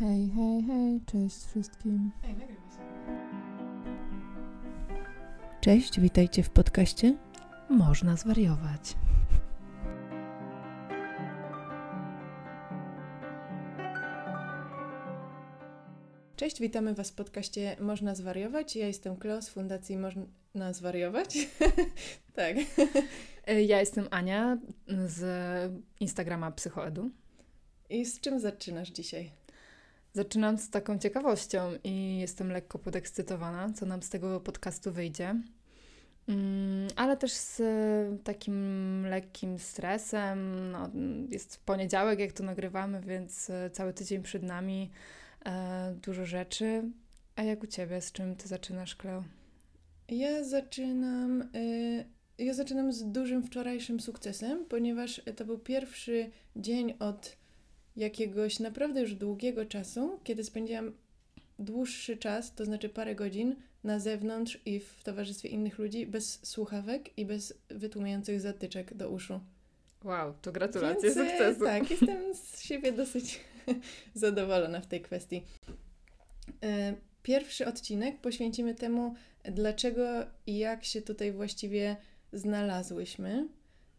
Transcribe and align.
Hej, 0.00 0.30
hej, 0.36 0.62
hej, 0.62 1.00
cześć 1.06 1.36
wszystkim. 1.46 2.10
Ej, 2.24 2.34
nagrywa 2.34 2.60
się. 2.60 2.78
Cześć, 5.60 6.00
witajcie 6.00 6.42
w 6.42 6.50
podcaście. 6.50 7.16
Można 7.70 8.16
zwariować. 8.16 8.96
Cześć, 16.36 16.60
witamy 16.60 16.94
Was 16.94 17.10
w 17.10 17.14
podcaście 17.14 17.76
Można 17.80 18.14
Zwariować. 18.14 18.76
Ja 18.76 18.86
jestem 18.86 19.16
Kleo 19.16 19.42
z 19.42 19.48
Fundacji 19.48 19.98
Można 19.98 20.72
Zwariować. 20.72 21.48
tak. 22.36 22.56
Ja 23.46 23.80
jestem 23.80 24.08
Ania 24.10 24.58
z 25.06 25.22
Instagrama 26.00 26.50
Psychoedu. 26.50 27.10
I 27.90 28.04
z 28.04 28.20
czym 28.20 28.40
zaczynasz 28.40 28.88
dzisiaj? 28.88 29.37
Zaczynam 30.18 30.58
z 30.58 30.70
taką 30.70 30.98
ciekawością 30.98 31.70
i 31.84 32.18
jestem 32.18 32.52
lekko 32.52 32.78
podekscytowana, 32.78 33.72
co 33.72 33.86
nam 33.86 34.02
z 34.02 34.08
tego 34.10 34.40
podcastu 34.40 34.92
wyjdzie. 34.92 35.34
Mm, 36.28 36.88
Ale 36.96 37.16
też 37.16 37.32
z 37.32 37.62
takim 38.24 39.06
lekkim 39.06 39.58
stresem. 39.58 40.70
No, 40.72 40.90
jest 41.28 41.64
poniedziałek, 41.64 42.18
jak 42.18 42.32
to 42.32 42.44
nagrywamy, 42.44 43.00
więc 43.00 43.50
e, 43.50 43.70
cały 43.70 43.92
tydzień 43.92 44.22
przed 44.22 44.42
nami. 44.42 44.90
E, 45.46 45.94
Dużo 46.02 46.26
rzeczy. 46.26 46.82
A 47.36 47.42
jak 47.42 47.62
u 47.62 47.66
Ciebie? 47.66 48.00
Z 48.00 48.12
czym 48.12 48.36
Ty 48.36 48.48
zaczynasz, 48.48 48.96
Kleo? 48.96 49.24
Ja 50.08 50.44
zaczynam. 50.44 51.48
ja 52.38 52.54
zaczynam 52.54 52.92
z 52.92 53.04
dużym 53.04 53.42
wczorajszym 53.42 54.00
sukcesem, 54.00 54.64
ponieważ 54.64 55.22
to 55.36 55.44
był 55.44 55.58
pierwszy 55.58 56.30
dzień 56.56 56.94
od 56.98 57.37
jakiegoś 57.98 58.58
naprawdę 58.58 59.00
już 59.00 59.14
długiego 59.14 59.66
czasu, 59.66 60.20
kiedy 60.24 60.44
spędziłam 60.44 60.92
dłuższy 61.58 62.16
czas, 62.16 62.54
to 62.54 62.64
znaczy 62.64 62.88
parę 62.88 63.14
godzin, 63.14 63.56
na 63.84 63.98
zewnątrz 63.98 64.58
i 64.66 64.80
w 64.80 65.02
towarzystwie 65.04 65.48
innych 65.48 65.78
ludzi, 65.78 66.06
bez 66.06 66.46
słuchawek 66.46 67.18
i 67.18 67.26
bez 67.26 67.54
wytłumiających 67.68 68.40
zatyczek 68.40 68.94
do 68.94 69.10
uszu. 69.10 69.40
Wow, 70.04 70.34
to 70.42 70.52
gratulacje 70.52 71.14
Więc, 71.14 71.16
e, 71.16 71.30
sukcesu. 71.30 71.64
Tak, 71.64 71.90
jestem 71.90 72.34
z 72.34 72.60
siebie 72.60 72.92
dosyć 72.92 73.40
zadowolona 74.14 74.80
w 74.80 74.86
tej 74.86 75.00
kwestii. 75.00 75.42
E, 76.62 76.94
Pierwszy 77.22 77.66
odcinek 77.66 78.20
poświęcimy 78.20 78.74
temu, 78.74 79.14
dlaczego 79.44 80.02
i 80.46 80.58
jak 80.58 80.84
się 80.84 81.02
tutaj 81.02 81.32
właściwie 81.32 81.96
znalazłyśmy. 82.32 83.48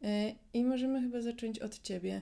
E, 0.04 0.36
I 0.54 0.64
możemy 0.64 1.02
chyba 1.02 1.22
zacząć 1.22 1.60
od 1.60 1.82
ciebie. 1.82 2.22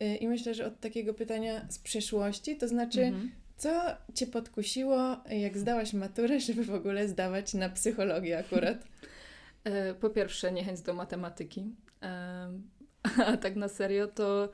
E, 0.00 0.16
I 0.16 0.28
myślę, 0.28 0.54
że 0.54 0.66
od 0.66 0.80
takiego 0.80 1.14
pytania 1.14 1.66
z 1.68 1.78
przeszłości, 1.78 2.56
to 2.56 2.68
znaczy, 2.68 3.02
Mhm. 3.02 3.30
co 3.56 3.70
cię 4.14 4.26
podkusiło, 4.26 5.16
jak 5.30 5.58
zdałaś 5.58 5.92
maturę, 5.92 6.40
żeby 6.40 6.64
w 6.64 6.74
ogóle 6.74 7.08
zdawać 7.08 7.54
na 7.54 7.68
psychologię 7.68 8.38
akurat? 8.38 8.78
E, 9.64 9.94
Po 9.94 10.10
pierwsze, 10.10 10.52
niechęć 10.52 10.80
do 10.80 10.94
matematyki. 10.94 11.64
Em, 12.00 12.70
A 13.26 13.36
tak 13.36 13.56
na 13.56 13.68
serio, 13.68 14.06
to 14.06 14.48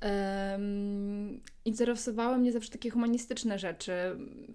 em, 0.00 1.40
interesowały 1.64 2.38
mnie 2.38 2.52
zawsze 2.52 2.70
takie 2.70 2.90
humanistyczne 2.90 3.58
rzeczy. 3.58 3.92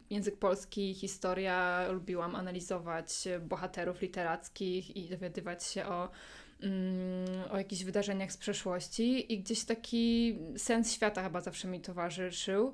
Język 0.09 0.37
polski, 0.37 0.93
historia. 0.93 1.87
Lubiłam 1.91 2.35
analizować 2.35 3.27
bohaterów 3.47 4.01
literackich 4.01 4.95
i 4.97 5.09
dowiadywać 5.09 5.63
się 5.63 5.85
o, 5.85 6.09
o 7.51 7.57
jakichś 7.57 7.83
wydarzeniach 7.83 8.31
z 8.31 8.37
przeszłości. 8.37 9.33
I 9.33 9.39
gdzieś 9.39 9.63
taki 9.63 10.35
sens 10.57 10.91
świata 10.93 11.23
chyba 11.23 11.41
zawsze 11.41 11.67
mi 11.67 11.81
towarzyszył. 11.81 12.73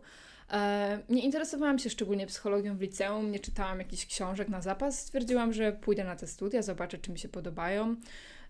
E, 0.51 0.99
Nie 1.09 1.21
interesowałam 1.23 1.79
się 1.79 1.89
szczególnie 1.89 2.27
psychologią 2.27 2.77
w 2.77 2.81
liceum, 2.81 3.31
nie 3.31 3.39
czytałam 3.39 3.79
jakichś 3.79 4.05
książek 4.05 4.49
na 4.49 4.61
zapas. 4.61 4.99
Stwierdziłam, 4.99 5.53
że 5.53 5.71
pójdę 5.71 6.03
na 6.03 6.15
te 6.15 6.27
studia, 6.27 6.61
zobaczę, 6.61 6.97
czy 6.97 7.11
mi 7.11 7.19
się 7.19 7.29
podobają. 7.29 7.95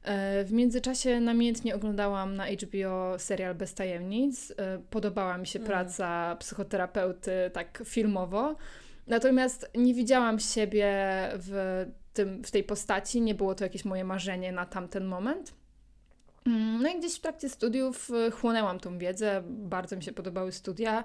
E, 0.04 0.44
W 0.44 0.52
międzyczasie 0.52 1.20
namiętnie 1.20 1.76
oglądałam 1.76 2.36
na 2.36 2.46
HBO 2.48 3.20
serial 3.20 3.56
Bez 3.56 3.74
tajemnic. 3.74 4.52
E, 4.58 4.80
Podobała 4.90 5.38
mi 5.38 5.48
się 5.48 5.60
Mm. 5.60 5.68
praca 5.72 6.36
psychoterapeuty 6.40 7.32
tak 7.54 7.84
filmowo. 7.86 8.56
Natomiast 9.08 9.72
nie 9.76 9.94
widziałam 9.94 10.40
siebie 10.40 10.88
w, 11.34 11.86
tym, 12.14 12.44
w 12.44 12.52
tej 12.52 12.64
postaci, 12.64 13.22
nie 13.22 13.36
było 13.36 13.56
to 13.56 13.64
jakieś 13.64 13.86
moje 13.86 14.04
marzenie 14.04 14.52
na 14.52 14.66
tamten 14.66 15.06
moment. 15.06 15.54
Mm, 16.46 16.82
No 16.82 16.90
i 16.90 17.00
gdzieś 17.00 17.16
w 17.16 17.20
trakcie 17.20 17.50
studiów 17.50 18.10
e, 18.12 18.32
chłonęłam 18.32 18.80
tą 18.80 18.98
wiedzę, 18.98 19.44
bardzo 19.48 19.96
mi 19.96 20.04
się 20.04 20.12
podobały 20.12 20.52
studia 20.52 21.04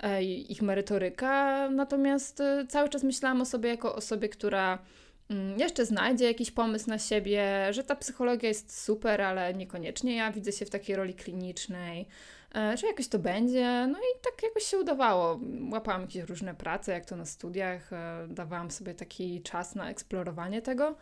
e, 0.00 0.22
ich 0.24 0.62
merytoryka, 0.62 1.68
natomiast 1.70 2.40
e, 2.40 2.66
cały 2.68 2.88
czas 2.88 3.02
myślałam 3.02 3.40
o 3.40 3.44
sobie 3.44 3.68
jako 3.68 3.94
osobie, 3.94 4.28
która 4.28 4.78
mm, 5.30 5.58
jeszcze 5.58 5.86
znajdzie 5.86 6.24
jakiś 6.24 6.50
pomysł 6.50 6.90
na 6.90 6.98
siebie, 6.98 7.68
że 7.70 7.84
ta 7.84 7.96
psychologia 7.96 8.48
jest 8.48 8.82
super, 8.84 9.22
ale 9.22 9.54
niekoniecznie 9.54 10.16
ja 10.16 10.32
widzę 10.32 10.52
się 10.52 10.64
w 10.64 10.70
takiej 10.70 10.96
roli 10.96 11.14
klinicznej, 11.14 12.06
że 12.54 12.86
jakoś 12.86 13.08
to 13.08 13.18
będzie. 13.18 13.86
No 13.92 13.98
i 13.98 14.20
tak 14.22 14.42
jakoś 14.42 14.62
się 14.62 14.78
udawało. 14.78 15.40
Łapałam 15.72 16.00
jakieś 16.00 16.22
różne 16.22 16.54
prace, 16.54 16.92
jak 16.92 17.04
to 17.04 17.16
na 17.16 17.24
studiach, 17.26 17.92
e, 17.92 18.26
dawałam 18.28 18.70
sobie 18.70 18.94
taki 18.94 19.42
czas 19.42 19.74
na 19.74 19.90
eksplorowanie 19.90 20.62
tego. 20.62 20.96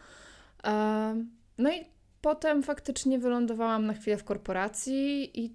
E, 0.64 1.24
No 1.58 1.72
i 1.72 1.84
potem 2.20 2.62
faktycznie 2.62 3.18
wylądowałam 3.18 3.86
na 3.86 3.94
chwilę 3.94 4.16
w 4.16 4.24
korporacji 4.24 5.40
i 5.44 5.54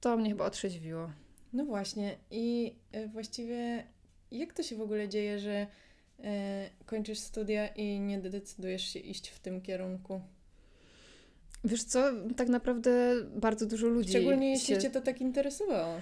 to 0.00 0.16
mnie 0.16 0.30
chyba 0.30 0.44
otrzeźwiło. 0.44 1.10
No 1.52 1.64
właśnie. 1.64 2.16
I 2.30 2.74
e, 2.92 3.08
właściwie 3.08 3.84
jak 4.30 4.52
to 4.52 4.62
się 4.62 4.76
w 4.76 4.80
ogóle 4.80 5.08
dzieje, 5.08 5.38
że 5.38 5.66
kończysz 6.86 7.18
studia 7.18 7.68
i 7.68 8.00
nie 8.00 8.18
decydujesz 8.20 8.82
się 8.82 8.98
iść 8.98 9.28
w 9.28 9.38
tym 9.38 9.60
kierunku? 9.60 10.20
Wiesz 11.64 11.84
co, 11.84 12.10
tak 12.36 12.48
naprawdę 12.48 13.14
bardzo 13.36 13.66
dużo 13.66 13.86
ludzi 13.86 14.08
Szczególnie 14.08 14.50
jeśli 14.50 14.74
się... 14.74 14.80
Cię 14.80 14.90
to 14.90 15.00
tak 15.00 15.20
interesowało. 15.20 16.00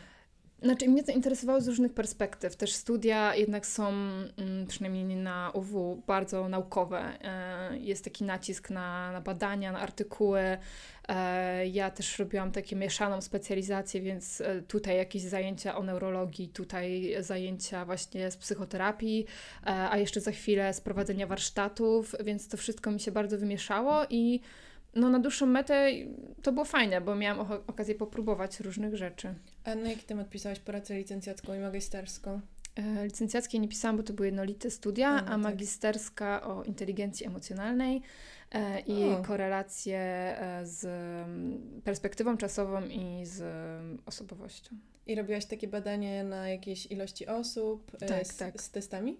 Znaczy, 0.63 0.89
mnie 0.89 1.05
to 1.05 1.13
interesowało 1.13 1.61
z 1.61 1.69
różnych 1.69 1.95
perspektyw. 1.95 2.57
Też 2.57 2.73
studia 2.73 3.35
jednak 3.35 3.67
są, 3.67 3.89
mm, 3.89 4.67
przynajmniej 4.69 5.05
nie 5.05 5.17
na 5.17 5.51
UW, 5.55 6.03
bardzo 6.07 6.49
naukowe. 6.49 7.19
E, 7.23 7.79
Jest 7.79 8.05
taki 8.05 8.25
nacisk 8.25 8.71
na, 8.71 9.13
na 9.13 9.21
badania, 9.21 9.73
na 9.73 9.81
artykuły. 9.81 10.59
E, 11.09 11.67
Ja 11.67 11.91
też 11.91 12.19
robiłam 12.19 12.53
takie 12.53 12.77
mieszaną 12.77 13.21
specjalizację, 13.21 14.01
więc 14.01 14.41
e, 14.41 14.63
tutaj 14.63 14.97
jakieś 14.97 15.23
zajęcia 15.23 15.77
o 15.77 15.83
neurologii, 15.83 16.49
tutaj 16.49 17.17
zajęcia 17.21 17.85
właśnie 17.85 18.31
z 18.31 18.37
psychoterapii, 18.37 19.27
a 19.65 19.99
jeszcze 19.99 20.21
za 20.21 20.31
chwilę 20.31 20.75
z 20.75 20.81
prowadzenia 20.81 21.27
warsztatów, 21.27 22.15
więc 22.25 22.49
to 22.49 22.57
wszystko 22.57 22.91
mi 22.91 23.01
się 23.01 23.13
bardzo 23.13 23.39
wymieszało 23.39 24.05
i 24.11 24.41
no, 24.99 25.11
na 25.11 25.19
dłuższą 25.19 25.47
metę 25.47 25.91
to 26.43 26.53
było 26.53 26.65
fajne, 26.65 27.01
bo 27.01 27.15
miałam 27.15 27.53
okazję 27.67 27.95
popróbować 27.95 28.61
różnych 28.61 28.97
rzeczy. 28.97 29.35
A 29.65 29.75
na 29.75 29.89
jaki 29.89 30.03
temat 30.03 30.31
pisałaś 30.31 30.59
pracę 30.59 30.99
licencjacką 30.99 31.55
i 31.55 31.59
magisterską? 31.59 32.41
E, 32.79 33.05
Licencjackie 33.05 33.59
nie 33.59 33.69
pisałam, 33.69 33.97
bo 33.97 34.03
to 34.03 34.13
były 34.13 34.27
jednolite 34.27 34.71
studia, 34.71 35.09
A, 35.09 35.15
no 35.15 35.21
a 35.21 35.31
tak. 35.31 35.39
magisterska 35.39 36.43
o 36.43 36.65
inteligencji 36.65 37.27
emocjonalnej 37.27 38.03
e, 38.53 38.81
i 38.81 39.05
O. 39.05 39.23
korelacje 39.23 39.99
e, 39.99 40.61
z 40.67 40.85
mm, 40.85 41.81
perspektywą 41.85 42.37
czasową 42.37 42.83
i 42.83 43.27
z 43.27 43.41
mm, 43.41 43.99
osobowością. 44.07 44.77
I 45.09 45.15
robiłaś 45.15 45.45
takie 45.47 45.69
badanie 45.69 46.25
na 46.25 46.49
jakiejś 46.49 46.87
ilości 46.87 47.27
osób 47.27 47.91
e, 48.01 48.07
Tak, 48.07 48.27
z, 48.27 48.37
tak. 48.37 48.63
z 48.63 48.71
testami? 48.71 49.17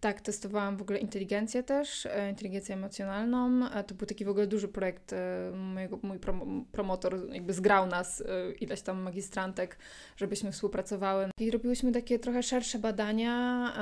Tak, 0.00 0.20
testowałam 0.20 0.76
w 0.76 0.82
ogóle 0.82 0.98
inteligencję 0.98 1.62
też, 1.62 2.06
e, 2.06 2.30
inteligencję 2.30 2.74
emocjonalną. 2.74 3.70
E, 3.70 3.84
To 3.84 3.94
był 3.94 4.06
taki 4.06 4.24
w 4.24 4.28
ogóle 4.28 4.46
duży 4.46 4.68
projekt. 4.68 5.14
Mojego, 5.52 5.98
mój 6.02 6.18
prom- 6.18 6.64
promotor 6.72 7.32
jakby 7.32 7.52
zgrał 7.52 7.86
nas, 7.86 8.22
ileś 8.60 8.82
tam 8.82 9.00
magistrantek, 9.02 9.78
żebyśmy 10.16 10.52
współpracowały. 10.52 11.30
I 11.40 11.50
robiłyśmy 11.50 11.92
takie 11.92 12.18
trochę 12.18 12.42
szersze 12.42 12.78
badania. 12.78 13.72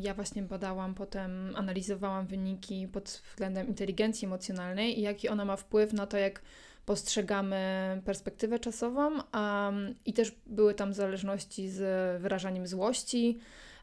Ja 0.00 0.14
właśnie 0.14 0.42
badałam, 0.42 0.94
potem 0.94 1.52
analizowałam 1.56 2.26
wyniki 2.26 2.88
pod 2.88 3.22
względem 3.30 3.66
inteligencji 3.68 4.26
emocjonalnej 4.26 4.98
i 4.98 5.02
jaki 5.02 5.28
ona 5.28 5.44
ma 5.44 5.56
wpływ 5.56 5.92
na 5.92 6.06
to, 6.06 6.16
jak 6.16 6.42
postrzegamy 6.86 8.02
perspektywę 8.04 8.58
czasową. 8.58 9.10
Um, 9.12 9.94
I 10.04 10.12
też 10.12 10.34
były 10.46 10.74
tam 10.74 10.94
zależności 10.94 11.68
z 11.68 11.80
wyrażaniem 12.22 12.66
złości. 12.66 13.38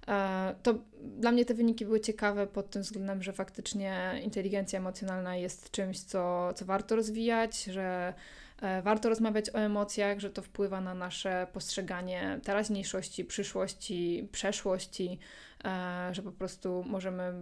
E, 0.07 0.55
To 0.63 0.73
dla 1.01 1.31
mnie 1.31 1.45
te 1.45 1.53
wyniki 1.53 1.85
były 1.85 1.99
ciekawe 1.99 2.47
pod 2.47 2.69
tym 2.69 2.81
względem, 2.81 3.23
że 3.23 3.33
faktycznie 3.33 4.21
inteligencja 4.23 4.79
emocjonalna 4.79 5.35
jest 5.35 5.71
czymś, 5.71 5.99
co, 5.99 6.53
co 6.53 6.65
warto 6.65 6.95
rozwijać, 6.95 7.63
że 7.63 8.13
e, 8.61 8.81
warto 8.81 9.09
rozmawiać 9.09 9.49
o 9.49 9.59
emocjach, 9.59 10.19
że 10.19 10.29
to 10.29 10.41
wpływa 10.41 10.81
na 10.81 10.93
nasze 10.93 11.47
postrzeganie 11.53 12.39
teraźniejszości, 12.43 13.25
przyszłości, 13.25 14.29
przeszłości, 14.31 15.19
e, 15.65 16.09
że 16.11 16.21
po 16.21 16.31
prostu 16.31 16.83
możemy 16.87 17.33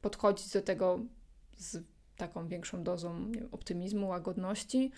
podchodzić 0.00 0.52
do 0.52 0.62
tego 0.62 1.00
z 1.56 1.95
taką 2.16 2.48
większą 2.48 2.82
dozą 2.82 3.32
wiem, 3.32 3.48
optymizmu, 3.52 4.08
łagodności, 4.08 4.90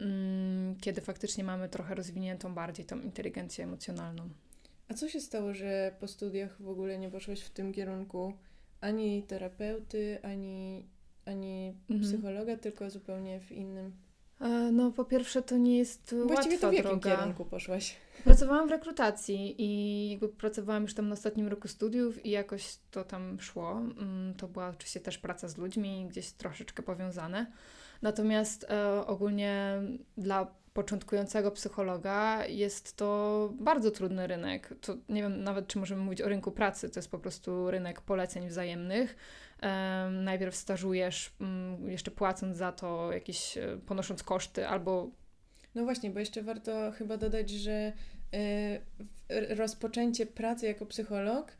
mm, 0.00 0.76
kiedy 0.80 1.00
faktycznie 1.00 1.44
mamy 1.44 1.68
trochę 1.68 1.94
rozwiniętą 1.94 2.54
bardziej 2.54 2.86
tą 2.86 3.00
inteligencję 3.00 3.64
emocjonalną. 3.64 4.28
A 4.88 4.94
co 4.94 5.08
się 5.08 5.20
stało, 5.20 5.54
że 5.54 5.94
po 6.00 6.08
studiach 6.08 6.62
w 6.62 6.68
ogóle 6.68 6.98
nie 6.98 7.10
poszłaś 7.10 7.40
w 7.40 7.50
tym 7.50 7.72
kierunku 7.72 8.32
ani 8.80 9.22
terapeuty, 9.22 10.18
ani, 10.22 10.84
ani 11.24 11.74
Mhm. 11.90 12.00
psychologa, 12.00 12.56
tylko 12.56 12.90
zupełnie 12.90 13.40
w 13.40 13.52
innym? 13.52 13.92
E, 14.40 14.48
No, 14.72 14.90
po 14.90 15.04
pierwsze, 15.04 15.42
to 15.42 15.56
nie 15.56 15.78
jest 15.78 16.14
Właściwie 16.26 16.54
łatwa 16.54 16.66
to 16.66 16.70
w 16.70 16.74
jakim 16.74 16.90
droga. 17.00 17.16
kierunku 17.16 17.44
poszłaś? 17.44 17.96
Pracowałam 18.24 18.68
w 18.68 18.70
rekrutacji 18.70 19.54
i 19.62 20.10
jakby 20.10 20.28
pracowałam 20.28 20.82
już 20.82 20.94
tam 20.94 21.08
na 21.08 21.12
ostatnim 21.12 21.48
roku 21.48 21.68
studiów 21.68 22.26
i 22.26 22.30
jakoś 22.30 22.76
to 22.90 23.04
tam 23.04 23.40
szło. 23.40 23.70
Mm, 23.72 24.34
To 24.34 24.48
była 24.48 24.68
oczywiście 24.68 25.00
też 25.00 25.18
praca 25.18 25.48
z 25.48 25.56
ludźmi, 25.56 26.06
gdzieś 26.10 26.30
troszeczkę 26.32 26.82
powiązane. 26.82 27.46
Natomiast 28.02 28.64
e, 28.70 29.06
ogólnie 29.06 29.82
dla 30.16 30.46
początkującego 30.74 31.50
psychologa 31.50 32.46
jest 32.46 32.96
to 32.96 33.50
bardzo 33.60 33.90
trudny 33.90 34.26
rynek. 34.26 34.74
To 34.80 34.94
nie 35.08 35.22
wiem 35.22 35.44
nawet, 35.44 35.66
czy 35.66 35.78
możemy 35.78 36.02
mówić 36.02 36.22
o 36.22 36.28
rynku 36.28 36.52
pracy. 36.52 36.90
To 36.90 36.98
jest 36.98 37.10
po 37.10 37.18
prostu 37.18 37.70
rynek 37.70 38.00
poleceń 38.00 38.48
wzajemnych. 38.48 39.16
Najpierw 40.10 40.56
stażujesz, 40.56 41.32
mm, 41.40 41.90
jeszcze 41.90 42.10
płacąc 42.10 42.56
za 42.56 42.72
to 42.72 43.12
jakieś, 43.12 43.58
e, 43.58 43.78
ponosząc 43.86 44.22
koszty, 44.22 44.68
albo 44.68 45.10
No 45.74 45.84
właśnie, 45.84 46.10
bo 46.10 46.20
jeszcze 46.20 46.42
warto 46.42 46.92
chyba 46.98 47.16
dodać, 47.16 47.50
że 47.50 47.92
w- 48.32 48.78
rozpoczęcie 49.58 50.26
pracy 50.26 50.66
jako 50.66 50.86
psycholog 50.86 51.52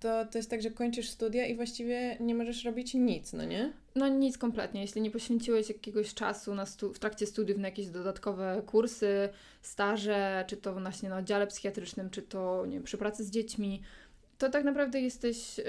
to, 0.00 0.24
to 0.26 0.38
jest 0.38 0.50
tak, 0.50 0.62
że 0.62 0.70
kończysz 0.70 1.10
studia 1.10 1.46
i 1.46 1.56
właściwie 1.56 2.16
nie 2.20 2.34
możesz 2.34 2.64
robić 2.64 2.94
nic, 2.94 3.32
no 3.32 3.44
nie? 3.44 3.72
No 3.94 4.08
nic 4.08 4.38
kompletnie. 4.38 4.80
Jeśli 4.80 5.02
nie 5.02 5.10
poświęciłeś 5.10 5.68
jakiegoś 5.68 6.14
czasu 6.14 6.54
na 6.54 6.66
stu- 6.66 6.92
w 6.92 6.98
trakcie 6.98 7.26
studiów 7.26 7.58
na 7.58 7.68
jakieś 7.68 7.86
dodatkowe 7.86 8.62
kursy, 8.66 9.28
staże, 9.62 10.44
czy 10.46 10.56
to 10.56 10.72
właśnie 10.72 11.08
na 11.08 11.16
oddziale 11.18 11.46
psychiatrycznym, 11.46 12.10
czy 12.10 12.22
to 12.22 12.66
nie 12.66 12.74
wiem, 12.74 12.82
przy 12.82 12.98
pracy 12.98 13.24
z 13.24 13.30
dziećmi, 13.30 13.82
to 14.40 14.50
tak 14.50 14.64
naprawdę 14.64 15.00
jesteś 15.00 15.60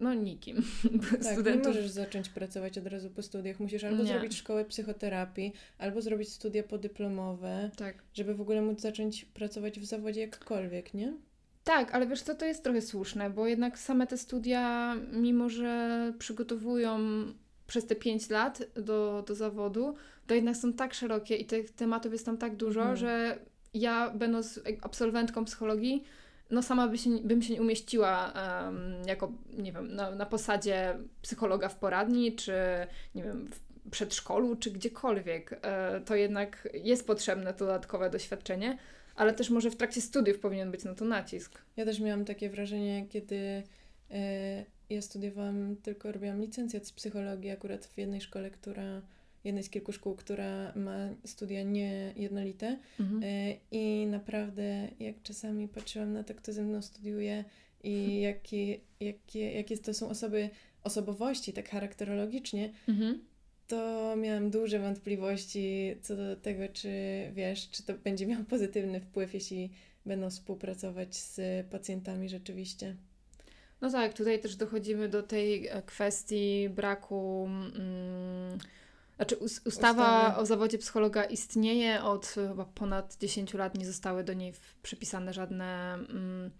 no 0.00 0.14
nikim. 0.14 0.56
Tak, 1.10 1.22
nie 1.22 1.32
Studentów- 1.32 1.66
możesz 1.66 1.90
zacząć 1.90 2.28
pracować 2.28 2.78
od 2.78 2.86
razu 2.86 3.10
po 3.10 3.22
studiach. 3.22 3.60
Musisz 3.60 3.84
albo 3.84 4.02
Nie. 4.02 4.08
zrobić 4.12 4.36
szkołę 4.36 4.64
psychoterapii, 4.64 5.52
albo 5.78 6.02
zrobić 6.02 6.28
studia 6.32 6.62
podyplomowe, 6.62 7.70
Tak. 7.76 8.02
żeby 8.14 8.34
w 8.34 8.40
ogóle 8.40 8.62
móc 8.62 8.80
zacząć 8.80 9.24
pracować 9.24 9.80
w 9.80 9.84
zawodzie 9.84 10.20
jakkolwiek, 10.20 10.94
nie? 10.94 11.12
Tak, 11.64 11.94
ale 11.94 12.06
wiesz 12.06 12.22
co, 12.22 12.34
to 12.34 12.44
jest 12.44 12.64
trochę 12.64 12.80
słuszne, 12.82 13.30
bo 13.30 13.46
jednak 13.46 13.78
same 13.78 14.06
te 14.06 14.18
studia, 14.18 14.94
mimo 15.12 15.48
że 15.48 16.12
przygotowują 16.18 16.98
przez 17.66 17.86
te 17.86 17.96
5 17.96 18.30
lat 18.30 18.62
do, 18.74 19.24
do 19.26 19.34
zawodu, 19.34 19.94
to 20.26 20.34
jednak 20.34 20.56
są 20.56 20.72
tak 20.72 20.94
szerokie 20.94 21.36
i 21.36 21.44
tych 21.46 21.70
tematów 21.70 22.12
jest 22.12 22.26
tam 22.26 22.36
tak 22.38 22.56
dużo, 22.56 22.80
Mhm. 22.80 22.96
że 22.96 23.38
ja 23.74 24.10
będąc 24.10 24.60
absolwentką 24.82 25.44
psychologii, 25.44 26.04
no 26.50 26.62
sama 26.62 26.88
by 26.88 26.98
się, 26.98 27.10
bym 27.10 27.42
się 27.42 27.54
nie 27.54 27.60
umieściła 27.60 28.32
em, 28.32 29.02
jako, 29.06 29.32
nie 29.58 29.72
wiem, 29.72 29.94
na, 29.94 30.10
na 30.10 30.26
posadzie 30.26 30.98
psychologa 31.22 31.68
w 31.68 31.76
poradni, 31.76 32.36
czy 32.36 32.52
nie 33.14 33.22
wiem, 33.22 33.50
w 33.52 33.90
przedszkolu, 33.90 34.56
czy 34.56 34.70
gdziekolwiek. 34.70 35.60
E, 35.62 36.00
to 36.00 36.14
jednak 36.14 36.68
jest 36.74 37.06
potrzebne 37.06 37.54
to 37.54 37.58
dodatkowe 37.58 38.10
doświadczenie, 38.10 38.78
ale 39.16 39.32
też 39.32 39.50
może 39.50 39.70
w 39.70 39.76
trakcie 39.76 40.00
studiów 40.00 40.38
powinien 40.38 40.70
być 40.70 40.84
na 40.84 40.94
to 40.94 41.04
nacisk. 41.04 41.58
Ja 41.76 41.84
też 41.84 42.00
miałam 42.00 42.24
takie 42.24 42.50
wrażenie, 42.50 43.06
kiedy 43.08 43.62
e, 44.10 44.64
ja 44.90 45.02
studiowałam, 45.02 45.76
tylko 45.76 46.12
robiłam 46.12 46.40
licencjat 46.40 46.86
z 46.86 46.92
psychologii 46.92 47.50
akurat 47.50 47.86
w 47.86 47.98
jednej 47.98 48.20
szkole, 48.20 48.50
która, 48.50 49.02
jednej 49.44 49.64
z 49.64 49.70
kilku 49.70 49.92
szkół, 49.92 50.14
która 50.14 50.72
ma 50.76 51.08
studia 51.24 51.62
niejednolite. 51.62 52.78
Mhm. 53.00 53.22
E, 53.24 53.56
I 53.70 54.06
naprawdę, 54.06 54.88
jak 55.00 55.22
czasami 55.22 55.68
patrzyłam 55.68 56.12
na 56.12 56.24
to, 56.24 56.34
kto 56.34 56.52
ze 56.52 56.62
mną 56.62 56.82
studiuje 56.82 57.44
i 57.84 58.20
jakie, 58.20 58.78
jakie, 59.00 59.52
jakie 59.52 59.78
to 59.78 59.94
są 59.94 60.08
osoby, 60.08 60.50
osobowości, 60.84 61.52
tak 61.52 61.68
charakterologicznie, 61.68 62.72
Mhm. 62.88 63.20
to 63.68 64.14
miałam 64.16 64.50
duże 64.50 64.78
wątpliwości 64.78 65.96
co 66.02 66.16
do 66.16 66.36
tego, 66.36 66.62
czy 66.72 66.90
wiesz, 67.34 67.70
czy 67.70 67.82
to 67.82 67.94
będzie 67.94 68.26
miało 68.26 68.44
pozytywny 68.44 69.00
wpływ, 69.00 69.34
jeśli 69.34 69.70
będą 70.06 70.30
współpracować 70.30 71.16
z 71.16 71.66
pacjentami 71.66 72.28
rzeczywiście. 72.28 72.96
No 73.80 73.90
tak, 73.90 74.14
tutaj 74.14 74.40
też 74.40 74.56
dochodzimy 74.56 75.08
do 75.08 75.22
tej 75.22 75.66
e, 75.66 75.82
kwestii 75.82 76.68
braku. 76.68 77.46
Mm, 77.48 78.58
znaczy, 79.20 79.36
us- 79.36 79.60
ustawa 79.64 80.20
Ustawy. 80.20 80.40
o 80.40 80.46
zawodzie 80.46 80.78
psychologa 80.78 81.24
istnieje 81.24 82.02
od 82.02 82.26
chyba 82.26 82.64
ponad 82.64 83.16
10 83.16 83.54
lat, 83.54 83.78
nie 83.78 83.86
zostały 83.86 84.24
do 84.24 84.32
niej 84.32 84.52
przypisane 84.82 85.32
żadne 85.32 85.94
mm, 85.94 86.50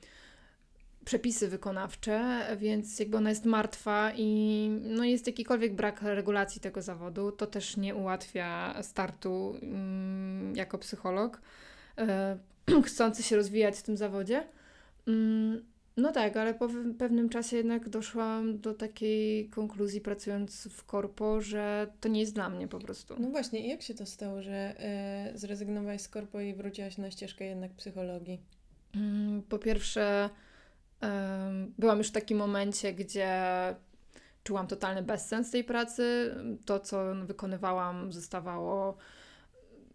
przepisy 1.05 1.49
wykonawcze, 1.49 2.47
więc 2.57 2.99
jakby 2.99 3.17
ona 3.17 3.31
jest 3.31 3.45
martwa 3.45 4.13
i 4.17 4.69
no 4.83 5.05
jest 5.05 5.27
jakikolwiek 5.27 5.75
brak 5.75 6.03
regulacji 6.03 6.61
tego 6.61 6.83
zawodu, 6.83 7.33
to 7.33 7.47
też 7.47 7.77
nie 7.77 7.95
ułatwia 7.95 8.83
startu 8.83 9.55
mm, 9.63 10.57
jako 10.57 10.79
psycholog 10.79 11.41
e, 11.99 12.39
chcący 12.87 13.23
się 13.23 13.37
rozwijać 13.37 13.79
w 13.79 13.83
tym 13.83 13.97
zawodzie. 13.97 14.47
Mm, 15.09 15.65
no 16.01 16.13
tak, 16.13 16.37
ale 16.37 16.55
po 16.55 16.69
pewnym 16.99 17.29
czasie 17.29 17.57
jednak 17.57 17.89
doszłam 17.89 18.61
do 18.61 18.75
takiej 18.75 19.49
konkluzji 19.49 20.01
pracując 20.01 20.69
w 20.71 20.85
korpo, 20.85 21.41
że 21.41 21.93
to 22.01 22.09
nie 22.09 22.21
jest 22.21 22.35
dla 22.35 22.51
mnie 22.51 22.69
po 22.69 22.79
prostu. 22.79 23.15
No 23.19 23.31
właśnie, 23.31 23.61
i 23.67 23.69
jak 23.69 23.83
się 23.83 23.95
to 23.95 24.07
stało, 24.07 24.43
że 24.43 24.53
e, 24.81 25.33
zrezygnowałaś 25.35 26.01
z 26.01 26.09
korpo 26.09 26.41
i 26.41 26.55
wróciłaś 26.55 26.99
na 26.99 27.11
ścieżkę 27.11 27.45
jednak 27.45 27.73
psychologii? 27.73 28.41
Mm, 28.95 29.43
Po 29.43 29.59
pierwsze, 29.59 30.31
byłam 31.79 31.99
już 31.99 32.09
w 32.09 32.13
takim 32.13 32.39
momencie, 32.39 32.93
gdzie 32.93 33.29
czułam 34.45 34.67
totalny 34.67 35.03
bezsens 35.03 35.51
tej 35.51 35.65
pracy. 35.65 36.35
To, 36.65 36.81
co 36.81 37.15
wykonywałam, 37.15 38.13
zostawało, 38.13 38.97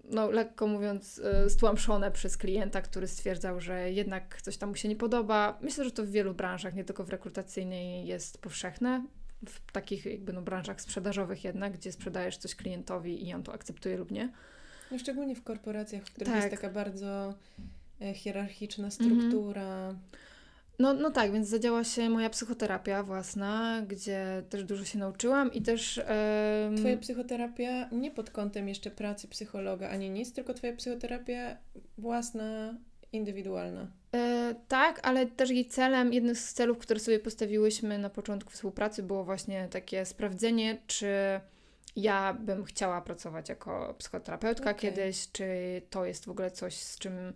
no 0.10 0.32
lekko 0.32 0.68
mówiąc, 0.68 1.22
e, 1.24 1.50
stłamszone 1.50 2.12
przez 2.12 2.38
klienta, 2.38 2.82
który 2.82 3.08
stwierdzał, 3.08 3.62
że 3.62 3.92
jednak 3.92 4.42
coś 4.42 4.58
tam 4.58 4.70
mu 4.70 4.76
się 4.76 4.90
nie 4.90 4.96
podoba. 4.96 5.60
Myślę, 5.62 5.84
że 5.84 5.92
to 5.92 6.04
w 6.04 6.10
wielu 6.10 6.34
branżach, 6.34 6.76
nie 6.76 6.84
tylko 6.84 7.04
w 7.04 7.10
rekrutacyjnej, 7.10 8.08
jest 8.08 8.42
powszechne. 8.42 9.06
W 9.46 9.72
takich 9.72 10.06
jakby 10.06 10.34
no, 10.34 10.42
branżach 10.42 10.82
sprzedażowych 10.82 11.44
jednak, 11.44 11.74
gdzie 11.74 11.92
sprzedajesz 11.92 12.38
coś 12.38 12.56
klientowi 12.56 13.28
i 13.28 13.34
on 13.34 13.44
to 13.44 13.54
akceptuje 13.54 13.98
lub 13.98 14.12
nie. 14.12 14.32
No 14.92 15.00
szczególnie 15.00 15.36
w 15.36 15.44
korporacjach, 15.44 16.04
w 16.04 16.12
których 16.12 16.34
Tak. 16.34 16.44
jest 16.44 16.62
taka 16.62 16.74
bardzo 16.74 17.34
e, 18.02 18.14
hierarchiczna 18.14 18.86
Mhm. 18.86 19.32
No, 20.80 20.94
no 20.94 21.12
tak, 21.12 21.32
więc 21.32 21.48
zadziała 21.48 21.84
się 21.84 22.10
moja 22.10 22.30
psychoterapia 22.30 23.04
własna, 23.04 23.82
gdzie 23.88 24.44
też 24.50 24.64
dużo 24.64 24.86
się 24.86 25.00
nauczyłam 25.00 25.54
i 25.54 25.62
też. 25.62 26.02
Twoja 26.78 26.98
psychoterapia 26.98 27.90
nie 27.92 28.12
pod 28.12 28.30
kątem 28.30 28.68
jeszcze 28.68 28.92
pracy 28.92 29.28
psychologa 29.28 29.90
ani 29.90 30.10
nic, 30.10 30.34
tylko 30.34 30.54
twoja 30.54 30.74
psychoterapia 30.74 31.58
własna, 31.98 32.76
indywidualna. 33.12 33.88
E, 34.16 34.56
tak, 34.68 35.00
ale 35.04 35.26
też 35.26 35.50
jej 35.50 35.66
celem, 35.66 36.14
jednym 36.14 36.36
z 36.36 36.54
celów, 36.54 36.78
które 36.78 37.00
sobie 37.00 37.20
postawiłyśmy 37.20 37.98
na 37.98 38.10
początku 38.10 38.52
współpracy, 38.52 39.04
było 39.04 39.24
właśnie 39.24 39.68
takie 39.72 40.06
sprawdzenie, 40.06 40.78
czy 40.88 41.08
ja 41.96 42.34
bym 42.34 42.64
chciała 42.64 43.02
pracować 43.02 43.50
jako 43.50 43.96
psychoterapeutka 43.98 44.72
Okej. 44.72 44.90
kiedyś, 44.90 45.32
czy 45.32 45.46
to 45.90 46.06
jest 46.06 46.26
w 46.26 46.30
ogóle 46.30 46.52
coś, 46.52 46.76
z 46.76 47.00
czym. 47.00 47.34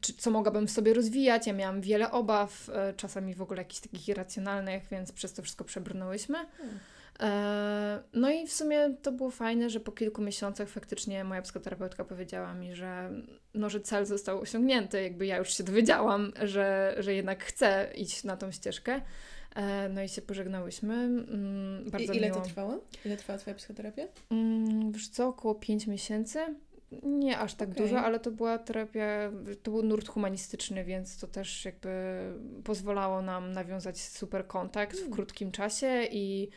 Czy, 0.00 0.12
co 0.14 0.30
mogłabym 0.30 0.66
w 0.66 0.70
sobie 0.70 0.94
rozwijać. 0.94 1.46
Ja 1.46 1.52
miałam 1.52 1.80
wiele 1.80 2.10
obaw, 2.10 2.70
e, 2.74 2.94
czasami 2.96 3.34
w 3.34 3.42
ogóle 3.42 3.60
jakichś 3.60 3.80
takich 3.80 4.08
irracjonalnych, 4.08 4.82
więc 4.90 5.12
przez 5.12 5.32
to 5.32 5.42
wszystko 5.42 5.64
przebrnęłyśmy. 5.64 6.38
Hmm. 6.56 6.78
E, 7.20 8.02
No 8.12 8.30
i 8.30 8.46
w 8.46 8.52
sumie 8.52 8.94
to 9.02 9.12
było 9.12 9.30
fajne, 9.30 9.70
że 9.70 9.80
po 9.80 9.92
kilku 9.92 10.22
miesiącach 10.22 10.68
faktycznie 10.68 11.24
moja 11.24 11.42
psychoterapeutka 11.42 12.04
powiedziała 12.04 12.54
mi, 12.54 12.74
że, 12.74 13.10
no, 13.54 13.70
że 13.70 13.80
cel 13.80 14.06
został 14.06 14.40
osiągnięty. 14.40 15.02
Jakby 15.02 15.26
ja 15.26 15.36
już 15.36 15.54
się 15.56 15.64
dowiedziałam, 15.64 16.32
że, 16.42 16.96
że 16.98 17.14
jednak 17.14 17.44
chcę 17.44 17.90
iść 17.94 18.24
na 18.24 18.36
tą 18.36 18.50
ścieżkę. 18.52 19.00
E, 19.54 19.88
No 19.88 20.02
i 20.02 20.08
się 20.08 20.22
pożegnałyśmy. 20.22 20.94
Mm, 20.94 21.90
Bardzo 21.90 22.12
I 22.12 22.16
ile 22.16 22.26
miło. 22.28 22.40
to 22.40 22.44
trwało? 22.46 22.80
Ile 23.04 23.16
trwała 23.16 23.38
twoja 23.38 23.56
psychoterapia? 23.56 24.02
Mm, 24.30 24.92
Wiesz 24.92 25.08
co, 25.08 25.28
około 25.28 25.54
5 25.54 25.86
miesięcy. 25.86 26.38
Nie 27.02 27.38
aż 27.38 27.54
tak 27.54 27.70
Okej. 27.70 27.82
dużo, 27.82 28.00
ale 28.00 28.20
to 28.20 28.30
była 28.30 28.58
terapia, 28.58 29.32
to 29.62 29.70
był 29.70 29.82
nurt 29.82 30.08
humanistyczny, 30.08 30.84
więc 30.84 31.18
to 31.18 31.26
też 31.26 31.64
jakby 31.64 31.88
pozwalało 32.64 33.22
nam 33.22 33.52
nawiązać 33.52 34.00
super 34.00 34.46
kontakt 34.46 34.96
w 34.96 35.00
Mm. 35.00 35.12
krótkim 35.12 35.52
czasie 35.52 36.04
i, 36.10 36.48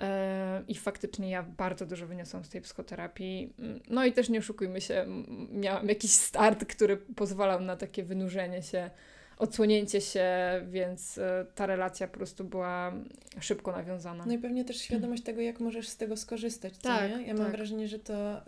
e, 0.00 0.62
i 0.68 0.74
faktycznie 0.74 1.30
ja 1.30 1.42
bardzo 1.42 1.86
dużo 1.86 2.06
wyniosłam 2.06 2.44
z 2.44 2.48
tej 2.48 2.60
psychoterapii. 2.60 3.54
No 3.88 4.04
i 4.04 4.12
też 4.12 4.28
nie 4.28 4.38
oszukujmy 4.38 4.80
się, 4.80 5.06
miałam 5.50 5.88
jakiś 5.88 6.12
start, 6.12 6.64
który 6.64 6.96
pozwalał 6.96 7.60
na 7.60 7.76
takie 7.76 8.02
wynurzenie 8.02 8.62
się, 8.62 8.90
odsłonięcie 9.38 10.00
się, 10.00 10.26
więc 10.68 11.18
e, 11.18 11.46
ta 11.54 11.66
relacja 11.66 12.08
po 12.08 12.16
prostu 12.16 12.44
była 12.44 12.92
szybko 13.40 13.72
nawiązana. 13.72 14.24
No 14.26 14.32
i 14.32 14.38
pewnie 14.38 14.64
też 14.64 14.76
świadomość 14.80 15.22
tego, 15.22 15.40
jak 15.40 15.60
możesz 15.60 15.88
z 15.88 15.96
tego 15.96 16.16
skorzystać, 16.16 16.76
co 16.76 16.82
Tak, 16.82 17.10
nie? 17.10 17.26
Ja 17.26 17.34
mam 17.34 17.42
tak. 17.42 17.56
wrażenie, 17.56 17.88
że 17.88 17.98
to 17.98 18.38
y, 18.38 18.42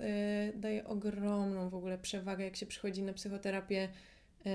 daje 0.56 0.84
ogromną 0.86 1.68
w 1.70 1.74
ogóle 1.74 1.98
przewagę, 1.98 2.44
jak 2.44 2.56
się 2.56 2.66
przychodzi 2.66 3.02
na 3.02 3.12
psychoterapię 3.12 3.88
y, 4.46 4.50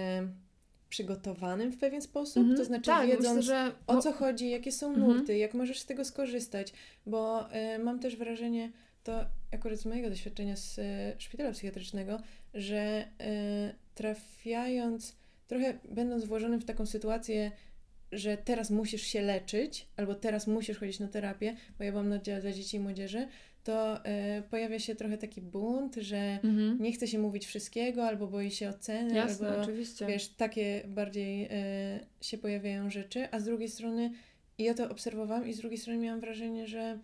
przygotowanym 0.90 1.72
w 1.72 1.78
pewien 1.78 2.02
sposób, 2.02 2.38
Mhm. 2.38 2.58
to 2.58 2.66
znaczy 2.66 2.86
tak, 2.86 3.08
wiedząc 3.08 3.36
myślę, 3.36 3.42
że 3.42 3.72
o 3.88 4.02
co 4.02 4.14
chodzi, 4.14 4.50
jakie 4.50 4.72
są 4.72 4.88
Mhm. 4.90 5.08
nurty, 5.08 5.38
jak 5.38 5.54
możesz 5.54 5.80
z 5.80 5.86
tego 5.86 6.06
skorzystać, 6.06 6.74
bo 7.06 7.50
y, 7.76 7.80
mam 7.80 8.00
też 8.00 8.16
wrażenie, 8.16 8.72
to 9.04 9.26
akurat 9.52 9.80
z 9.80 9.86
mojego 9.86 10.10
doświadczenia 10.10 10.56
z 10.56 10.80
szpitala 11.22 11.52
psychiatrycznego, 11.52 12.20
że 12.54 13.08
trafiając, 13.96 15.16
trochę 15.48 15.74
będąc 15.90 16.26
włożonym 16.26 16.62
w 16.62 16.66
taką 16.66 16.86
sytuację, 16.86 17.52
że 18.12 18.38
teraz 18.38 18.70
musisz 18.72 19.02
się 19.02 19.22
leczyć, 19.22 19.88
albo 19.98 20.16
teraz 20.16 20.48
musisz 20.48 20.78
chodzić 20.78 21.00
na 21.00 21.08
terapię, 21.08 21.56
bo 21.78 21.84
ja 21.84 21.92
byłam 21.92 22.10
na 22.10 22.16
oddziale 22.16 22.42
dla 22.42 22.52
dzieci 22.52 22.78
i 22.78 22.80
młodzieży, 22.80 23.28
to 23.64 23.98
y, 23.98 24.42
pojawia 24.50 24.80
się 24.80 24.96
trochę 24.96 25.18
taki 25.18 25.42
bunt, 25.42 25.96
że 25.96 26.40
Mhm. 26.44 26.82
nie 26.82 26.92
chce 26.92 27.08
się 27.08 27.20
mówić 27.20 27.46
wszystkiego, 27.46 28.04
albo 28.08 28.28
boi 28.28 28.52
się 28.52 28.70
oceny, 28.70 29.16
Jasne, 29.16 29.48
albo 29.50 29.62
oczywiście. 29.62 30.06
wiesz, 30.06 30.28
takie 30.30 30.84
bardziej 30.88 31.48
e, 31.52 32.00
się 32.22 32.38
pojawiają 32.38 32.90
rzeczy, 32.90 33.28
a 33.32 33.40
z 33.40 33.44
drugiej 33.46 33.70
strony 33.70 34.12
i 34.58 34.64
ja 34.64 34.74
to 34.74 34.90
obserwowałam 34.90 35.48
i 35.48 35.54
z 35.54 35.58
drugiej 35.58 35.78
strony 35.80 36.00
miałam 36.00 36.20
wrażenie, 36.20 36.68
że 36.68 37.00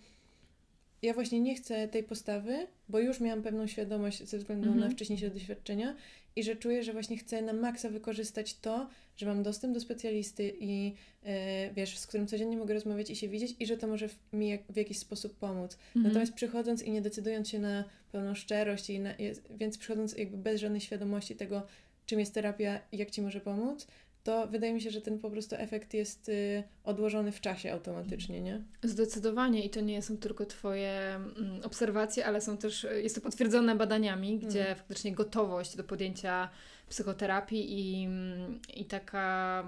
ja 1.02 1.14
właśnie 1.14 1.40
nie 1.40 1.56
chcę 1.56 1.88
tej 1.88 2.04
postawy, 2.04 2.68
bo 2.90 3.00
już 3.00 3.20
miałam 3.20 3.42
pewną 3.44 3.68
świadomość 3.68 4.24
ze 4.24 4.38
względu 4.38 4.68
Mhm. 4.68 4.88
na 4.88 4.90
wcześniejsze 4.96 5.30
doświadczenia 5.30 5.96
i 6.36 6.44
że 6.44 6.56
czuję, 6.56 6.84
że 6.84 6.94
właśnie 6.94 7.18
chcę 7.18 7.42
na 7.42 7.54
maksa 7.54 7.90
wykorzystać 7.90 8.54
to, 8.60 8.90
że 9.18 9.26
mam 9.26 9.44
dostęp 9.44 9.74
do 9.74 9.80
specjalisty 9.80 10.54
i 10.60 10.94
e, 11.24 11.74
wiesz, 11.74 11.98
z 11.98 12.08
którym 12.08 12.28
codziennie 12.28 12.58
mogę 12.58 12.74
rozmawiać 12.74 13.10
i 13.10 13.16
się 13.16 13.28
widzieć 13.28 13.56
i 13.60 13.66
że 13.66 13.78
to 13.78 13.88
może 13.88 14.08
w, 14.08 14.16
mi 14.34 14.50
jak, 14.50 14.62
w 14.70 14.76
jakiś 14.76 14.98
sposób 14.98 15.38
pomóc. 15.38 15.78
Mhm. 15.88 16.06
Natomiast 16.06 16.34
przychodząc 16.34 16.84
i 16.84 16.92
nie 16.92 17.02
decydując 17.02 17.50
się 17.50 17.60
na 17.60 17.84
pełną 18.12 18.36
szczerość, 18.36 18.90
i 18.90 19.00
na, 19.00 19.14
więc 19.50 19.78
przychodząc 19.78 20.18
jakby 20.18 20.38
bez 20.38 20.62
żadnej 20.62 20.82
świadomości 20.82 21.36
tego, 21.36 21.68
czym 22.06 22.20
jest 22.20 22.34
terapia 22.34 22.80
i 22.92 22.98
jak 22.98 23.12
ci 23.12 23.22
może 23.22 23.42
pomóc, 23.42 23.88
to 24.30 24.48
wydaje 24.48 24.74
mi 24.74 24.82
się, 24.82 24.90
że 24.92 25.02
ten 25.02 25.20
po 25.20 25.30
prostu 25.30 25.56
efekt 25.56 25.94
jest 25.94 26.30
y, 26.30 26.64
odłożony 26.84 27.32
w 27.32 27.42
czasie 27.42 27.74
automatycznie, 27.74 28.42
nie? 28.42 28.64
Zdecydowanie 28.84 29.66
i 29.66 29.70
to 29.70 29.82
nie 29.82 30.02
są 30.02 30.18
tylko 30.18 30.46
Twoje 30.46 31.16
mm, 31.16 31.62
obserwacje, 31.64 32.26
ale 32.26 32.42
są 32.42 32.58
też, 32.58 32.88
jest 33.04 33.16
to 33.16 33.22
potwierdzone 33.22 33.76
badaniami, 33.76 34.40
gdzie 34.40 34.60
Mhm. 34.60 34.78
faktycznie 34.78 35.12
gotowość 35.12 35.76
do 35.76 35.84
podjęcia 35.84 36.50
psychoterapii 36.90 37.80
i, 37.80 38.06
mm, 38.06 38.60
i 38.74 38.86
taka 38.86 39.64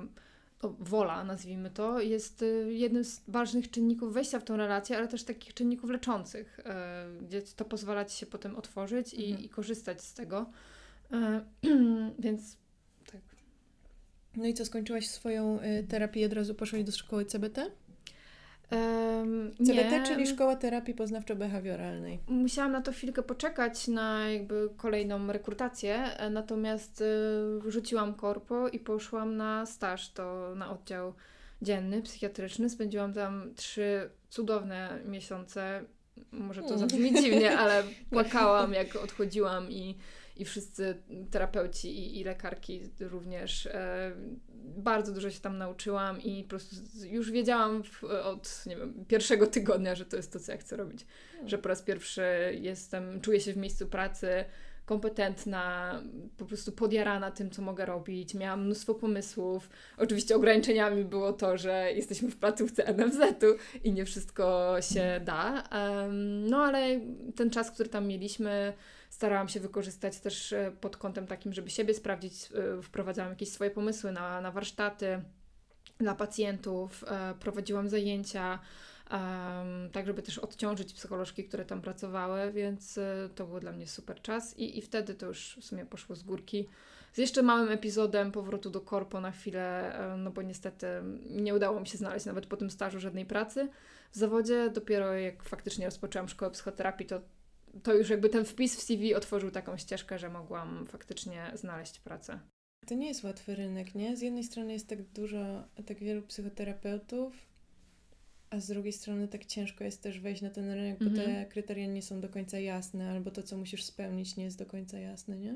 no, 0.64 0.76
wola, 0.80 1.24
nazwijmy 1.24 1.70
to, 1.70 2.00
jest 2.00 2.42
y, 2.42 2.74
jednym 2.74 3.04
z 3.06 3.22
ważnych 3.28 3.72
czynników 3.72 4.14
wejścia 4.14 4.40
w 4.40 4.44
tą 4.44 4.58
relację, 4.58 4.98
ale 4.98 5.08
też 5.08 5.24
takich 5.24 5.54
czynników 5.54 5.90
leczących, 5.90 6.60
y, 6.60 6.64
gdzie 7.26 7.42
to 7.42 7.66
pozwala 7.66 8.06
Ci 8.06 8.18
się 8.18 8.26
potem 8.26 8.56
otworzyć 8.56 9.14
i, 9.14 9.26
Mhm. 9.26 9.46
i 9.46 9.50
korzystać 9.50 10.02
z 10.02 10.14
tego. 10.14 10.46
Y, 11.14 11.18
Więc. 12.20 12.62
No 14.36 14.48
i 14.48 14.54
co, 14.54 14.66
skończyłaś 14.66 15.08
swoją 15.08 15.60
y, 15.62 15.84
terapię 15.88 16.22
i 16.22 16.26
od 16.26 16.34
razu 16.34 16.56
poszłaś 16.56 16.84
do 16.84 16.92
szkoły 16.92 17.26
CBT? 17.26 17.72
Em, 18.72 19.52
CBT, 19.58 19.92
nie. 19.92 20.04
czyli 20.06 20.28
Szkoła 20.28 20.56
Terapii 20.56 20.96
Poznawczo-Behawioralnej. 20.96 22.18
Musiałam 22.28 22.72
na 22.72 22.82
to 22.82 22.92
chwilkę 22.92 23.24
poczekać 23.24 23.88
na 23.88 24.30
jakby 24.30 24.70
kolejną 24.78 25.28
rekrutację, 25.32 25.96
e, 25.96 26.30
natomiast 26.30 27.02
y, 27.02 27.72
rzuciłam 27.72 28.14
korpo 28.14 28.68
i 28.68 28.80
poszłam 28.80 29.38
na 29.38 29.66
staż, 29.66 30.14
to 30.14 30.54
na 30.56 30.72
oddział 30.72 31.14
dzienny, 31.62 32.02
psychiatryczny. 32.02 32.70
Spędziłam 32.70 33.14
tam 33.14 33.54
trzy 33.56 34.10
cudowne 34.30 35.00
miesiące. 35.06 35.84
Może 36.32 36.62
to 36.62 36.68
Mm. 36.68 36.80
zabrzmi 36.80 37.14
dziwnie, 37.22 37.58
ale 37.58 37.84
płakałam 38.12 38.74
jak 38.74 38.96
odchodziłam 38.96 39.72
i, 39.72 39.98
i 40.36 40.46
wszyscy 40.46 41.02
terapeuci 41.32 42.00
i, 42.00 42.20
i 42.20 42.24
lekarki 42.24 42.82
również. 43.00 43.66
E, 43.66 44.12
bardzo 44.78 45.12
dużo 45.12 45.30
się 45.30 45.40
tam 45.40 45.58
nauczyłam 45.58 46.22
i 46.22 46.44
po 46.44 46.50
prostu 46.50 46.76
już 47.06 47.32
wiedziałam 47.32 47.84
w, 47.84 48.04
od 48.04 48.64
nie 48.66 48.78
wiem, 48.78 49.06
pierwszego 49.08 49.48
tygodnia, 49.48 49.96
że 49.96 50.06
to 50.06 50.18
jest 50.18 50.34
to, 50.34 50.40
co 50.40 50.52
ja 50.52 50.58
chcę 50.58 50.76
robić 50.78 51.06
że 51.46 51.58
po 51.58 51.70
raz 51.70 51.82
pierwszy 51.82 52.24
jestem, 52.62 53.22
czuję 53.22 53.40
się 53.40 53.54
w 53.54 53.58
miejscu 53.58 53.88
pracy 53.88 54.46
kompetentna, 54.86 56.02
po 56.38 56.46
prostu 56.46 56.72
podjarana 56.72 57.32
tym, 57.32 57.50
co 57.50 57.62
mogę 57.62 57.86
robić. 57.86 58.34
Miałam 58.34 58.66
mnóstwo 58.66 58.96
pomysłów. 58.96 59.70
Oczywiście 59.98 60.36
ograniczeniami 60.36 61.06
było 61.06 61.34
to, 61.34 61.58
że 61.58 61.92
jesteśmy 61.94 62.32
w 62.32 62.38
placówce 62.38 62.94
NFZ-u 62.94 63.56
i 63.84 63.92
nie 63.92 64.06
wszystko 64.06 64.76
się 64.82 65.22
da. 65.26 65.64
Em, 65.64 66.48
No 66.50 66.58
ale 66.58 67.00
ten 67.36 67.50
czas, 67.50 67.72
który 67.72 67.90
tam 67.90 68.08
mieliśmy, 68.08 68.74
starałam 69.22 69.50
się 69.50 69.60
wykorzystać 69.60 70.20
też 70.20 70.54
e, 70.54 70.72
pod 70.82 70.98
kątem 70.98 71.28
takim, 71.28 71.54
żeby 71.54 71.70
siebie 71.70 71.94
sprawdzić. 71.94 72.34
E, 72.80 72.82
Wprowadzałam 72.82 73.32
jakieś 73.32 73.52
swoje 73.52 73.72
pomysły 73.72 74.12
na, 74.12 74.42
na 74.42 74.52
warsztaty 74.52 75.22
dla 75.98 76.16
pacjentów, 76.16 77.04
e, 77.08 77.34
prowadziłam 77.40 77.90
zajęcia, 77.90 78.60
tak 79.92 80.06
żeby 80.06 80.22
też 80.22 80.38
odciążyć 80.38 80.94
psycholożki, 80.94 81.44
które 81.44 81.66
tam 81.66 81.82
pracowały, 81.82 82.52
więc 82.52 83.00
to 83.36 83.46
był 83.46 83.60
dla 83.60 83.72
mnie 83.72 83.88
super 83.88 84.22
czas 84.22 84.58
i, 84.58 84.78
i 84.78 84.82
wtedy 84.82 85.16
to 85.16 85.26
już 85.26 85.58
w 85.62 85.66
sumie 85.66 85.86
poszło 85.86 86.16
z 86.16 86.24
górki. 86.24 86.68
Z 87.14 87.18
jeszcze 87.18 87.44
małym 87.44 87.72
epizodem 87.72 88.32
powrotu 88.32 88.70
do 88.70 88.82
korpo 88.82 89.22
na 89.22 89.32
chwilę, 89.32 89.94
no 90.18 90.32
bo 90.32 90.42
niestety 90.42 90.88
nie 91.30 91.56
udało 91.56 91.80
mi 91.80 91.88
się 91.88 91.98
znaleźć 91.98 92.26
nawet 92.26 92.46
po 92.46 92.58
tym 92.58 92.70
stażu 92.70 93.00
żadnej 93.00 93.26
pracy 93.26 93.70
w 94.12 94.18
zawodzie. 94.18 94.70
Dopiero 94.70 95.14
jak 95.14 95.44
faktycznie 95.44 95.86
rozpoczęłam 95.86 96.30
szkołę 96.30 96.52
psychoterapii, 96.52 97.06
to, 97.06 97.22
to 97.84 97.94
już 97.94 98.10
jakby 98.10 98.30
ten 98.30 98.46
wpis 98.46 98.76
w 98.76 98.82
CV 98.82 99.16
otworzył 99.16 99.52
taką 99.52 99.78
ścieżkę, 99.78 100.20
że 100.20 100.30
mogłam 100.30 100.86
faktycznie 100.86 101.52
znaleźć 101.54 102.00
pracę. 102.00 102.40
To 102.88 102.96
nie 102.96 103.08
jest 103.08 103.24
łatwy 103.24 103.56
rynek, 103.56 103.96
nie? 103.96 104.18
Z 104.18 104.22
jednej 104.22 104.44
strony 104.44 104.74
jest 104.74 104.88
tak 104.88 105.02
dużo, 105.04 105.64
tak 105.86 106.00
wielu 106.00 106.22
psychoterapeutów, 106.22 107.34
a 108.50 108.60
z 108.60 108.68
drugiej 108.68 108.94
strony 108.94 109.28
tak 109.28 109.46
ciężko 109.46 109.84
jest 109.84 110.02
też 110.04 110.20
wejść 110.20 110.42
na 110.42 110.50
ten 110.50 110.72
rynek, 110.72 111.00
bo 111.00 111.16
te 111.16 111.26
Mhm. 111.26 111.50
kryteria 111.50 111.86
nie 111.88 112.02
są 112.02 112.22
do 112.22 112.30
końca 112.30 112.60
jasne, 112.60 113.12
albo 113.12 113.32
to, 113.32 113.44
co 113.44 113.58
musisz 113.58 113.84
spełnić, 113.84 114.36
nie 114.36 114.44
jest 114.44 114.58
do 114.58 114.66
końca 114.66 115.00
jasne, 115.00 115.38
nie? 115.38 115.56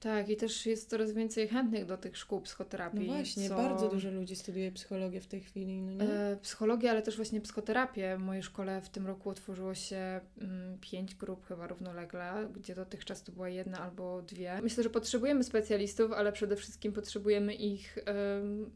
Tak, 0.00 0.28
i 0.28 0.36
też 0.36 0.66
jest 0.66 0.90
coraz 0.90 1.12
więcej 1.12 1.48
chętnych 1.48 1.86
do 1.86 1.96
tych 1.98 2.16
szkół 2.16 2.38
No 2.38 2.44
psychoterapii. 2.44 3.06
właśnie, 3.06 3.48
co... 3.48 3.56
bardzo 3.56 3.88
dużo 3.88 4.10
ludzi 4.10 4.36
studiuje 4.36 4.72
psychologię 4.72 5.20
w 5.20 5.26
tej 5.26 5.40
chwili, 5.40 5.82
no 5.82 5.92
nie? 5.92 6.10
E, 6.10 6.36
psychologię, 6.42 6.90
ale 6.90 7.02
też 7.02 7.16
właśnie 7.16 7.40
psychoterapię. 7.40 8.16
W 8.16 8.22
mojej 8.22 8.42
szkole 8.42 8.80
w 8.80 8.88
tym 8.88 9.06
roku 9.06 9.30
otworzyło 9.30 9.74
się 9.74 10.20
mm, 10.40 10.78
pięć 10.80 11.14
grup 11.14 11.46
chyba 11.46 11.66
równolegle, 11.66 12.48
gdzie 12.54 12.74
dotychczas 12.74 13.22
to 13.22 13.32
była 13.32 13.48
jedna 13.48 13.78
albo 13.78 14.22
dwie. 14.22 14.58
Myślę, 14.62 14.82
że 14.82 14.90
potrzebujemy 14.90 15.44
specjalistów, 15.44 16.12
ale 16.12 16.32
przede 16.32 16.56
wszystkim 16.56 16.92
potrzebujemy 16.92 17.54
ich 17.54 17.98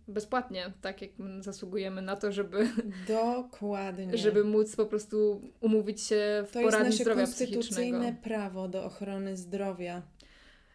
bezpłatnie, 0.08 0.72
tak 0.80 1.02
jak 1.02 1.10
zasługujemy 1.40 2.02
na 2.02 2.16
to, 2.16 2.32
żeby, 2.32 2.68
Dokładnie. 3.08 4.16
żeby 4.18 4.44
móc 4.44 4.76
po 4.76 4.86
prostu 4.86 5.40
umówić 5.60 6.02
się 6.02 6.44
w 6.46 6.52
to 6.52 6.60
jest 6.60 6.70
poradni 6.70 6.90
nasze 6.90 7.04
zdrowia 7.04 7.20
konstytucyjne 7.22 7.98
psychicznego. 7.98 8.22
prawo 8.22 8.68
do 8.68 8.84
ochrony 8.84 9.36
zdrowia. 9.36 10.02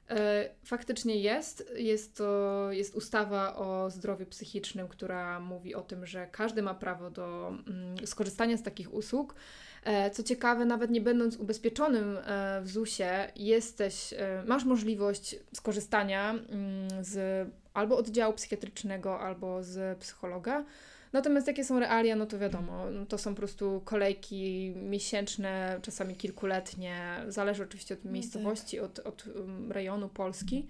E, 0.09 0.49
Faktycznie 0.63 1.15
jest. 1.15 1.71
Jest 1.75 2.17
to 2.17 2.67
jest 2.71 2.95
ustawa 2.95 3.55
o 3.55 3.89
zdrowiu 3.89 4.25
psychicznym, 4.25 4.87
która 4.87 5.39
mówi 5.39 5.75
o 5.75 5.81
tym, 5.81 6.05
że 6.05 6.27
każdy 6.31 6.61
ma 6.61 6.73
prawo 6.73 7.09
do 7.09 7.53
mm, 7.67 8.07
skorzystania 8.07 8.57
z 8.57 8.63
takich 8.63 8.93
usług. 8.93 9.35
E, 9.83 10.09
Co 10.11 10.23
ciekawe, 10.23 10.65
nawet 10.65 10.91
nie 10.91 11.01
będąc 11.01 11.37
ubezpieczonym 11.37 12.17
e, 12.17 12.61
w 12.61 12.69
ZUS-ie, 12.69 13.31
jesteś, 13.35 14.13
masz 14.45 14.65
możliwość 14.65 15.35
skorzystania 15.53 16.29
mm, 16.31 17.03
z 17.03 17.47
albo 17.73 17.97
oddziału 17.97 18.33
psychiatrycznego, 18.33 19.19
albo 19.19 19.63
z 19.63 19.99
psychologa. 19.99 20.65
Natomiast 21.13 21.47
jakie 21.47 21.63
są 21.63 21.79
realia, 21.79 22.15
no 22.15 22.25
to 22.25 22.39
wiadomo, 22.39 22.91
no 22.91 23.05
to 23.05 23.17
są 23.17 23.31
po 23.31 23.37
prostu 23.37 23.81
kolejki 23.85 24.73
miesięczne, 24.75 25.79
czasami 25.81 26.15
kilkuletnie, 26.15 26.97
zależy 27.27 27.63
oczywiście 27.63 27.93
od 27.93 28.01
tak. 28.01 28.11
miejscowości, 28.11 28.79
od, 28.79 28.99
od 28.99 29.27
um, 29.27 29.71
rejonu 29.71 30.09
Polski. 30.09 30.67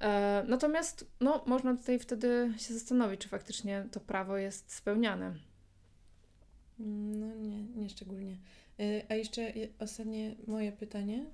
E, 0.00 0.44
natomiast 0.48 1.06
no, 1.20 1.44
można 1.46 1.76
tutaj 1.76 1.98
wtedy 1.98 2.52
się 2.58 2.74
zastanowić, 2.74 3.20
czy 3.20 3.28
faktycznie 3.28 3.86
to 3.92 4.00
prawo 4.00 4.36
jest 4.36 4.72
spełniane. 4.72 5.34
No 6.78 7.34
nie, 7.34 7.62
nie 7.64 7.88
szczególnie. 7.88 8.36
Y, 8.80 9.02
A 9.08 9.14
jeszcze 9.14 9.42
je- 9.42 9.68
ostatnie 9.78 10.34
moje 10.46 10.72
pytanie 10.72 11.26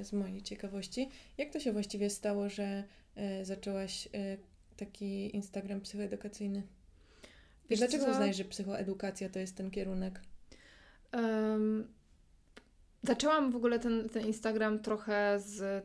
y, 0.00 0.04
z 0.04 0.12
mojej 0.12 0.42
ciekawości. 0.42 1.08
Jak 1.38 1.50
to 1.50 1.60
się 1.60 1.72
właściwie 1.72 2.10
stało, 2.10 2.48
że 2.48 2.84
zaczęłaś 3.42 4.08
taki 4.76 5.36
Instagram 5.36 5.80
psychoedukacyjny? 5.80 6.62
Wiesz 7.72 7.78
dlaczego 7.78 8.04
co? 8.04 8.10
uznajesz, 8.10 8.36
że 8.36 8.44
psychoedukacja 8.44 9.28
to 9.28 9.38
jest 9.38 9.56
ten 9.56 9.70
kierunek? 9.70 10.20
Em, 11.12 11.88
zaczęłam 13.02 13.50
w 13.50 13.56
ogóle 13.56 13.78
ten, 13.78 14.08
ten 14.08 14.26
Instagram 14.26 14.78
trochę 14.78 15.40
z 15.40 15.84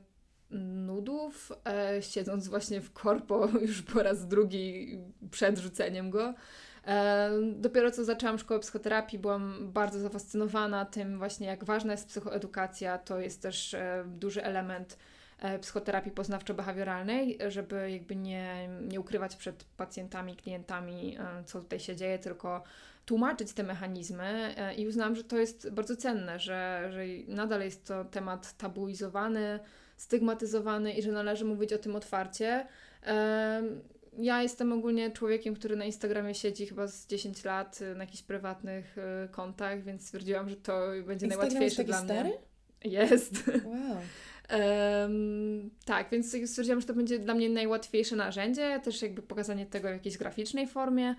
nudów, 0.85 1.51
e, 1.65 2.01
siedząc 2.01 2.47
właśnie 2.47 2.81
w 2.81 2.93
korpo 2.93 3.49
już 3.67 3.81
po 3.81 4.03
raz 4.03 4.27
drugi 4.27 4.97
przed 5.31 5.57
rzuceniem 5.57 6.09
go. 6.09 6.33
E, 6.87 7.31
dopiero 7.55 7.91
co 7.91 8.05
zaczęłam 8.05 8.39
szkołę 8.39 8.59
psychoterapii, 8.59 9.19
byłam 9.19 9.71
bardzo 9.71 9.99
zafascynowana 9.99 10.85
tym 10.85 11.17
właśnie, 11.17 11.47
jak 11.47 11.63
ważna 11.63 11.91
jest 11.91 12.07
psychoedukacja. 12.07 12.97
To 12.97 13.19
jest 13.19 13.41
też 13.41 13.73
e, 13.73 14.03
duży 14.07 14.43
element 14.43 14.97
psychoterapii 15.61 16.11
poznawczo-behawioralnej, 16.11 17.37
żeby 17.51 17.91
jakby 17.91 18.15
nie, 18.15 18.69
nie 18.81 18.99
ukrywać 18.99 19.35
przed 19.35 19.63
pacjentami, 19.63 20.35
klientami, 20.35 21.17
e, 21.19 21.43
co 21.43 21.61
tutaj 21.61 21.79
się 21.79 21.95
dzieje, 21.95 22.19
tylko 22.19 22.63
tłumaczyć 23.05 23.53
te 23.53 23.63
mechanizmy 23.63 24.53
e, 24.57 24.75
i 24.75 24.87
uznałam, 24.87 25.15
że 25.15 25.23
to 25.23 25.37
jest 25.37 25.69
bardzo 25.69 25.95
cenne, 25.95 26.39
że, 26.39 26.89
że 26.91 27.01
nadal 27.27 27.61
jest 27.61 27.85
to 27.85 28.05
temat 28.05 28.57
tabuizowany, 28.57 29.59
stygmatyzowany 29.97 30.93
i 30.93 31.01
że 31.01 31.11
należy 31.11 31.45
mówić 31.45 31.73
o 31.73 31.77
tym 31.77 31.95
otwarcie. 31.95 32.67
Ja 34.17 34.41
jestem 34.43 34.73
ogólnie 34.73 35.11
człowiekiem, 35.11 35.55
który 35.55 35.75
na 35.75 35.85
Instagramie 35.85 36.35
siedzi 36.35 36.67
chyba 36.67 36.87
z 36.87 37.07
10 37.07 37.43
lat 37.43 37.79
na 37.95 38.03
jakichś 38.03 38.23
prywatnych 38.23 38.95
kontach, 39.31 39.83
więc 39.83 40.05
stwierdziłam, 40.05 40.49
że 40.49 40.55
to 40.55 40.81
będzie 41.07 41.25
Instagram 41.25 41.49
najłatwiejsze 41.53 41.81
jest 41.81 41.91
dla 41.91 42.03
stary? 42.03 42.29
mnie. 42.29 42.37
Jest. 42.83 43.33
Wow. 43.65 43.97
Um, 44.51 45.69
tak, 45.85 46.09
więc 46.09 46.35
stwierdziłam, 46.45 46.81
że 46.81 46.87
to 46.87 46.93
będzie 46.93 47.19
dla 47.19 47.33
mnie 47.33 47.49
najłatwiejsze 47.49 48.15
narzędzie, 48.15 48.79
też 48.83 49.01
jakby 49.01 49.21
pokazanie 49.21 49.65
tego 49.65 49.87
w 49.89 49.91
jakiejś 49.91 50.17
graficznej 50.17 50.67
formie. 50.67 51.15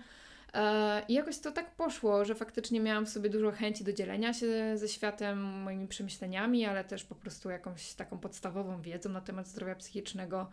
E, 0.53 1.01
I 1.07 1.13
jakoś 1.13 1.39
to 1.39 1.51
tak 1.51 1.75
poszło, 1.75 2.25
że 2.25 2.35
faktycznie 2.35 2.79
miałam 2.79 3.05
w 3.05 3.09
sobie 3.09 3.29
dużo 3.29 3.51
chęci 3.51 3.83
do 3.83 3.93
dzielenia 3.93 4.33
się 4.33 4.77
ze 4.77 4.87
światem, 4.87 5.39
moimi 5.39 5.87
przemyśleniami, 5.87 6.65
ale 6.65 6.83
też 6.83 7.03
po 7.03 7.15
prostu 7.15 7.49
jakąś 7.49 7.93
taką 7.93 8.19
podstawową 8.19 8.81
wiedzą 8.81 9.09
na 9.09 9.21
temat 9.21 9.47
zdrowia 9.47 9.75
psychicznego. 9.75 10.49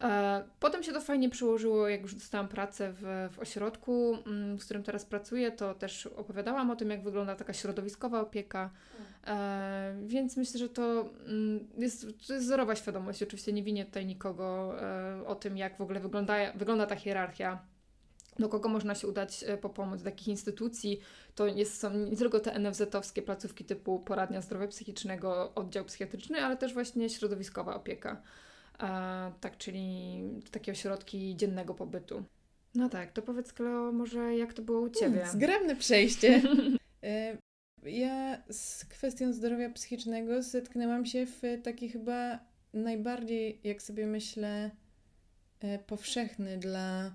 E, 0.00 0.44
potem 0.60 0.82
się 0.82 0.92
to 0.92 1.00
fajnie 1.00 1.30
przyłożyło, 1.30 1.88
jak 1.88 2.02
już 2.02 2.14
dostałam 2.14 2.48
pracę 2.48 2.92
w, 2.92 3.28
w 3.32 3.38
ośrodku, 3.38 4.18
mm, 4.26 4.58
w 4.58 4.64
którym 4.64 4.82
teraz 4.82 5.04
pracuję, 5.04 5.52
to 5.52 5.74
też 5.74 6.06
opowiadałam 6.06 6.70
o 6.70 6.76
tym, 6.76 6.90
jak 6.90 7.02
wygląda 7.02 7.36
taka 7.36 7.52
środowiskowa 7.52 8.20
opieka. 8.20 8.70
E, 9.26 9.96
więc 10.06 10.36
myślę, 10.36 10.58
że 10.58 10.68
to 10.68 11.10
mm, 11.26 11.68
jest, 11.78 12.06
to 12.26 12.34
jest 12.34 12.46
zerowa 12.46 12.76
świadomość. 12.76 13.22
Oczywiście 13.22 13.52
nie 13.52 13.62
winię 13.62 13.84
tutaj 13.84 14.06
nikogo 14.06 14.74
e, 14.82 15.26
o 15.26 15.34
tym, 15.34 15.56
jak 15.56 15.76
w 15.76 15.80
ogóle 15.80 16.00
wygląda, 16.00 16.52
wygląda 16.52 16.86
ta 16.86 16.96
hierarchia 16.96 17.58
do 18.38 18.48
kogo 18.48 18.68
można 18.68 18.94
się 18.94 19.08
udać 19.08 19.44
po 19.60 19.68
pomoc, 19.68 20.02
do 20.02 20.08
jakich 20.08 20.28
instytucji. 20.28 21.00
To 21.34 21.46
jest, 21.46 21.80
są 21.80 21.94
nie 21.94 22.16
tylko 22.16 22.40
te 22.40 22.50
NFZ-owskie 22.58 23.22
placówki 23.22 23.64
typu 23.64 24.00
poradnia 24.00 24.40
zdrowia 24.40 24.68
psychicznego, 24.68 25.54
oddział 25.54 25.84
psychiatryczny, 25.84 26.44
ale 26.44 26.56
też 26.56 26.74
właśnie 26.74 27.10
środowiskowa 27.10 27.74
opieka 27.74 28.22
tak, 29.40 29.58
czyli 29.58 30.20
takie 30.50 30.72
ośrodki 30.72 31.36
dziennego 31.36 31.74
pobytu. 31.74 32.24
No 32.74 32.88
tak, 32.88 33.12
to 33.12 33.22
powiedz 33.22 33.52
Kleo, 33.52 33.92
może 33.92 34.36
jak 34.36 34.54
to 34.54 34.62
było 34.62 34.80
u 34.80 34.90
Ciebie? 34.90 35.18
Hmm, 35.20 35.32
zgrabne 35.32 35.76
przejście. 35.76 36.42
E, 37.02 37.36
ja 37.84 38.42
z 38.50 38.84
kwestią 38.84 39.32
zdrowia 39.32 39.70
psychicznego 39.70 40.42
zetknęłam 40.42 41.06
się 41.06 41.26
w 41.26 41.42
taki 41.62 41.88
chyba 41.88 42.38
najbardziej, 42.74 43.60
jak 43.64 43.82
sobie 43.82 44.06
myślę, 44.06 44.70
e, 45.60 45.78
powszechny 45.78 46.58
dla 46.58 47.14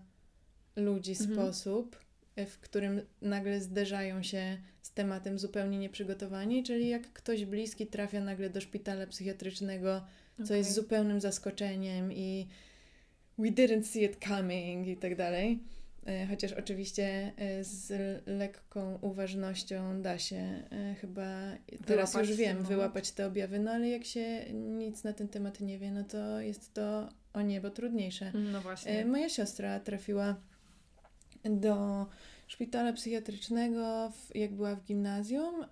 ludzi 0.75 1.11
mhm. 1.11 1.33
sposób, 1.33 1.97
e, 2.35 2.45
w 2.45 2.59
którym 2.59 3.01
nagle 3.21 3.61
zderzają 3.61 4.23
się 4.23 4.57
z 4.81 4.91
tematem 4.91 5.39
zupełnie 5.39 5.77
nieprzygotowani, 5.77 6.63
czyli 6.63 6.89
jak 6.89 7.13
ktoś 7.13 7.45
bliski 7.45 7.87
trafia 7.87 8.21
nagle 8.21 8.49
do 8.49 8.61
szpitala 8.61 9.07
psychiatrycznego 9.07 10.01
co 10.41 10.45
okay. 10.45 10.57
jest 10.57 10.73
zupełnym 10.73 11.21
zaskoczeniem 11.21 12.11
i 12.13 12.47
we 13.37 13.47
didn't 13.47 13.83
see 13.83 14.03
it 14.03 14.17
coming 14.27 14.87
i 14.87 14.97
tak 14.97 15.15
dalej. 15.15 15.59
E, 16.05 16.27
chociaż 16.27 16.53
oczywiście 16.53 17.33
e, 17.37 17.63
z 17.63 17.91
lekką 18.27 18.99
uważnością 19.01 20.01
da 20.01 20.19
się 20.19 20.35
e, 20.71 20.95
chyba, 21.01 21.27
teraz 21.85 22.11
wyłapać 22.11 22.29
już 22.29 22.37
wiem, 22.37 22.63
wyłapać 22.63 23.11
te 23.11 23.27
objawy, 23.27 23.59
no 23.59 23.71
ale 23.71 23.89
jak 23.89 24.05
się 24.05 24.45
nic 24.53 25.03
na 25.03 25.13
ten 25.13 25.27
temat 25.27 25.59
nie 25.59 25.79
wie, 25.79 25.91
no 25.91 26.03
to 26.03 26.39
jest 26.39 26.73
to 26.73 27.09
o 27.33 27.41
niebo 27.41 27.69
trudniejsze. 27.69 28.31
No 28.33 28.61
właśnie. 28.61 29.05
Moja 29.05 29.29
siostra 29.29 29.79
trafiła 29.79 30.35
do 31.43 32.05
szpitala 32.47 32.93
psychiatrycznego, 32.93 34.11
jak 34.35 34.53
była 34.53 34.75
w 34.75 34.83
gimnazjum 34.83 35.65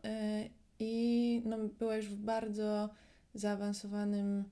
i 0.79 1.41
no, 1.45 1.57
była 1.57 1.95
już 1.95 2.05
w 2.05 2.15
bardzo 2.15 2.89
zaawansowanym 3.33 4.43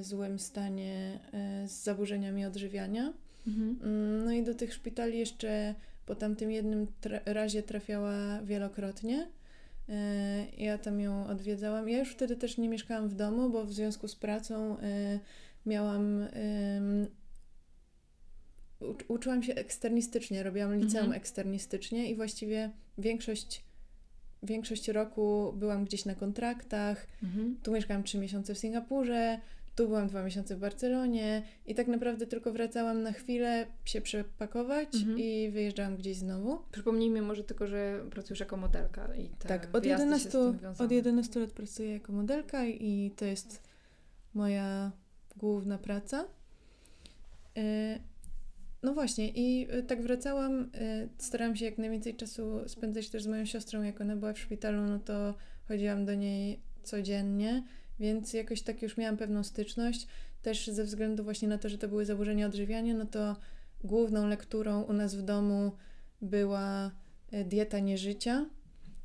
złym 0.00 0.38
stanie 0.38 1.20
e, 1.32 1.68
z 1.68 1.82
zaburzeniami 1.82 2.44
odżywiania. 2.44 3.12
Mhm. 3.46 3.78
Mm, 3.82 4.24
no 4.24 4.32
i 4.32 4.42
do 4.42 4.54
tych 4.54 4.74
szpitali 4.74 5.18
jeszcze 5.18 5.74
po 6.06 6.14
tamtym 6.14 6.50
jednym 6.50 6.86
tra 7.00 7.20
razie 7.24 7.62
trafiała 7.62 8.42
wielokrotnie. 8.42 9.28
E, 9.88 10.46
ja 10.58 10.78
tam 10.78 11.00
ją 11.00 11.26
odwiedzałam. 11.26 11.88
Ja 11.88 11.98
już 11.98 12.12
wtedy 12.12 12.36
też 12.36 12.58
nie 12.58 12.68
mieszkałam 12.68 13.08
w 13.08 13.14
domu, 13.14 13.50
bo 13.50 13.64
w 13.64 13.72
związku 13.72 14.08
z 14.08 14.16
pracą 14.16 14.78
e, 14.78 15.20
miałam. 15.66 16.26
uczyłam 19.08 19.42
się 19.42 19.54
eksternistycznie, 19.54 20.42
robiłam 20.42 20.74
liceum 20.74 21.04
mhm. 21.04 21.12
eksternistycznie 21.12 22.10
i 22.10 22.16
właściwie 22.16 22.70
większość 22.98 23.67
większość 24.42 24.88
roku 24.88 25.52
byłam 25.56 25.84
gdzieś 25.84 26.04
na 26.04 26.14
kontraktach. 26.14 27.06
Mhm. 27.22 27.56
Tu 27.62 27.72
mieszkałam 27.72 28.02
trzy 28.02 28.18
miesiące 28.18 28.54
w 28.54 28.58
Singapurze, 28.58 29.40
tu 29.78 29.86
byłam 29.88 30.08
dwa 30.08 30.22
miesiące 30.22 30.56
w 30.56 30.58
Barcelonie 30.58 31.42
i 31.66 31.74
tak 31.74 31.86
naprawdę 31.86 32.26
tylko 32.26 32.52
wracałam 32.52 33.02
na 33.02 33.12
chwilę 33.12 33.66
się 33.84 34.00
przepakować 34.00 34.94
mhm. 34.94 35.18
i 35.18 35.50
wyjeżdżałam 35.50 35.96
gdzieś 35.96 36.16
znowu. 36.16 36.58
Przypomnijmy 36.72 37.22
może 37.22 37.44
tylko, 37.44 37.66
że 37.66 38.04
pracujesz 38.10 38.40
jako 38.40 38.56
modelka 38.56 39.14
i 39.14 39.28
Tak, 39.28 39.68
od 39.72 39.84
11, 39.84 40.38
od 40.78 40.90
11 40.90 41.40
lat 41.40 41.50
pracuję 41.50 41.92
jako 41.92 42.12
modelka 42.12 42.66
i 42.66 43.12
to 43.16 43.24
jest 43.24 43.62
moja 44.34 44.92
główna 45.36 45.78
praca. 45.78 46.24
Y, 47.58 48.00
no 48.82 48.94
właśnie, 48.94 49.28
i 49.28 49.68
y, 49.74 49.82
tak 49.82 50.02
wracałam. 50.02 50.62
Y, 50.62 51.08
starałam 51.18 51.56
się 51.56 51.64
jak 51.64 51.78
najwięcej 51.78 52.16
czasu 52.16 52.68
spędzać 52.68 53.08
też 53.08 53.22
z 53.22 53.26
moją 53.26 53.44
siostrą. 53.44 53.82
Jak 53.82 54.00
ona 54.00 54.16
była 54.16 54.32
w 54.32 54.38
szpitalu, 54.38 54.82
no 54.82 54.98
to 54.98 55.34
chodziłam 55.68 56.04
do 56.04 56.14
niej 56.14 56.62
codziennie, 56.82 57.64
więc 58.00 58.32
jakoś 58.32 58.62
tak 58.62 58.82
już 58.82 58.96
miałam 58.96 59.16
pewną 59.16 59.44
styczność. 59.44 60.06
Też 60.42 60.66
ze 60.66 60.84
względu 60.84 61.24
właśnie 61.24 61.48
na 61.48 61.58
to, 61.58 61.68
że 61.68 61.78
to 61.78 61.88
były 61.88 62.04
zaburzenia 62.04 62.46
odżywiania, 62.46 62.94
no 62.94 63.06
to 63.06 63.36
główną 63.84 64.28
lekturą 64.28 64.82
u 64.82 64.92
nas 64.92 65.14
w 65.14 65.22
domu 65.22 65.72
była 66.22 66.90
y, 67.32 67.44
dieta 67.44 67.78
nieżycia, 67.78 68.46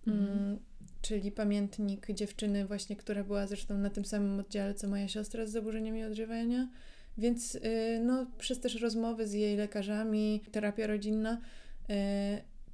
mhm. 0.07 0.37
Mm, 0.37 0.59
czyli 1.01 1.31
pamiętnik 1.31 2.11
dziewczyny 2.11 2.65
właśnie, 2.65 2.95
która 2.95 3.23
była 3.23 3.47
zresztą 3.47 3.77
na 3.77 3.89
tym 3.89 4.05
samym 4.05 4.39
oddziale 4.39 4.73
co 4.73 4.87
moja 4.87 5.07
siostra 5.07 5.45
z 5.45 5.51
zaburzeniami 5.51 6.03
odżywiania. 6.03 6.69
Więc 7.17 7.55
y, 7.55 7.99
no, 8.03 8.25
przez 8.37 8.59
też 8.59 8.81
rozmowy 8.81 9.27
z 9.27 9.33
jej 9.33 9.57
lekarzami, 9.57 10.41
terapia 10.51 10.87
rodzinna, 10.87 11.41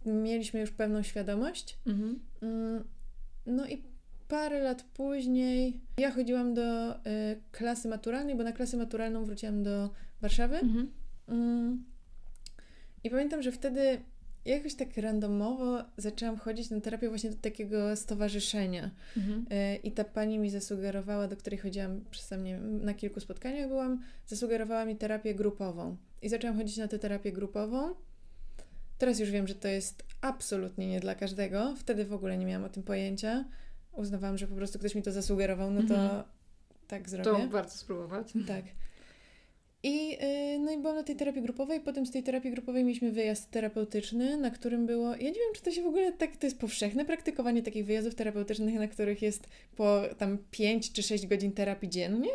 y, 0.05 0.09
mieliśmy 0.09 0.59
już 0.59 0.71
pewną 0.71 1.03
świadomość. 1.03 1.79
Mhm. 1.87 2.19
Mm, 2.41 2.83
no 3.45 3.67
i 3.67 3.83
parę 4.27 4.59
lat 4.63 4.83
później 4.83 5.79
ja 5.97 6.11
chodziłam 6.11 6.53
do 6.53 6.95
y, 6.95 6.99
klasy 7.51 7.87
maturalnej, 7.87 8.35
bo 8.35 8.43
na 8.43 8.51
klasę 8.51 8.77
maturalną 8.77 9.25
wróciłam 9.25 9.63
do 9.63 9.89
Warszawy. 10.21 10.55
Mhm. 10.55 10.91
Mm, 11.27 11.83
I 13.03 13.09
pamiętam, 13.09 13.41
że 13.41 13.51
wtedy 13.51 14.01
jakoś 14.45 14.75
tak 14.75 14.97
randomowo 14.97 15.83
zaczęłam 15.97 16.37
chodzić 16.37 16.69
na 16.69 16.81
terapię 16.81 17.09
właśnie 17.09 17.29
do 17.29 17.37
takiego 17.37 17.95
stowarzyszenia. 17.95 18.91
Mhm. 19.17 19.45
E, 19.49 19.75
I 19.75 19.91
ta 19.91 20.03
pani 20.03 20.39
mi 20.39 20.49
zasugerowała, 20.49 21.27
do 21.27 21.37
której 21.37 21.59
chodziłam 21.59 22.01
przez 22.11 22.31
nie 22.43 22.57
na 22.59 22.93
kilku 22.93 23.19
spotkaniach 23.19 23.67
byłam, 23.67 24.03
zasugerowała 24.27 24.85
mi 24.85 24.95
terapię 24.95 25.35
grupową. 25.35 25.97
I 26.21 26.29
zaczęłam 26.29 26.57
chodzić 26.57 26.77
na 26.77 26.87
tę 26.87 26.99
terapię 26.99 27.31
grupową. 27.31 27.95
Teraz 28.97 29.19
już 29.19 29.31
wiem, 29.31 29.47
że 29.47 29.55
to 29.55 29.67
jest 29.67 30.03
absolutnie 30.21 30.87
nie 30.87 30.99
dla 30.99 31.15
każdego. 31.15 31.75
Wtedy 31.77 32.05
w 32.05 32.13
ogóle 32.13 32.37
nie 32.37 32.45
miałam 32.45 32.63
o 32.63 32.69
tym 32.69 32.83
pojęcia. 32.83 33.45
Uznawałam, 33.91 34.37
że 34.37 34.47
po 34.47 34.55
prostu 34.55 34.79
ktoś 34.79 34.95
mi 34.95 35.01
to 35.01 35.11
zasugerował, 35.11 35.71
no 35.71 35.81
to 35.81 35.95
mhm. 35.95 36.23
tak 36.87 37.09
zrobię. 37.09 37.31
To 37.31 37.47
warto 37.47 37.71
spróbować. 37.71 38.33
Tak. 38.47 38.65
I, 39.83 40.09
yy, 40.09 40.59
no 40.59 40.71
i 40.71 40.77
byłam 40.77 40.95
na 40.95 41.03
tej 41.03 41.15
terapii 41.15 41.41
grupowej, 41.41 41.81
potem 41.81 42.05
z 42.05 42.11
tej 42.11 42.23
terapii 42.23 42.51
grupowej 42.51 42.83
mieliśmy 42.83 43.11
wyjazd 43.11 43.51
terapeutyczny, 43.51 44.37
na 44.37 44.51
którym 44.51 44.85
było, 44.85 45.09
ja 45.09 45.17
nie 45.17 45.33
wiem, 45.33 45.53
czy 45.55 45.61
to 45.61 45.71
się 45.71 45.83
w 45.83 45.87
ogóle 45.87 46.11
tak, 46.11 46.37
to 46.37 46.47
jest 46.47 46.59
powszechne 46.59 47.05
praktykowanie 47.05 47.63
takich 47.63 47.85
wyjazdów 47.85 48.15
terapeutycznych, 48.15 48.75
na 48.75 48.87
których 48.87 49.21
jest 49.21 49.47
po 49.75 50.01
tam 50.17 50.37
5 50.51 50.91
czy 50.91 51.03
6 51.03 51.27
godzin 51.27 51.51
terapii 51.51 51.89
dziennie? 51.89 52.29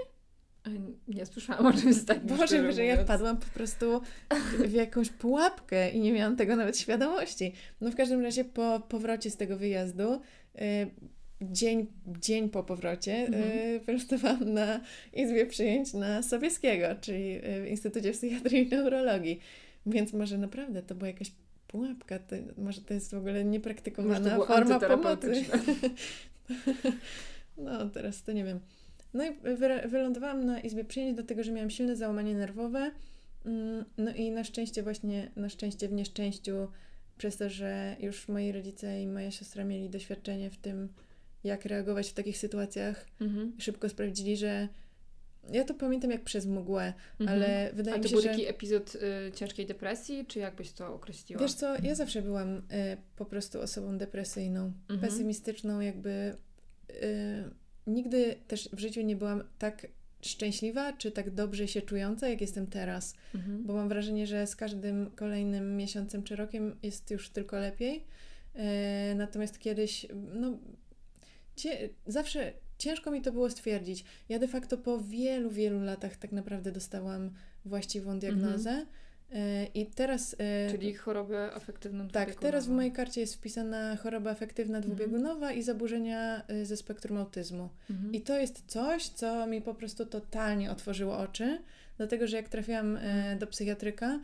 Nie 1.09 1.27
słyszałam 1.27 1.67
o 1.67 1.73
czymś 1.73 2.05
takim. 2.05 2.27
Boże, 2.27 2.73
że 2.73 2.85
ja 2.85 3.05
wpadłam 3.05 3.37
po 3.37 3.47
prostu 3.47 4.01
w 4.65 4.73
jakąś 4.73 5.11
pułapkę 5.11 5.91
i 5.91 6.01
nie 6.01 6.13
miałam 6.13 6.37
tego 6.37 6.57
nawet 6.57 6.79
świadomości. 6.79 7.53
No 7.81 7.91
w 7.91 7.95
każdym 7.95 8.23
razie 8.23 8.45
po 8.45 8.81
powrocie 8.89 9.31
z 9.31 9.37
tego 9.37 9.57
wyjazdu 9.57 10.21
yy, 10.55 10.61
dzień, 11.43 11.87
dzień 12.21 12.49
po 12.49 12.65
powrocie 12.65 13.15
mhm. 13.15 13.45
y, 13.77 13.81
pracowałam 13.87 14.53
na 14.53 14.81
Izbie 15.13 15.47
Przyjęć 15.47 15.95
na 15.95 16.23
Sobieskiego, 16.23 16.87
czyli 17.01 17.41
w 17.63 17.67
Instytucie 17.69 18.13
Psychiatrii 18.13 18.67
i 18.67 18.71
Neurologii. 18.71 19.41
Więc 19.87 20.13
może 20.13 20.39
naprawdę 20.39 20.83
to 20.83 20.95
była 20.95 21.09
jakaś 21.09 21.33
pułapka, 21.67 22.19
to, 22.19 22.37
może 22.59 22.81
to 22.81 22.95
jest 22.95 23.11
w 23.11 23.19
ogóle 23.19 23.45
niepraktykowana 23.45 24.37
forma 24.37 24.81
pomocy. 24.81 25.45
no, 27.59 27.91
teraz 27.91 28.23
to 28.23 28.33
nie 28.33 28.45
wiem. 28.45 28.61
No 29.15 29.25
i 29.25 29.33
wy, 29.57 29.89
wylądowałam 29.89 30.45
na 30.45 30.61
izbie 30.61 30.85
przyjęć, 30.85 31.15
dlatego 31.15 31.43
że 31.43 31.53
miałam 31.53 31.71
silne 31.71 31.97
załamanie 31.97 32.35
nerwowe. 32.35 32.91
Mm, 33.47 33.85
no 33.99 34.15
i 34.15 34.31
na 34.31 34.45
szczęście 34.45 34.83
właśnie, 34.83 35.31
na 35.37 35.49
szczęście 35.49 35.89
w 35.89 35.93
nieszczęściu, 35.93 36.69
przez 37.19 37.37
to, 37.37 37.51
że 37.51 37.97
już 38.01 38.29
moi 38.29 38.53
rodzice 38.53 39.03
i 39.03 39.07
moja 39.07 39.31
siostra 39.31 39.65
mieli 39.65 39.91
doświadczenie 39.91 40.51
w 40.51 40.57
tym, 40.57 40.89
jak 41.45 41.65
reagować 41.65 42.11
w 42.11 42.15
takich 42.15 42.39
sytuacjach, 42.39 43.07
Mhm. 43.21 43.53
szybko 43.59 43.89
sprawdzili, 43.89 44.37
że 44.37 44.69
ja 45.53 45.65
to 45.65 45.75
pamiętam 45.75 46.11
jak 46.11 46.25
przez 46.25 46.47
mgłę, 46.47 46.93
Mhm. 47.21 47.39
ale 47.39 47.71
wydaje 47.75 47.97
A 47.97 47.99
to 47.99 48.03
mi 48.03 48.09
się, 48.09 48.15
był 48.15 48.23
że... 48.23 48.29
taki 48.29 48.47
epizod 48.47 48.95
y, 48.95 49.33
ciężkiej 49.33 49.67
depresji, 49.67 50.27
czy 50.27 50.39
jak 50.39 50.57
byś 50.57 50.73
to 50.73 50.95
określiła? 50.95 51.43
Wiesz 51.43 51.55
co, 51.55 51.75
ja 51.83 51.95
zawsze 51.95 52.23
byłam 52.23 52.57
y, 52.57 52.63
po 53.17 53.25
prostu 53.25 53.61
osobą 53.61 53.99
depresyjną, 53.99 54.73
Mhm. 54.89 55.01
pesymistyczną, 55.01 55.81
jakby 55.81 56.37
y, 56.91 56.95
nigdy 57.87 58.37
też 58.49 58.69
w 58.73 58.79
życiu 58.79 59.01
nie 59.03 59.17
byłam 59.17 59.45
tak 59.59 59.87
szczęśliwa, 60.23 60.93
czy 60.93 61.11
tak 61.13 61.31
dobrze 61.31 61.69
się 61.69 61.83
czująca, 61.83 62.29
jak 62.29 62.41
jestem 62.41 62.67
teraz. 62.67 63.15
Mhm. 63.35 63.65
Bo 63.67 63.75
mam 63.75 63.89
wrażenie, 63.89 64.27
że 64.27 64.47
z 64.47 64.57
każdym 64.57 65.11
kolejnym 65.11 65.77
miesiącem 65.77 66.23
czy 66.23 66.37
rokiem 66.37 66.77
jest 66.83 67.11
już 67.11 67.31
tylko 67.31 67.59
lepiej. 67.59 68.05
Y, 69.13 69.15
natomiast 69.15 69.59
kiedyś, 69.59 70.07
no, 70.35 70.59
cie, 71.57 71.89
zawsze 72.07 72.53
ciężko 72.79 73.11
mi 73.11 73.23
to 73.23 73.33
było 73.33 73.51
stwierdzić. 73.51 74.05
Ja 74.29 74.39
de 74.39 74.49
facto 74.49 74.79
po 74.79 74.99
wielu, 74.99 75.51
wielu 75.51 75.81
latach 75.81 76.17
tak 76.17 76.33
naprawdę 76.33 76.73
dostałam 76.73 77.31
właściwą 77.65 78.19
diagnozę. 78.19 78.87
Y, 79.35 79.67
I 79.75 79.87
teraz. 79.87 80.35
y, 80.35 80.37
Czyli 80.71 80.95
chorobę 80.95 81.55
afektywną 81.55 82.09
tak, 82.09 82.35
teraz 82.35 82.67
w 82.67 82.71
mojej 82.71 82.93
karcie 82.93 83.21
jest 83.21 83.35
wpisana 83.35 83.97
choroba 83.97 84.31
afektywna 84.31 84.81
dwubiegunowa 84.81 85.53
i 85.53 85.63
zaburzenia 85.63 86.43
y, 86.51 86.67
ze 86.67 86.77
spektrum 86.77 87.19
autyzmu. 87.19 87.69
Mhm. 87.91 88.15
I 88.15 88.21
to 88.21 88.39
jest 88.39 88.65
coś, 88.67 89.09
co 89.09 89.47
mi 89.47 89.63
po 89.63 89.75
prostu 89.75 90.07
totalnie 90.07 90.71
otworzyło 90.71 91.19
oczy, 91.19 91.59
dlatego 91.97 92.27
że 92.27 92.37
jak 92.37 92.49
trafiłam 92.49 92.99
do 93.39 93.47
psychiatryka, 93.47 94.21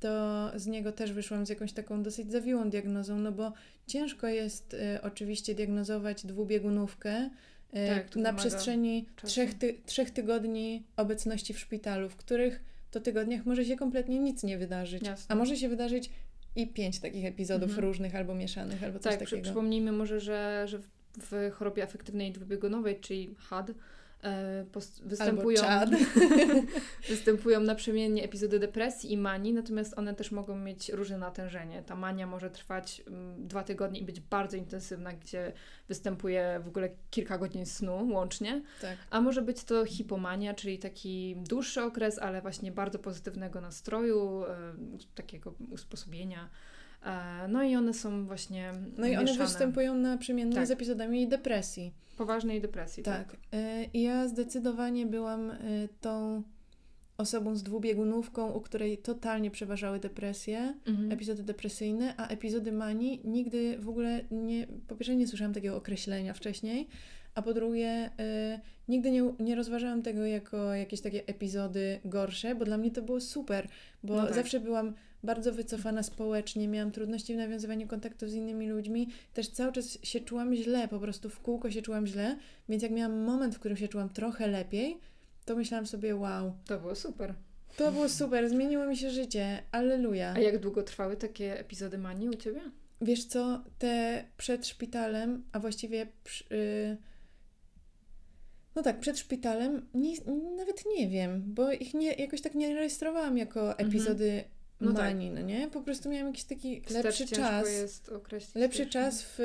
to 0.00 0.50
z 0.56 0.66
niego 0.66 0.92
też 0.92 1.12
wyszłam 1.12 1.46
z 1.46 1.48
jakąś 1.48 1.72
taką 1.72 2.02
dosyć 2.02 2.30
zawiłą 2.32 2.70
diagnozą, 2.70 3.18
no 3.18 3.32
bo 3.32 3.52
ciężko 3.86 4.28
jest 4.28 4.74
y, 4.74 4.78
oczywiście 5.02 5.54
diagnozować 5.54 6.26
dwubiegunówkę 6.26 7.30
y, 7.74 7.88
Tak, 7.88 8.16
na 8.16 8.32
przestrzeni 8.32 9.06
trzech, 9.24 9.54
ty, 9.54 9.76
trzech 9.86 10.10
tygodni 10.10 10.82
obecności 10.96 11.54
w 11.54 11.58
szpitalu, 11.58 12.08
w 12.08 12.16
których 12.16 12.62
to 12.90 13.00
tygodniach 13.00 13.46
może 13.46 13.64
się 13.64 13.76
kompletnie 13.76 14.18
nic 14.18 14.42
nie 14.42 14.58
wydarzyć. 14.58 15.02
Jasne. 15.02 15.34
A 15.34 15.38
może 15.38 15.56
się 15.56 15.68
wydarzyć 15.68 16.10
i 16.56 16.66
pięć 16.66 17.00
takich 17.00 17.24
epizodów 17.24 17.68
Mhm. 17.68 17.86
różnych 17.86 18.14
albo 18.14 18.34
mieszanych, 18.34 18.84
albo 18.84 18.98
coś 18.98 19.12
Tak, 19.12 19.22
przy, 19.24 19.30
takiego. 19.30 19.42
przypomnijmy 19.42 19.92
może, 19.92 20.20
że, 20.20 20.64
że 20.68 20.78
w, 20.78 20.86
w 21.18 21.50
chorobie 21.52 21.82
afektywnej 21.82 22.32
dwubiegunowej, 22.32 23.00
czyli 23.00 23.34
HAD, 23.38 23.70
post- 24.72 25.02
występują, 25.04 25.62
występują 27.08 27.60
naprzemiennie 27.60 28.24
epizody 28.24 28.58
depresji 28.58 29.12
i 29.12 29.16
manii, 29.16 29.52
natomiast 29.52 29.98
one 29.98 30.14
też 30.14 30.30
mogą 30.30 30.58
mieć 30.58 30.88
różne 30.88 31.18
natężenie. 31.18 31.82
Ta 31.82 31.96
mania 31.96 32.26
może 32.26 32.50
trwać 32.50 33.02
mm, 33.06 33.48
dwa 33.48 33.62
tygodnie 33.62 34.00
i 34.00 34.04
być 34.04 34.20
bardzo 34.20 34.56
intensywna, 34.56 35.12
gdzie 35.12 35.52
występuje 35.88 36.60
w 36.64 36.68
ogóle 36.68 36.90
kilka 37.10 37.38
godzin 37.38 37.66
snu 37.66 38.08
łącznie, 38.12 38.62
tak. 38.80 38.98
a 39.10 39.20
może 39.20 39.42
być 39.42 39.64
to 39.64 39.84
hipomania, 39.84 40.54
czyli 40.54 40.78
taki 40.78 41.36
dłuższy 41.36 41.82
okres, 41.82 42.18
ale 42.18 42.42
właśnie 42.42 42.72
bardzo 42.72 42.98
pozytywnego 42.98 43.60
nastroju, 43.60 44.44
e, 44.44 44.74
takiego 45.14 45.54
usposobienia. 45.70 46.48
E, 47.06 47.48
No 47.48 47.62
i 47.62 47.76
one 47.76 47.94
są 47.94 48.26
właśnie 48.26 48.72
No 48.98 49.06
i 49.06 49.16
one 49.16 49.22
mieszane. 49.24 49.44
występują 49.46 49.94
naprzemiennie 49.94 50.54
Tak. 50.54 50.66
z 50.66 50.70
epizodami 50.70 51.28
depresji. 51.28 51.92
Poważnej 52.16 52.60
depresji, 52.60 53.02
tak. 53.02 53.28
Tak. 53.30 53.36
I 53.94 54.02
ja 54.02 54.28
zdecydowanie 54.28 55.06
byłam 55.06 55.50
y, 55.50 55.88
tą 56.00 56.42
osobą 57.18 57.56
z 57.56 57.62
dwubiegunówką, 57.62 58.50
u 58.52 58.60
której 58.60 58.98
totalnie 58.98 59.50
przeważały 59.50 59.98
depresje, 60.00 60.74
Mhm. 60.86 61.12
epizody 61.12 61.42
depresyjne, 61.42 62.14
a 62.16 62.26
epizody 62.28 62.72
manii 62.72 63.20
nigdy 63.24 63.78
w 63.78 63.88
ogóle 63.88 64.20
nie, 64.30 64.66
po 64.88 64.96
pierwsze 64.96 65.16
nie 65.16 65.26
słyszałam 65.26 65.54
takiego 65.54 65.76
określenia 65.76 66.34
wcześniej, 66.34 66.88
a 67.34 67.42
po 67.42 67.54
drugie 67.54 68.06
y, 68.56 68.60
nigdy 68.88 69.10
nie, 69.10 69.32
nie 69.40 69.54
rozważałam 69.54 70.02
tego 70.02 70.26
jako 70.26 70.74
jakieś 70.74 71.00
takie 71.00 71.26
epizody 71.26 72.00
gorsze, 72.04 72.54
bo 72.54 72.64
dla 72.64 72.78
mnie 72.78 72.90
to 72.90 73.02
było 73.02 73.20
super, 73.20 73.68
bo 74.02 74.16
No 74.16 74.24
tak. 74.26 74.34
zawsze 74.34 74.60
byłam 74.60 74.94
bardzo 75.22 75.52
wycofana 75.52 76.02
społecznie, 76.02 76.68
miałam 76.68 76.90
trudności 76.90 77.34
w 77.34 77.36
nawiązywaniu 77.36 77.86
kontaktów 77.88 78.30
z 78.30 78.34
innymi 78.34 78.68
ludźmi, 78.68 79.08
też 79.34 79.48
cały 79.48 79.72
czas 79.72 79.98
się 80.02 80.20
czułam 80.20 80.54
źle, 80.54 80.88
po 80.88 81.00
prostu 81.00 81.30
w 81.30 81.40
kółko 81.40 81.70
się 81.70 81.82
czułam 81.82 82.06
źle, 82.06 82.36
więc 82.68 82.82
jak 82.82 82.92
miałam 82.92 83.20
moment, 83.20 83.54
w 83.54 83.58
którym 83.58 83.76
się 83.76 83.88
czułam 83.88 84.08
trochę 84.08 84.46
lepiej, 84.48 84.98
to 85.44 85.56
myślałam 85.56 85.86
sobie, 85.86 86.16
wow, 86.16 86.52
To 86.66 86.78
było 86.80 86.94
super. 86.94 87.34
to 87.76 87.92
było 87.92 88.08
super, 88.08 88.48
zmieniło 88.48 88.86
mi 88.86 88.96
się 88.96 89.10
życie, 89.10 89.62
alleluja. 89.72 90.32
A 90.36 90.38
jak 90.38 90.58
długo 90.58 90.82
trwały 90.82 91.16
takie 91.16 91.60
epizody 91.60 91.98
manii 91.98 92.28
u 92.28 92.34
Ciebie? 92.34 92.60
Wiesz 93.00 93.24
co, 93.24 93.64
te 93.78 94.24
przed 94.36 94.66
szpitalem, 94.66 95.44
a 95.52 95.60
właściwie 95.60 96.06
przy, 96.24 96.44
y, 96.54 96.96
no 98.76 98.82
tak, 98.82 99.00
przed 99.00 99.18
szpitalem, 99.18 99.88
nie, 99.94 100.16
nawet 100.56 100.84
nie 100.98 101.08
wiem, 101.08 101.42
bo 101.46 101.72
ich 101.72 101.94
nie, 101.94 102.12
jakoś 102.12 102.40
tak 102.40 102.54
nie 102.54 102.74
rejestrowałam 102.74 103.38
jako 103.38 103.78
epizody 103.78 104.44
No 104.80 104.92
tak. 104.92 105.02
manii, 105.02 105.30
no 105.30 105.40
nie? 105.40 105.68
Po 105.68 105.80
prostu 105.82 106.08
miałam 106.08 106.26
jakiś 106.26 106.44
taki 106.44 106.80
Wstecz 106.80 107.04
lepszy 107.04 107.26
czas, 107.26 107.68
jest 107.68 108.08
określić. 108.08 108.54
lepszy 108.54 108.78
też, 108.84 108.88
czas 108.92 109.22
w 109.22 109.38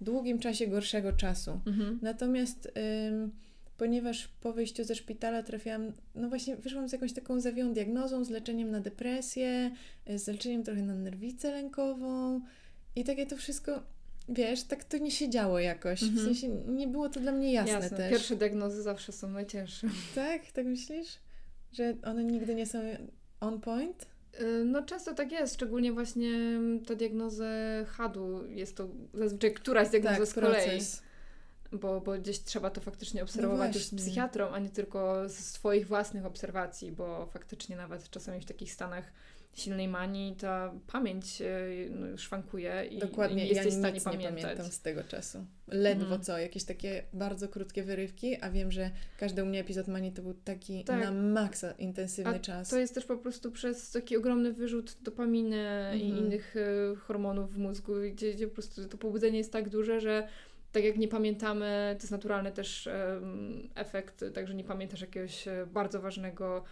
długim 0.00 0.38
czasie 0.38 0.66
gorszego 0.66 1.12
czasu. 1.12 1.60
Mhm. 1.66 1.98
Natomiast 2.02 2.72
ym, 3.08 3.30
ponieważ 3.76 4.28
po 4.28 4.52
wyjściu 4.52 4.84
ze 4.84 4.94
szpitala 4.94 5.42
trafiłam, 5.42 5.92
no 6.14 6.28
właśnie 6.28 6.56
wyszłam 6.56 6.88
z 6.88 6.92
jakąś 6.92 7.12
taką 7.12 7.40
zawiłą 7.40 7.72
diagnozą, 7.72 8.24
z 8.24 8.30
leczeniem 8.30 8.70
na 8.70 8.80
depresję, 8.80 9.70
y, 10.10 10.18
z 10.18 10.26
leczeniem 10.26 10.62
trochę 10.64 10.82
na 10.82 10.94
nerwicę 10.94 11.50
lękową 11.52 12.40
i 12.96 13.04
takie 13.04 13.26
to 13.26 13.36
wszystko, 13.36 13.82
wiesz, 14.28 14.62
tak 14.62 14.84
to 14.84 14.98
nie 14.98 15.10
się 15.10 15.28
działo 15.30 15.58
jakoś. 15.58 16.02
Mhm. 16.02 16.20
W 16.20 16.24
sensie 16.24 16.48
nie 16.48 16.88
było 16.88 17.08
to 17.08 17.20
dla 17.20 17.32
mnie 17.32 17.52
jasne, 17.52 17.72
Jasne, 17.72 17.96
też. 17.96 18.10
pierwsze 18.10 18.36
diagnozy 18.36 18.82
zawsze 18.82 19.12
są 19.12 19.30
najcięższe. 19.30 19.88
Tak? 20.14 20.52
Tak 20.52 20.66
myślisz? 20.66 21.08
Że 21.72 21.94
one 22.04 22.24
nigdy 22.24 22.54
nie 22.54 22.66
są 22.66 22.78
on 23.40 23.60
point? 23.60 24.06
Y, 24.40 24.64
No 24.64 24.82
często 24.82 25.14
tak 25.14 25.32
jest, 25.32 25.54
szczególnie 25.54 25.92
właśnie 25.92 26.28
mm, 26.28 26.84
ta 26.84 26.94
diagnoza 26.94 27.44
HAD-u 27.86 28.46
jest 28.46 28.76
to 28.76 28.88
zazwyczaj 29.14 29.54
któraś 29.54 29.88
diagnoza 29.88 30.16
tak, 30.16 30.26
z 30.26 30.34
kolei, 30.34 30.70
proces. 30.70 31.02
bo, 31.72 32.00
bo 32.00 32.18
gdzieś 32.18 32.42
trzeba 32.42 32.70
to 32.70 32.80
faktycznie 32.80 33.22
obserwować 33.22 33.74
już 33.74 33.84
z 33.84 33.94
psychiatrą, 33.94 34.48
a 34.48 34.58
nie 34.58 34.70
tylko 34.70 35.28
z 35.28 35.34
swoich 35.38 35.86
własnych 35.86 36.26
obserwacji, 36.26 36.92
bo 36.92 37.26
faktycznie 37.26 37.76
nawet 37.76 38.10
czasami 38.10 38.40
w 38.40 38.44
takich 38.44 38.72
stanach 38.72 39.04
silnej 39.52 39.88
manii 39.88 40.36
ta 40.36 40.72
pamięć 40.86 41.40
y, 41.42 41.88
no, 41.90 42.16
szwankuje 42.18 42.84
i 42.90 42.98
Dokładnie, 42.98 43.36
nie 43.36 43.42
ja 43.52 43.62
jesteś 43.62 43.64
w 43.74 43.76
nic 43.94 44.02
stanie 44.02 44.18
nie 44.18 44.24
pamiętać. 44.26 44.42
pamiętam 44.42 44.66
z 44.72 44.80
tego 44.80 45.04
czasu. 45.04 45.44
Ledwo 45.68 46.02
Mhm. 46.04 46.22
co, 46.22 46.38
jakieś 46.38 46.64
takie 46.64 47.02
bardzo 47.12 47.48
krótkie 47.48 47.82
wyrywki, 47.82 48.36
a 48.40 48.50
wiem, 48.50 48.72
że 48.72 48.90
każdy 49.18 49.42
u 49.42 49.46
mnie 49.46 49.60
epizod 49.60 49.88
manii 49.88 50.12
to 50.12 50.22
był 50.22 50.34
taki 50.34 50.84
Tak. 50.84 51.04
na 51.04 51.12
maksa 51.12 51.72
intensywny 51.72 52.34
A 52.34 52.38
czas. 52.38 52.68
To 52.68 52.78
jest 52.78 52.94
też 52.94 53.04
po 53.04 53.16
prostu 53.16 53.52
przez 53.52 53.90
taki 53.90 54.16
ogromny 54.16 54.52
wyrzut 54.52 54.96
dopaminy 55.02 55.90
i 55.94 56.02
Mhm. 56.04 56.18
innych 56.26 56.54
e, 56.56 56.96
hormonów 56.96 57.54
w 57.54 57.58
mózgu, 57.58 57.92
gdzie, 58.12 58.32
gdzie 58.34 58.46
po 58.48 58.54
prostu 58.54 58.88
to 58.88 58.98
pobudzenie 58.98 59.38
jest 59.38 59.52
tak 59.52 59.68
duże, 59.68 60.00
że 60.00 60.28
tak 60.72 60.84
jak 60.84 60.96
nie 60.98 61.08
pamiętamy, 61.08 61.94
to 61.98 62.02
jest 62.02 62.10
naturalny 62.10 62.52
też 62.52 62.88
efekt, 63.74 64.24
także 64.34 64.54
nie 64.54 64.64
pamiętasz 64.64 65.00
jakiegoś 65.00 65.48
e, 65.48 65.66
bardzo 65.72 66.00
ważnego, 66.00 66.56
e, 66.58 66.62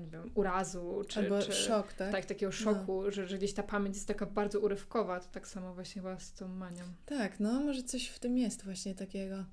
nie 0.00 0.06
wiem, 0.06 0.30
urazu, 0.34 1.02
czy, 1.08 1.20
Albo 1.20 1.42
czy 1.42 1.52
szok, 1.52 1.92
tak? 1.92 2.12
tak, 2.12 2.24
takiego 2.24 2.52
szoku, 2.52 3.10
że, 3.10 3.28
że 3.28 3.38
gdzieś 3.38 3.54
ta 3.54 3.62
pamięć 3.62 3.96
jest 3.96 4.08
taka 4.08 4.26
bardzo 4.26 4.60
urywkowa, 4.60 5.20
to 5.20 5.26
tak 5.32 5.48
samo 5.48 5.74
właśnie 5.74 6.02
chyba 6.02 6.18
z 6.18 6.32
tą 6.32 6.48
manią. 6.48 6.84
Tak, 7.06 7.40
no 7.40 7.60
może 7.60 7.82
coś 7.82 8.08
w 8.08 8.18
tym 8.18 8.38
jest 8.38 8.64
właśnie 8.64 8.94
takiego. 8.94 9.44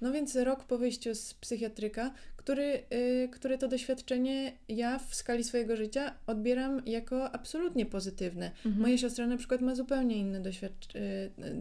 No 0.00 0.12
więc 0.12 0.36
rok 0.36 0.64
po 0.64 0.78
wyjściu 0.78 1.14
z 1.14 1.34
psychiatryka, 1.34 2.12
który, 2.36 2.82
y, 2.92 3.28
który 3.32 3.58
to 3.58 3.68
doświadczenie 3.68 4.52
ja 4.68 4.98
w 4.98 5.14
skali 5.14 5.44
swojego 5.44 5.76
życia 5.76 6.14
odbieram 6.26 6.82
jako 6.86 7.32
absolutnie 7.32 7.86
pozytywne. 7.86 8.46
Mhm. 8.46 8.78
Moja 8.78 8.98
siostra 8.98 9.26
na 9.26 9.36
przykład 9.36 9.60
ma 9.60 9.74
zupełnie 9.74 10.16
inne 10.16 10.40
doświadcz- 10.40 10.96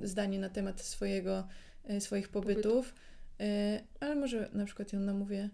y, 0.03 0.07
zdanie 0.07 0.39
na 0.39 0.49
temat 0.49 0.81
swojego, 0.81 1.47
y, 1.89 2.01
swoich 2.01 2.29
pobytów, 2.29 2.93
y, 3.41 3.45
ale 3.99 4.15
może 4.15 4.49
na 4.53 4.65
przykład 4.65 4.93
ją 4.93 4.99
namówię, 4.99 5.49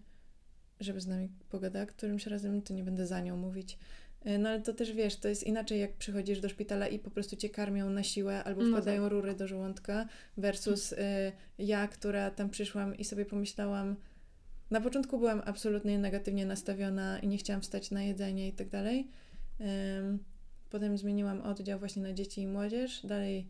żeby 0.82 1.00
z 1.00 1.06
nami 1.06 1.28
pogadała 1.50 1.86
którymś 1.86 2.26
razem, 2.26 2.62
to 2.62 2.74
nie 2.74 2.84
będę 2.84 3.06
za 3.06 3.20
nią 3.20 3.36
mówić. 3.36 3.78
Y, 4.26 4.38
No 4.38 4.48
ale 4.48 4.60
to 4.60 4.72
też 4.72 4.92
wiesz, 4.92 5.16
to 5.16 5.28
jest 5.28 5.44
inaczej 5.44 5.80
jak 5.80 5.92
przychodzisz 5.96 6.40
do 6.40 6.48
szpitala 6.48 6.88
i 6.88 6.98
po 6.98 7.10
prostu 7.10 7.36
cię 7.36 7.50
karmią 7.50 7.90
na 7.90 8.02
siłę 8.02 8.44
albo 8.44 8.62
No 8.62 8.68
wkładają 8.68 9.02
tak. 9.02 9.12
rury 9.12 9.34
do 9.34 9.48
żołądka 9.48 10.06
versus 10.36 10.92
y, 10.92 10.96
ja, 11.58 11.88
która 11.88 12.30
tam 12.30 12.50
przyszłam 12.50 12.96
i 12.96 13.04
sobie 13.04 13.24
pomyślałam, 13.24 13.96
na 14.70 14.80
początku 14.80 15.18
byłam 15.18 15.42
absolutnie 15.44 15.98
negatywnie 15.98 16.46
nastawiona 16.46 17.18
i 17.18 17.28
nie 17.28 17.38
chciałam 17.38 17.62
wstać 17.62 17.90
na 17.90 18.02
jedzenie 18.02 18.48
i 18.48 18.52
tak 18.52 18.68
dalej. 18.68 19.08
Potem 20.70 20.98
zmieniłam 20.98 21.40
oddział 21.40 21.78
właśnie 21.78 22.02
na 22.02 22.12
dzieci 22.12 22.40
i 22.40 22.46
młodzież. 22.46 23.06
Dalej 23.06 23.46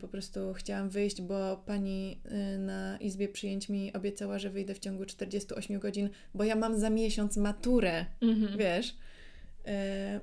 po 0.00 0.08
prostu 0.08 0.40
chciałam 0.54 0.88
wyjść, 0.90 1.22
bo 1.22 1.56
pani 1.66 2.20
y, 2.54 2.58
na 2.58 2.98
izbie 2.98 3.28
przyjęć 3.28 3.68
mi 3.68 3.92
obiecała, 3.92 4.38
że 4.38 4.50
wyjdę 4.50 4.74
w 4.74 4.78
ciągu 4.78 5.04
48 5.06 5.78
godzin, 5.78 6.08
bo 6.34 6.44
ja 6.44 6.56
mam 6.56 6.78
za 6.80 6.90
miesiąc 6.90 7.36
maturę, 7.36 8.06
Mhm. 8.20 8.58
wiesz. 8.58 8.90
Y, 8.90 10.20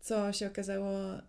Co 0.00 0.32
się 0.32 0.46
okazało, 0.46 1.14
y, 1.18 1.20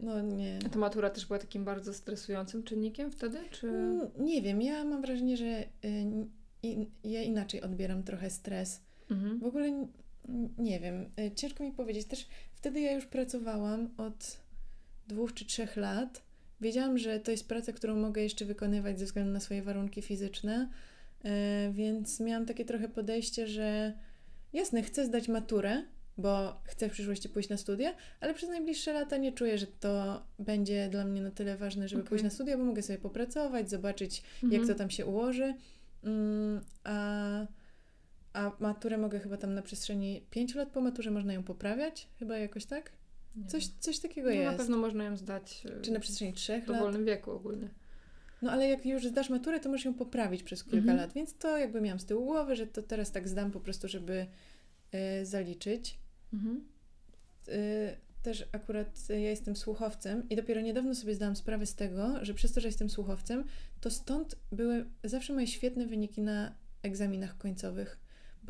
no 0.00 0.20
nie. 0.22 0.58
A 0.66 0.68
ta 0.68 0.78
matura 0.78 1.10
też 1.10 1.26
była 1.26 1.38
takim 1.38 1.64
bardzo 1.64 1.94
stresującym 1.94 2.62
czynnikiem 2.62 3.10
wtedy, 3.10 3.38
czy... 3.50 3.68
Mm, 3.68 4.00
Nie 4.18 4.42
wiem, 4.42 4.62
ja 4.62 4.84
mam 4.84 5.02
wrażenie, 5.02 5.36
że 5.36 5.64
y, 5.84 6.06
ja 7.04 7.22
inaczej 7.22 7.62
odbieram 7.62 8.02
trochę 8.02 8.30
stres. 8.30 8.80
Mhm. 9.10 9.38
W 9.38 9.44
ogóle 9.44 9.86
nie 10.58 10.80
wiem, 10.80 11.10
y, 11.20 11.30
ciężko 11.34 11.64
mi 11.64 11.72
powiedzieć. 11.72 12.06
Też 12.06 12.28
wtedy 12.54 12.80
ja 12.80 12.92
już 12.92 13.06
pracowałam 13.06 13.88
od 13.96 14.36
dwóch 15.12 15.34
czy 15.34 15.44
trzech 15.44 15.76
lat. 15.76 16.22
Wiedziałam, 16.60 16.98
że 16.98 17.20
to 17.20 17.30
jest 17.30 17.48
praca, 17.48 17.72
którą 17.72 17.96
mogę 17.96 18.22
jeszcze 18.22 18.44
wykonywać 18.44 18.98
ze 18.98 19.04
względu 19.04 19.32
na 19.32 19.40
swoje 19.40 19.62
warunki 19.62 20.02
fizyczne, 20.02 20.68
y, 21.24 21.28
więc 21.72 22.20
miałam 22.20 22.46
takie 22.46 22.64
trochę 22.64 22.88
podejście, 22.88 23.46
że 23.46 23.92
jasne, 24.52 24.82
chcę 24.82 25.04
zdać 25.06 25.28
maturę, 25.28 25.82
bo 26.18 26.60
chcę 26.64 26.88
w 26.88 26.92
przyszłości 26.92 27.28
pójść 27.28 27.48
na 27.48 27.56
studia, 27.56 27.94
ale 28.20 28.34
przez 28.34 28.48
najbliższe 28.48 28.92
lata 28.92 29.16
nie 29.16 29.32
czuję, 29.32 29.58
że 29.58 29.66
to 29.66 30.22
będzie 30.38 30.88
dla 30.88 31.04
mnie 31.04 31.20
na 31.22 31.30
tyle 31.30 31.56
ważne, 31.56 31.88
żeby 31.88 32.02
Okej. 32.02 32.08
pójść 32.08 32.24
na 32.24 32.30
studia, 32.30 32.58
bo 32.58 32.64
mogę 32.64 32.82
sobie 32.82 32.98
popracować, 32.98 33.70
zobaczyć, 33.70 34.22
jak 34.42 34.52
Mhm. 34.52 34.68
to 34.68 34.74
tam 34.74 34.90
się 34.90 35.06
ułoży. 35.06 35.54
Mm, 36.04 36.60
A, 36.84 37.46
a 38.32 38.52
maturę 38.60 38.98
mogę 38.98 39.20
chyba 39.20 39.36
tam 39.36 39.54
na 39.54 39.62
przestrzeni 39.62 40.26
pięciu 40.30 40.58
lat 40.58 40.68
po 40.68 40.80
maturze 40.80 41.10
można 41.10 41.32
ją 41.32 41.42
poprawiać, 41.42 42.08
chyba 42.18 42.38
jakoś 42.38 42.64
tak? 42.66 42.92
Coś, 43.48 43.66
coś 43.66 43.98
takiego 43.98 44.28
no, 44.28 44.34
jest. 44.34 44.52
Na 44.52 44.58
pewno 44.58 44.76
można 44.76 45.04
ją 45.04 45.16
zdać 45.16 45.66
e, 45.78 45.80
Czy 45.80 45.90
na 45.92 46.00
przestrzeni 46.00 46.32
trzech 46.32 46.64
w 46.64 46.68
lat. 46.68 46.78
dowolnym 46.78 47.04
wieku 47.04 47.30
ogólnie. 47.30 47.68
No 48.42 48.50
ale 48.50 48.68
jak 48.68 48.86
już 48.86 49.06
zdasz 49.06 49.30
maturę, 49.30 49.60
to 49.60 49.68
możesz 49.68 49.84
ją 49.84 49.94
poprawić 49.94 50.42
przez 50.42 50.64
kilka 50.64 50.78
Mhm. 50.78 50.98
lat, 50.98 51.12
więc 51.12 51.34
to 51.38 51.58
jakby 51.58 51.80
miałam 51.80 52.00
z 52.00 52.04
tyłu 52.04 52.24
głowy, 52.26 52.56
że 52.56 52.66
to 52.66 52.82
teraz 52.82 53.12
tak 53.12 53.28
zdam 53.28 53.50
po 53.50 53.60
prostu, 53.60 53.88
żeby 53.88 54.26
y, 55.20 55.26
zaliczyć. 55.26 55.98
Mhm. 56.32 56.64
Y, 57.48 57.96
też 58.22 58.44
akurat 58.52 59.08
ja 59.08 59.16
jestem 59.16 59.56
słuchowcem 59.56 60.28
i 60.28 60.36
dopiero 60.36 60.60
niedawno 60.60 60.94
sobie 60.94 61.14
zdałam 61.14 61.36
sprawę 61.36 61.66
z 61.66 61.74
tego, 61.74 62.24
że 62.24 62.34
przez 62.34 62.52
to, 62.52 62.60
że 62.60 62.68
jestem 62.68 62.90
słuchowcem, 62.90 63.44
to 63.80 63.90
stąd 63.90 64.36
były 64.52 64.86
zawsze 65.04 65.32
moje 65.32 65.46
świetne 65.46 65.86
wyniki 65.86 66.20
na 66.20 66.54
egzaminach 66.82 67.38
końcowych. 67.38 67.98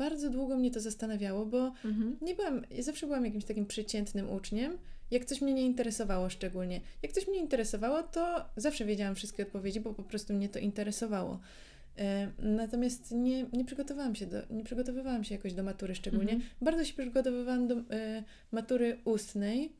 Bardzo 0.01 0.29
długo 0.29 0.57
mnie 0.57 0.71
to 0.71 0.79
zastanawiało, 0.79 1.45
bo 1.45 1.73
Mhm. 1.85 2.17
nie 2.21 2.35
byłam, 2.35 2.61
ja 2.71 2.83
zawsze 2.83 3.05
byłam 3.07 3.25
jakimś 3.25 3.45
takim 3.45 3.65
przeciętnym 3.65 4.29
uczniem, 4.29 4.77
jak 5.11 5.25
coś 5.25 5.41
mnie 5.41 5.53
nie 5.53 5.65
interesowało 5.65 6.29
szczególnie. 6.29 6.81
Jak 7.03 7.11
coś 7.11 7.27
mnie 7.27 7.39
interesowało, 7.39 8.03
to 8.03 8.45
zawsze 8.57 8.85
wiedziałam 8.85 9.15
wszystkie 9.15 9.43
odpowiedzi, 9.43 9.79
bo 9.79 9.93
po 9.93 10.03
prostu 10.03 10.33
mnie 10.33 10.49
to 10.49 10.59
interesowało. 10.59 11.39
E, 11.97 12.31
Natomiast 12.39 13.11
nie, 13.11 13.45
nie 13.53 13.65
przygotowałam 13.65 14.15
się 14.15 14.25
do, 14.25 14.37
nie 14.49 14.63
przygotowywałam 14.63 15.23
się 15.23 15.35
jakoś 15.35 15.53
do 15.53 15.63
matury 15.63 15.95
szczególnie. 15.95 16.33
Mhm. 16.33 16.49
Bardzo 16.61 16.85
się 16.85 16.93
przygotowywałam 16.93 17.67
do 17.67 17.75
e, 17.75 18.23
matury 18.51 18.97
ustnej 19.05 19.71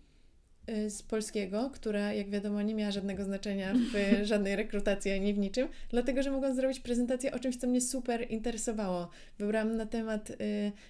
z 0.89 1.02
polskiego, 1.02 1.69
która 1.74 2.13
jak 2.13 2.30
wiadomo 2.30 2.62
nie 2.62 2.76
miała 2.76 2.91
żadnego 2.91 3.24
znaczenia 3.24 3.74
w 3.74 3.95
żadnej 4.28 4.56
rekrutacji 4.56 5.12
ani 5.12 5.34
w 5.34 5.38
niczym, 5.38 5.67
dlatego 5.89 6.24
że 6.24 6.32
mogłam 6.32 6.56
zrobić 6.56 6.80
prezentację 6.80 7.32
o 7.32 7.39
czymś, 7.39 7.58
co 7.58 7.67
mnie 7.67 7.82
super 7.82 8.32
interesowało. 8.32 9.10
Wybrałam 9.39 9.78
na 9.78 9.86
temat 9.86 10.30
y, 10.30 10.36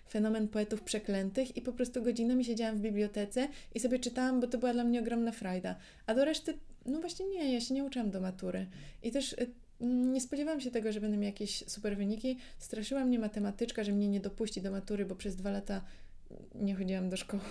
fenomen 0.09 0.47
poetów 0.47 0.81
przeklętych 0.81 1.57
i 1.57 1.61
po 1.61 1.73
prostu 1.73 2.03
godzinami 2.03 2.45
siedziałam 2.45 2.77
w 2.77 2.81
bibliotece 2.81 3.47
i 3.75 3.79
sobie 3.79 3.99
czytałam, 3.99 4.39
bo 4.39 4.47
to 4.47 4.57
była 4.57 4.73
dla 4.73 4.83
mnie 4.83 4.99
ogromna 4.99 5.31
frajda. 5.31 5.75
A 6.05 6.15
do 6.15 6.25
reszty, 6.25 6.53
no 6.85 6.99
właśnie 6.99 7.25
nie, 7.25 7.53
ja 7.53 7.61
się 7.61 7.73
nie 7.73 7.83
uczyłam 7.83 8.11
do 8.11 8.21
matury. 8.21 8.65
I 9.03 9.11
też 9.11 9.33
y, 9.33 9.49
nie 9.81 10.21
spodziewałam 10.21 10.61
się 10.61 10.71
tego, 10.71 10.91
że 10.91 11.01
będę 11.01 11.17
miała 11.17 11.25
jakieś 11.25 11.63
super 11.67 11.97
wyniki. 11.97 12.37
Straszyła 12.59 13.05
mnie 13.05 13.19
matematyczka, 13.19 13.83
że 13.83 13.91
mnie 13.91 14.07
nie 14.07 14.19
dopuści 14.19 14.61
do 14.61 14.71
matury, 14.71 15.05
bo 15.05 15.15
przez 15.15 15.35
dwa 15.35 15.51
lata 15.51 15.81
nie 16.55 16.75
chodziłam 16.75 17.09
do 17.09 17.17
szkoły, 17.17 17.41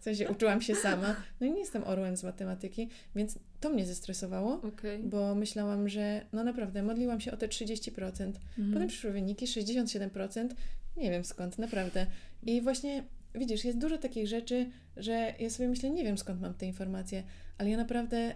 w 0.00 0.04
sensie 0.04 0.28
uczyłam 0.28 0.62
się 0.62 0.74
sama. 0.74 1.16
No 1.40 1.46
i 1.46 1.50
nie 1.52 1.58
jestem 1.58 1.84
orłem 1.84 2.16
z 2.16 2.24
matematyki, 2.24 2.88
więc 3.16 3.38
to 3.60 3.70
mnie 3.70 3.86
zestresowało, 3.86 4.62
Okej. 4.62 4.98
bo 4.98 5.34
myślałam, 5.34 5.88
że 5.88 6.26
no 6.32 6.44
naprawdę 6.44 6.82
modliłam 6.82 7.20
się 7.20 7.32
o 7.32 7.36
te 7.36 7.48
30%. 7.48 7.98
Mhm. 7.98 8.72
Potem 8.72 8.88
przyszły 8.88 9.10
wyniki 9.12 9.46
67%. 9.46 10.48
Nie 10.96 11.10
wiem 11.10 11.24
skąd, 11.24 11.58
naprawdę. 11.58 12.06
I 12.42 12.62
właśnie 12.62 13.04
widzisz, 13.34 13.64
jest 13.64 13.78
dużo 13.78 13.98
takich 13.98 14.28
rzeczy, 14.28 14.70
że 14.96 15.34
ja 15.38 15.50
sobie 15.50 15.68
myślę, 15.68 15.90
nie 15.90 16.04
wiem 16.04 16.18
skąd 16.18 16.40
mam 16.40 16.54
te 16.54 16.66
informacje, 16.66 17.22
ale 17.58 17.70
ja 17.70 17.76
naprawdę 17.76 18.34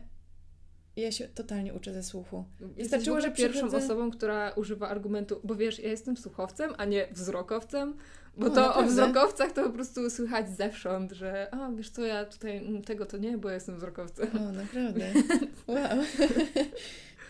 ja 0.96 1.12
się 1.12 1.28
totalnie 1.28 1.74
uczę 1.74 1.92
ze 1.94 2.02
słuchu. 2.02 2.44
Wystarczyło, 2.60 3.20
że 3.20 3.30
pierwszą 3.30 3.66
przychodzę- 3.66 3.84
osobą, 3.84 4.10
która 4.10 4.50
używa 4.50 4.88
argumentu, 4.88 5.40
bo 5.44 5.54
wiesz, 5.54 5.78
ja 5.78 5.88
jestem 5.88 6.16
słuchowcem, 6.16 6.72
a 6.78 6.84
nie 6.84 7.06
wzrokowcem, 7.12 7.94
bo 8.36 8.46
O, 8.46 8.50
to 8.50 8.62
o 8.64 8.66
naprawdę? 8.66 8.90
wzrokowcach 8.92 9.52
to 9.52 9.62
po 9.64 9.70
prostu 9.70 10.10
słychać 10.10 10.50
zewsząd, 10.50 11.12
że 11.12 11.54
a 11.54 11.70
wiesz 11.70 11.90
co, 11.90 12.02
ja 12.02 12.24
tutaj 12.24 12.56
mm, 12.56 12.82
tego 12.82 13.06
to 13.06 13.16
nie, 13.18 13.38
bo 13.38 13.48
ja 13.48 13.54
jestem 13.54 13.76
wzrokowcem. 13.76 14.28
O, 14.36 14.52
naprawdę. 14.52 15.12
Wow. 15.66 15.78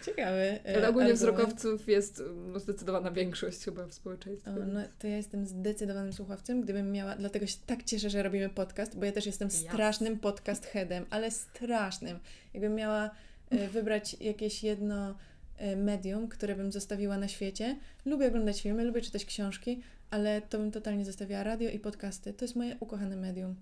Ciekawy. 0.07 0.41
e, 0.41 0.61
Ale 0.77 0.89
ogólnie 0.89 0.89
argument. 1.13 1.19
wzrokowców 1.19 1.89
jest 1.89 2.23
no, 2.53 2.59
zdecydowana 2.61 3.11
większość 3.11 3.65
chyba 3.65 3.87
w 3.87 3.95
społeczeństwie. 3.95 4.51
O, 4.51 4.55
no 4.55 4.81
to 4.99 5.07
ja 5.07 5.17
jestem 5.17 5.47
zdecydowanym 5.47 6.13
słuchawcem, 6.13 6.61
gdybym 6.61 6.93
miała, 6.93 7.17
dlatego 7.17 7.47
się 7.47 7.57
tak 7.67 7.83
cieszę, 7.85 8.11
że 8.11 8.23
robimy 8.23 8.49
podcast, 8.49 8.99
bo 8.99 9.05
ja 9.05 9.13
też 9.13 9.27
jestem 9.27 9.51
strasznym 9.51 10.19
podcast 10.19 10.67
headem, 10.67 11.07
ale 11.11 11.31
strasznym. 11.31 12.19
Jakbym 12.55 12.75
miała 12.75 13.11
e, 13.51 13.69
wybrać 13.69 14.17
jakieś 14.21 14.63
jedno 14.65 15.15
e, 15.57 15.77
medium, 15.77 16.29
które 16.29 16.57
bym 16.57 16.73
zostawiła 16.73 17.19
na 17.19 17.29
świecie. 17.29 17.79
Lubię 18.07 18.27
oglądać 18.29 18.63
filmy, 18.63 18.85
lubię 18.85 19.01
czytać 19.01 19.25
książki, 19.25 19.83
ale 20.13 20.43
to 20.43 20.59
bym 20.59 20.71
totalnie 20.71 21.05
zostawiła 21.05 21.43
radio 21.43 21.71
i 21.71 21.79
podcasty. 21.79 22.33
To 22.33 22.45
jest 22.45 22.57
moje 22.57 22.77
ukochane 22.81 23.17
medium. 23.17 23.55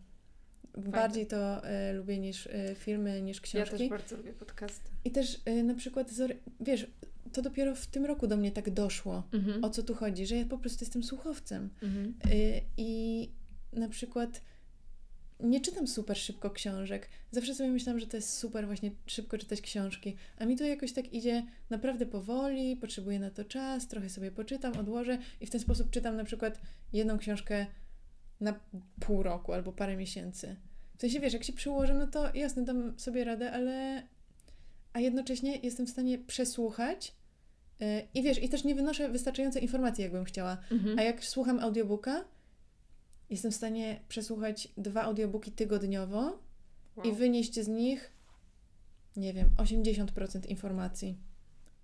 Bardziej 0.78 1.26
to 1.26 1.64
e, 1.66 1.92
lubię 1.92 2.18
niż 2.18 2.46
e, 2.46 2.74
filmy, 2.74 3.22
niż 3.22 3.36
Ja 3.36 3.42
książki. 3.42 3.78
też 3.78 3.88
bardzo 3.88 4.16
lubię 4.16 4.32
podcasty. 4.32 4.90
I 5.04 5.10
też 5.10 5.40
y, 5.48 5.62
na 5.62 5.74
przykład, 5.74 6.10
wiesz, 6.60 6.86
to 7.32 7.42
dopiero 7.42 7.74
w 7.74 7.86
tym 7.86 8.06
roku 8.06 8.26
do 8.26 8.36
mnie 8.36 8.52
tak 8.52 8.70
doszło, 8.70 9.22
Mhm. 9.32 9.64
o 9.64 9.70
co 9.70 9.82
tu 9.82 9.94
chodzi, 9.94 10.26
że 10.26 10.36
ja 10.36 10.44
po 10.46 10.58
prostu 10.58 10.84
jestem 10.84 11.02
słuchowcem. 11.02 11.70
Mhm. 11.82 12.14
Y, 12.32 12.60
I 12.76 13.28
na 13.72 13.88
przykład 13.88 14.40
nie 15.42 15.60
czytam 15.60 15.86
super 15.86 16.16
szybko 16.16 16.50
książek. 16.50 17.08
Zawsze 17.30 17.54
sobie 17.54 17.70
myślałam, 17.70 18.00
że 18.00 18.06
to 18.06 18.16
jest 18.16 18.38
super 18.38 18.66
właśnie 18.66 18.90
szybko 19.06 19.38
czytać 19.38 19.60
książki, 19.60 20.16
a 20.38 20.44
mi 20.44 20.56
to 20.56 20.64
jakoś 20.64 20.92
tak 20.92 21.12
idzie 21.12 21.42
naprawdę 21.70 22.06
powoli, 22.06 22.76
potrzebuję 22.76 23.18
na 23.18 23.30
to 23.30 23.44
czas, 23.44 23.88
trochę 23.88 24.08
sobie 24.10 24.30
poczytam, 24.30 24.78
odłożę 24.78 25.18
i 25.40 25.46
w 25.46 25.50
ten 25.50 25.60
sposób 25.60 25.90
czytam 25.90 26.16
na 26.16 26.24
przykład 26.24 26.60
jedną 26.92 27.18
książkę 27.18 27.66
na 28.40 28.60
pół 29.00 29.22
roku 29.22 29.52
albo 29.52 29.72
parę 29.72 29.96
miesięcy. 29.96 30.56
W 30.96 31.00
sensie, 31.00 31.20
wiesz, 31.20 31.32
jak 31.32 31.44
się 31.44 31.52
przyłożę, 31.52 31.94
no 31.94 32.06
to 32.06 32.34
jasne, 32.34 32.64
dam 32.64 32.98
sobie 32.98 33.24
radę, 33.24 33.52
ale... 33.52 34.02
A 34.92 35.00
jednocześnie 35.00 35.56
jestem 35.56 35.86
w 35.86 35.90
stanie 35.90 36.18
przesłuchać 36.18 37.14
yy, 37.80 37.86
i 38.14 38.22
wiesz, 38.22 38.42
i 38.42 38.48
też 38.48 38.64
nie 38.64 38.74
wynoszę 38.74 39.08
wystarczającej 39.08 39.62
informacji, 39.62 40.02
jakbym 40.02 40.24
chciała. 40.24 40.58
Mhm. 40.70 40.98
A 40.98 41.02
jak 41.02 41.24
słucham 41.24 41.58
audiobooka, 41.58 42.24
jestem 43.30 43.50
w 43.50 43.54
stanie 43.54 44.00
przesłuchać 44.08 44.68
dwa 44.76 45.02
audiobooki 45.02 45.52
tygodniowo 45.52 46.38
i 47.04 47.08
Wow. 47.08 47.14
wynieść 47.16 47.60
z 47.60 47.68
nich, 47.68 48.12
nie 49.16 49.34
wiem, 49.34 49.50
80% 49.56 50.46
informacji, 50.46 51.16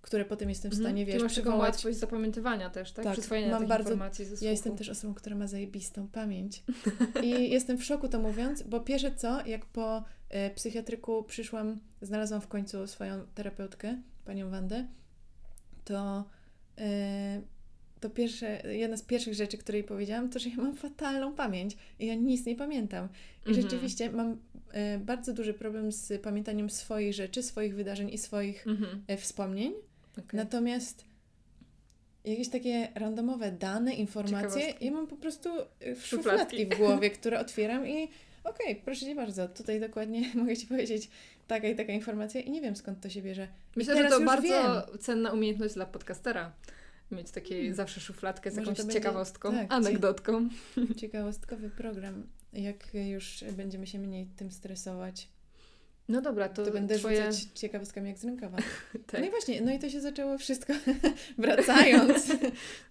które 0.01 0.25
potem 0.25 0.49
jestem 0.49 0.71
w 0.71 0.73
Mhm. 0.73 0.89
stanie, 0.89 1.05
Ty 1.05 1.11
wiesz, 1.11 1.23
masz 1.23 1.35
taką 1.35 1.41
przywołać. 1.43 1.69
łatwość 1.73 1.97
zapamiętywania 1.97 2.69
też, 2.69 2.91
tak? 2.91 3.05
Tak, 3.05 3.13
Przyswojenia 3.13 3.51
mam 3.59 3.67
bardzo- 3.67 3.89
informacji 3.89 4.25
ze 4.25 4.29
słuchu. 4.31 4.45
Ja 4.45 4.51
jestem 4.51 4.75
też 4.77 4.89
osobą, 4.89 5.13
która 5.13 5.35
ma 5.35 5.47
zajebistą 5.47 6.07
pamięć. 6.07 6.63
I 7.23 7.29
jestem 7.55 7.77
w 7.77 7.83
szoku 7.83 8.07
to 8.07 8.19
mówiąc, 8.19 8.63
bo 8.63 8.79
pierwsze 8.79 9.15
co, 9.15 9.45
jak 9.45 9.65
po 9.65 10.03
e, 10.29 10.49
psychiatryku 10.51 11.23
przyszłam, 11.23 11.79
znalazłam 12.01 12.41
w 12.41 12.47
końcu 12.47 12.87
swoją 12.87 13.25
terapeutkę, 13.35 14.01
panią 14.25 14.49
Wandę, 14.49 14.87
to, 15.85 16.25
e, 16.77 17.41
to 17.99 18.09
pierwsze, 18.09 18.61
jedna 18.73 18.97
z 18.97 19.01
pierwszych 19.01 19.33
rzeczy, 19.33 19.57
które 19.57 19.77
jej 19.77 19.87
powiedziałam, 19.87 20.29
to, 20.29 20.39
że 20.39 20.49
ja 20.49 20.55
mam 20.55 20.75
fatalną 20.75 21.33
pamięć 21.33 21.77
i 21.99 22.05
ja 22.07 22.15
nic 22.15 22.45
nie 22.45 22.55
pamiętam. 22.55 23.07
I 23.45 23.49
Mhm. 23.49 23.63
rzeczywiście 23.69 24.11
mam 24.11 24.37
e, 24.71 24.97
bardzo 24.99 25.33
duży 25.33 25.53
problem 25.53 25.91
z 25.91 26.21
pamiętaniem 26.21 26.69
swoich 26.69 27.13
rzeczy, 27.13 27.43
swoich 27.43 27.75
wydarzeń 27.75 28.09
i 28.13 28.17
swoich 28.17 28.67
Mhm. 28.67 29.03
e, 29.07 29.17
wspomnień. 29.17 29.73
Okej. 30.13 30.25
Natomiast 30.33 31.05
jakieś 32.25 32.49
takie 32.49 32.87
randomowe 32.95 33.51
dane, 33.51 33.93
informacje, 33.93 34.73
ja 34.81 34.91
mam 34.91 35.07
po 35.07 35.15
prostu 35.17 35.49
y, 35.87 35.95
w 35.95 36.05
Szufladki. 36.07 36.65
w 36.65 36.77
głowie, 36.77 37.09
które 37.19 37.39
otwieram 37.39 37.87
i 37.87 38.07
okej, 38.43 38.75
proszę 38.75 39.05
Cię 39.05 39.15
bardzo, 39.15 39.47
tutaj 39.47 39.79
dokładnie 39.79 40.21
mogę 40.35 40.57
Ci 40.57 40.67
powiedzieć 40.67 41.09
taka 41.47 41.67
i 41.67 41.75
taka 41.75 41.93
informacja 41.93 42.41
i 42.41 42.51
nie 42.51 42.61
wiem 42.61 42.75
skąd 42.75 43.01
to 43.01 43.09
się 43.09 43.21
bierze. 43.21 43.47
Myślę, 43.75 44.03
że 44.03 44.09
to 44.09 44.19
bardzo 44.21 44.47
wiem. 44.47 44.99
cenna 44.99 45.31
umiejętność 45.31 45.73
dla 45.73 45.85
podcastera. 45.85 46.51
Mieć 47.11 47.31
takiej 47.31 47.57
Hmm. 47.57 47.75
zawsze 47.75 47.99
szufladkę 47.99 48.51
z 48.51 48.55
Może 48.55 48.61
jakąś 48.61 48.77
to 48.77 48.83
będzie- 48.83 48.99
ciekawostką, 48.99 49.51
tak, 49.51 49.73
anegdotką. 49.73 50.49
Ciekawostkowy 51.01 51.69
program, 51.69 52.27
jak 52.53 52.93
już 52.93 53.43
będziemy 53.57 53.87
się 53.87 53.99
mniej 53.99 54.25
tym 54.25 54.51
stresować. 54.51 55.27
No 56.09 56.21
dobra, 56.21 56.49
to, 56.49 56.65
To, 56.65 56.71
będę 56.71 56.95
twoje... 56.97 57.17
rzucać 57.31 57.43
ciekawostkami 57.53 58.09
jak 58.09 58.17
z 58.17 58.23
rękawa. 58.23 58.57
tak. 59.07 59.21
No 59.21 59.27
i 59.27 59.29
właśnie, 59.29 59.61
no 59.61 59.71
i 59.73 59.79
to 59.79 59.89
się 59.89 60.01
zaczęło 60.01 60.37
wszystko, 60.37 60.73
wracając, 61.37 62.31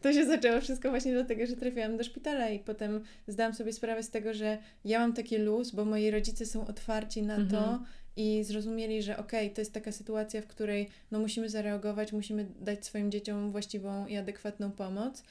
to 0.02 0.12
się 0.12 0.26
zaczęło 0.26 0.60
wszystko 0.60 0.90
właśnie 0.90 1.12
dlatego, 1.12 1.46
że 1.46 1.56
trafiłam 1.56 1.96
do 1.96 2.04
szpitala 2.04 2.48
i 2.50 2.58
potem 2.58 3.00
zdałam 3.28 3.54
sobie 3.54 3.72
sprawę 3.72 4.02
z 4.02 4.10
tego, 4.10 4.34
że 4.34 4.58
ja 4.84 4.98
mam 4.98 5.12
taki 5.12 5.38
luz, 5.38 5.70
bo 5.70 5.84
moi 5.84 6.10
rodzice 6.10 6.46
są 6.46 6.66
otwarci 6.66 7.22
na 7.22 7.36
to 7.36 7.42
Mhm. 7.42 7.84
I 8.16 8.44
zrozumieli, 8.44 9.02
że 9.02 9.16
okej, 9.16 9.50
to 9.50 9.60
jest 9.60 9.72
taka 9.72 9.92
sytuacja, 9.92 10.42
w 10.42 10.46
której 10.46 10.88
no 11.10 11.18
musimy 11.18 11.48
zareagować, 11.48 12.12
musimy 12.12 12.46
dać 12.60 12.86
swoim 12.86 13.10
dzieciom 13.10 13.52
właściwą 13.52 14.06
i 14.06 14.16
adekwatną 14.16 14.70
pomoc. 14.72 15.22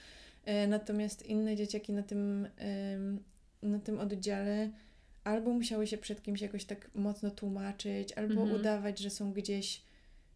E, 0.45 0.67
Natomiast 0.67 1.25
inne 1.25 1.55
dzieciaki 1.55 1.93
na 1.93 2.03
tym, 2.03 2.47
na 3.61 3.79
tym 3.79 3.99
oddziale 3.99 4.69
albo 5.23 5.51
musiały 5.53 5.87
się 5.87 5.97
przed 5.97 6.23
kimś 6.23 6.41
jakoś 6.41 6.65
tak 6.65 6.89
mocno 6.95 7.31
tłumaczyć, 7.31 8.13
albo 8.13 8.41
Mhm. 8.41 8.59
udawać, 8.59 8.99
że 8.99 9.09
są 9.09 9.33
gdzieś 9.33 9.81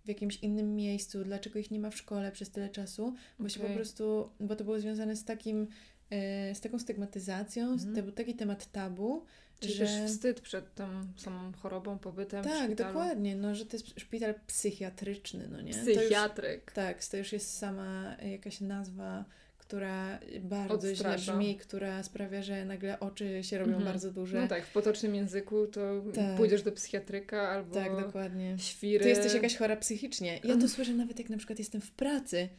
w 0.05 0.07
jakimś 0.07 0.35
innym 0.43 0.75
miejscu, 0.75 1.23
dlaczego 1.23 1.59
ich 1.59 1.71
nie 1.71 1.79
ma 1.79 1.89
w 1.89 1.97
szkole 1.97 2.31
przez 2.31 2.49
tyle 2.49 2.69
czasu, 2.69 3.13
bo 3.39 3.49
się 3.49 3.59
po 3.59 3.65
prostu, 3.75 4.29
bo 4.39 4.55
to 4.55 4.63
było 4.63 4.79
związane 4.79 5.15
z 5.15 5.23
takim, 5.25 5.67
e, 6.09 6.55
z 6.55 6.61
taką 6.61 6.79
stygmatyzacją, 6.79 7.71
Mhm. 7.71 7.95
to 7.95 8.03
był 8.03 8.11
taki 8.11 8.33
temat 8.35 8.71
tabu, 8.71 9.25
Czyli 9.59 9.73
że... 9.73 9.85
też 9.85 10.11
wstyd 10.11 10.41
przed 10.41 10.75
tą 10.75 10.87
samą 11.17 11.51
chorobą, 11.53 11.99
pobytem 11.99 12.43
Tak, 12.43 12.75
dokładnie, 12.75 13.35
no, 13.35 13.55
że 13.55 13.65
to 13.65 13.77
jest 13.77 13.99
szpital 13.99 14.33
psychiatryczny, 14.47 15.47
no 15.51 15.61
nie? 15.61 15.73
To 15.73 15.89
już, 15.89 15.99
Psychiatryk. 15.99 16.71
tak, 16.71 17.05
to 17.05 17.17
już 17.17 17.33
jest 17.33 17.57
sama 17.57 18.15
jakaś 18.21 18.61
nazwa, 18.61 19.25
która 19.57 20.19
bardzo 20.41 20.95
źle 20.95 21.15
brzmi, 21.15 21.57
która 21.57 22.03
sprawia, 22.03 22.41
że 22.41 22.65
nagle 22.65 22.99
oczy 22.99 23.43
się 23.43 23.57
robią 23.57 23.71
Mhm. 23.73 23.85
bardzo 23.91 24.11
duże. 24.11 24.41
No 24.41 24.47
tak, 24.47 24.65
w 24.65 24.71
potocznym 24.73 25.15
języku 25.15 25.67
to 25.67 26.01
Tak. 26.15 26.37
pójdziesz 26.37 26.63
do 26.63 26.71
psychiatryka 26.71 27.49
albo 27.49 27.75
tak, 27.75 27.95
dokładnie. 28.05 28.55
świry. 28.59 29.03
Ty 29.03 29.09
jesteś 29.09 29.33
jakaś 29.33 29.57
chora 29.57 29.75
psychicznie. 29.75 30.33
Ja 30.33 30.41
to 30.41 30.47
Mhm. 30.49 30.69
słyszę 30.69 30.93
nawet 30.93 31.19
jak 31.19 31.29
na 31.29 31.37
przykład 31.37 31.59
jestem 31.59 31.81
w 31.81 31.91
pracy 31.91 32.49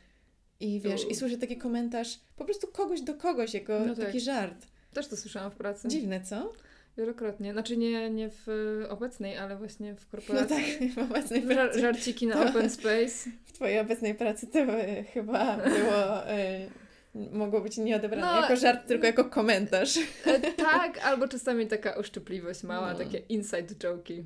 i 0.60 0.80
wiesz, 0.80 1.10
i 1.10 1.14
słyszę 1.14 1.38
taki 1.38 1.56
komentarz 1.56 2.20
po 2.36 2.44
prostu 2.44 2.66
kogoś 2.66 3.00
do 3.00 3.14
kogoś, 3.14 3.54
jako 3.54 3.80
No 3.86 3.94
tak. 3.94 4.06
taki 4.06 4.20
żart. 4.20 4.66
Też 4.92 5.08
to 5.08 5.16
słyszałam 5.16 5.50
w 5.50 5.56
pracy. 5.56 5.88
Dziwne, 5.88 6.20
co? 6.20 6.52
Wielokrotnie. 7.00 7.52
Znaczy 7.52 7.76
nie, 7.76 8.10
nie 8.10 8.30
w 8.30 8.46
obecnej, 8.88 9.36
ale 9.36 9.56
właśnie 9.56 9.94
w 9.94 10.00
No 10.04 10.10
korporacji. 10.10 10.56
tak, 10.56 10.88
w 10.94 11.10
obecnej 11.10 11.42
Żar- 11.42 11.54
pracy. 11.54 11.80
żarciki 11.80 12.26
na 12.26 12.34
To- 12.34 12.50
open 12.50 12.70
space. 12.70 13.30
W 13.46 13.52
twojej 13.52 13.80
obecnej 13.80 14.14
pracy 14.14 14.46
to 14.46 14.58
e, 14.58 15.04
chyba 15.04 15.56
było... 15.56 16.26
E, 16.28 16.66
mogło 17.14 17.60
być 17.60 17.76
nieodebrane 17.78 18.26
No, 18.26 18.40
jako 18.40 18.56
żart, 18.56 18.86
tylko 18.86 19.06
jako 19.06 19.24
komentarz. 19.24 19.96
E, 20.26 20.40
tak, 20.70 20.98
albo 21.04 21.28
czasami 21.28 21.66
taka 21.66 21.92
uszczypliwość 21.92 22.62
mała, 22.62 22.92
No. 22.92 22.98
takie 22.98 23.18
inside 23.18 23.74
joke'i. 23.74 24.22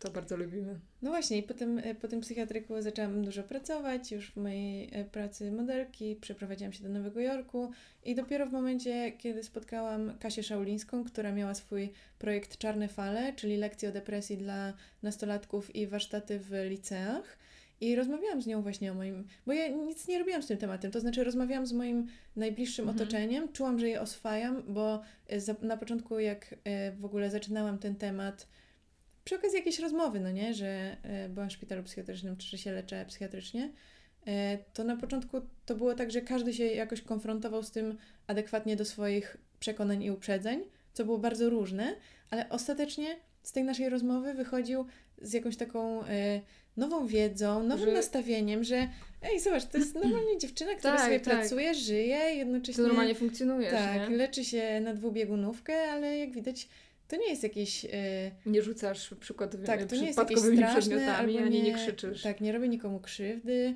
To 0.00 0.10
bardzo 0.10 0.36
lubimy. 0.36 0.78
No 1.02 1.10
właśnie, 1.10 1.38
i 1.38 1.42
potem 1.42 1.78
e, 1.78 1.94
po 1.94 2.08
tym 2.08 2.20
psychiatryku 2.20 2.82
zaczęłam 2.82 3.24
dużo 3.24 3.42
pracować, 3.42 4.12
już 4.12 4.30
w 4.30 4.36
mojej 4.36 4.88
e, 4.92 5.04
pracy 5.04 5.52
modelki, 5.52 6.16
przeprowadziłam 6.16 6.72
się 6.72 6.82
do 6.82 6.88
Nowego 6.88 7.20
Jorku 7.20 7.70
i 8.04 8.14
dopiero 8.14 8.46
w 8.46 8.52
momencie, 8.52 9.12
kiedy 9.12 9.42
spotkałam 9.42 10.18
Kasię 10.18 10.42
Szaulińską, 10.42 11.04
która 11.04 11.32
miała 11.32 11.54
swój 11.54 11.92
projekt 12.18 12.58
Czarne 12.58 12.88
Fale, 12.88 13.32
czyli 13.32 13.56
lekcje 13.56 13.88
o 13.88 13.92
depresji 13.92 14.36
dla 14.36 14.72
nastolatków 15.02 15.76
i 15.76 15.86
warsztaty 15.86 16.38
w 16.38 16.50
liceach. 16.68 17.38
I 17.80 17.96
rozmawiałam 17.96 18.42
z 18.42 18.46
nią 18.46 18.62
właśnie 18.62 18.92
o 18.92 18.94
moim, 18.94 19.24
bo 19.46 19.52
ja 19.52 19.68
nic 19.68 20.08
nie 20.08 20.18
robiłam 20.18 20.42
z 20.42 20.46
tym 20.46 20.58
tematem, 20.58 20.90
to 20.90 21.00
znaczy 21.00 21.24
rozmawiałam 21.24 21.66
z 21.66 21.72
moim 21.72 22.06
najbliższym 22.36 22.88
Mhm. 22.88 23.02
otoczeniem, 23.02 23.52
czułam, 23.52 23.78
że 23.78 23.88
je 23.88 24.00
oswajam, 24.00 24.62
bo 24.68 25.02
e, 25.28 25.66
na 25.66 25.76
początku 25.76 26.18
jak 26.18 26.54
w 26.98 27.04
ogóle 27.04 27.30
zaczynałam 27.30 27.78
ten 27.78 27.94
temat, 27.96 28.46
przy 29.28 29.36
okazji 29.36 29.58
jakiejś 29.58 29.78
rozmowy, 29.78 30.20
no 30.20 30.30
nie, 30.30 30.54
że 30.54 30.96
e, 31.02 31.28
byłam 31.28 31.48
w 31.48 31.52
szpitalu 31.52 31.82
psychiatrycznym, 31.82 32.36
czy 32.36 32.48
że 32.48 32.58
się 32.58 32.72
leczę 32.72 33.04
psychiatrycznie, 33.08 33.72
e, 34.26 34.58
to 34.58 34.84
na 34.84 34.96
początku 34.96 35.40
to 35.66 35.74
było 35.74 35.94
tak, 35.94 36.10
że 36.10 36.20
każdy 36.20 36.54
się 36.54 36.64
jakoś 36.64 37.00
konfrontował 37.02 37.62
z 37.62 37.70
tym 37.70 37.98
adekwatnie 38.26 38.76
do 38.76 38.84
swoich 38.84 39.36
przekonań 39.60 40.02
i 40.02 40.10
uprzedzeń, 40.10 40.60
co 40.92 41.04
było 41.04 41.18
bardzo 41.18 41.50
różne, 41.50 41.96
ale 42.30 42.48
ostatecznie 42.48 43.16
z 43.42 43.52
tej 43.52 43.64
naszej 43.64 43.88
rozmowy 43.88 44.34
wychodził 44.34 44.86
z 45.18 45.32
jakąś 45.32 45.56
taką 45.56 46.04
e, 46.04 46.40
nową 46.76 47.06
wiedzą, 47.06 47.62
nowym 47.62 47.86
Że- 47.86 47.94
nastawieniem, 47.94 48.64
że 48.64 48.88
ej, 49.22 49.40
zobacz, 49.40 49.64
to 49.64 49.78
jest 49.78 49.94
normalnie 49.94 50.38
dziewczyna, 50.42 50.74
która 50.74 50.96
Tak, 50.96 51.04
sobie 51.04 51.20
tak. 51.20 51.34
pracuje, 51.34 51.74
żyje, 51.74 52.16
jednocześnie 52.16 52.84
normalnie 52.84 53.14
funkcjonujesz, 53.14 53.72
tak, 53.72 54.10
nie? 54.10 54.16
leczy 54.16 54.44
się 54.44 54.80
na 54.80 54.94
dwubiegunówkę, 54.94 55.92
ale 55.92 56.18
jak 56.18 56.32
widać, 56.32 56.68
to 57.08 57.16
nie 57.16 57.28
jest 57.30 57.42
jakieś... 57.42 57.84
E, 57.84 57.88
Nie 58.46 58.62
rzucasz 58.62 59.14
przykładowymi, 59.20 59.66
tak, 59.66 59.84
to 59.84 59.96
nie 59.96 60.06
jest 60.06 60.18
jakieś 60.18 60.38
straszne, 60.38 61.16
albo 61.16 61.32
nie, 61.32 61.62
nie 61.62 61.74
krzyczysz. 61.74 62.22
Tak, 62.22 62.40
nie 62.40 62.52
robię 62.52 62.68
nikomu 62.68 63.00
krzywdy 63.00 63.74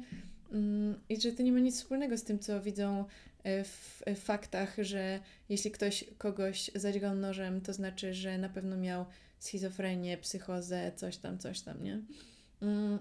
mm, 0.52 0.94
i 1.08 1.20
że 1.20 1.32
to 1.32 1.42
nie 1.42 1.52
ma 1.52 1.58
nic 1.58 1.76
wspólnego 1.76 2.16
z 2.18 2.22
tym, 2.24 2.38
co 2.38 2.60
widzą 2.60 3.04
e, 3.44 3.64
w 3.64 4.02
w 4.14 4.18
faktach, 4.18 4.76
że 4.78 5.20
jeśli 5.48 5.70
ktoś 5.70 6.04
kogoś 6.18 6.70
zadźgał 6.74 7.14
nożem, 7.14 7.60
to 7.60 7.72
znaczy, 7.72 8.14
że 8.14 8.38
na 8.38 8.48
pewno 8.48 8.76
miał 8.76 9.04
schizofrenię, 9.38 10.18
psychozę, 10.18 10.92
coś 10.96 11.16
tam, 11.16 11.38
coś 11.38 11.60
tam, 11.60 11.82
nie? 11.84 12.00
Mm, 12.62 12.98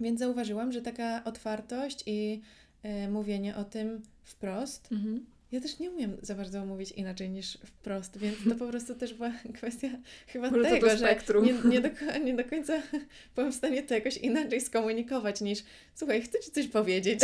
Więc 0.00 0.18
zauważyłam, 0.20 0.72
że 0.72 0.82
taka 0.82 1.24
otwartość 1.24 2.02
i 2.06 2.40
e, 2.82 3.08
mówienie 3.10 3.56
o 3.56 3.64
tym 3.64 4.02
wprost 4.22 4.92
Mhm. 4.92 5.26
Ja 5.52 5.60
też 5.60 5.78
nie 5.78 5.90
umiem 5.90 6.16
za 6.22 6.34
bardzo 6.34 6.66
mówić 6.66 6.92
inaczej 6.92 7.30
niż 7.30 7.58
wprost, 7.64 8.18
więc 8.18 8.36
to 8.48 8.54
po 8.54 8.66
prostu 8.66 8.94
też 8.94 9.14
była 9.14 9.32
kwestia 9.58 9.88
chyba 10.26 10.50
Może 10.50 10.70
tego, 10.70 10.88
to 10.88 10.96
że 10.96 11.16
nie, 11.42 11.70
nie, 11.70 11.80
do, 11.80 11.88
nie 12.24 12.34
do 12.34 12.44
końca 12.44 12.82
byłam 13.34 13.52
w 13.52 13.54
stanie 13.54 13.82
to 13.82 13.94
jakoś 13.94 14.16
inaczej 14.16 14.60
skomunikować 14.60 15.40
niż 15.40 15.64
słuchaj, 15.94 16.22
chcę 16.22 16.40
Ci 16.40 16.50
coś 16.50 16.68
powiedzieć. 16.68 17.20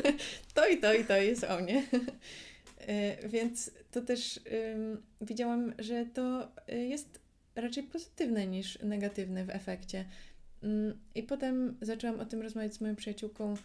to 0.54 0.68
i 0.68 0.78
to 0.78 0.94
i 0.94 1.04
to 1.04 1.16
jest 1.16 1.44
o 1.44 1.60
mnie. 1.60 1.82
E, 2.86 3.28
Więc 3.28 3.70
to 3.90 4.00
też 4.00 4.40
ym, 4.74 5.02
widziałam, 5.20 5.74
że 5.78 6.06
to 6.06 6.48
y, 6.72 6.76
jest 6.76 7.20
raczej 7.54 7.82
pozytywne 7.82 8.46
niż 8.46 8.78
negatywne 8.82 9.44
w 9.44 9.50
efekcie. 9.50 10.04
Ym, 10.64 10.98
I 11.14 11.22
potem 11.22 11.76
zaczęłam 11.80 12.20
o 12.20 12.24
tym 12.24 12.42
rozmawiać 12.42 12.74
z 12.74 12.80
moją 12.80 12.96
przyjaciółką 12.96 13.56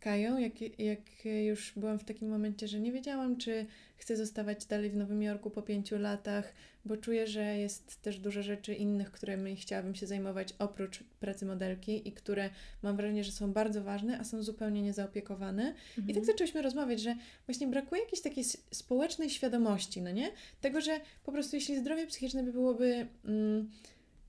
Kają, 0.00 0.38
jak, 0.38 0.78
jak 0.78 1.00
już 1.24 1.72
byłam 1.76 1.98
w 1.98 2.04
takim 2.04 2.28
momencie, 2.28 2.68
że 2.68 2.80
nie 2.80 2.92
wiedziałam, 2.92 3.36
czy 3.36 3.66
chcę 3.96 4.16
zostawać 4.16 4.66
dalej 4.66 4.90
w 4.90 4.96
Nowym 4.96 5.22
Jorku 5.22 5.50
po 5.50 5.62
pięciu 5.62 5.98
latach, 5.98 6.54
bo 6.84 6.96
czuję, 6.96 7.26
że 7.26 7.58
jest 7.58 8.02
też 8.02 8.18
dużo 8.18 8.42
rzeczy 8.42 8.74
innych, 8.74 9.10
którymi 9.10 9.56
chciałabym 9.56 9.94
się 9.94 10.06
zajmować 10.06 10.54
oprócz 10.58 11.02
pracy 11.20 11.46
modelki 11.46 12.08
i 12.08 12.12
które 12.12 12.50
mam 12.82 12.96
wrażenie, 12.96 13.24
że 13.24 13.32
są 13.32 13.52
bardzo 13.52 13.82
ważne, 13.82 14.18
a 14.20 14.24
są 14.24 14.42
zupełnie 14.42 14.82
niezaopiekowane. 14.82 15.74
I 15.92 16.00
tak 16.00 16.08
Mhm. 16.08 16.24
zaczęłyśmy 16.26 16.62
rozmawiać, 16.62 17.00
że 17.00 17.16
właśnie 17.46 17.66
brakuje 17.66 18.02
jakiejś 18.02 18.22
takiej 18.22 18.44
społecznej 18.70 19.30
świadomości, 19.30 20.02
no 20.02 20.10
nie? 20.10 20.30
Tego, 20.60 20.80
że 20.80 21.00
po 21.24 21.32
prostu 21.32 21.56
jeśli 21.56 21.78
zdrowie 21.78 22.06
psychiczne 22.06 22.42
by 22.42 22.52
byłoby 22.52 23.06
mm, 23.24 23.70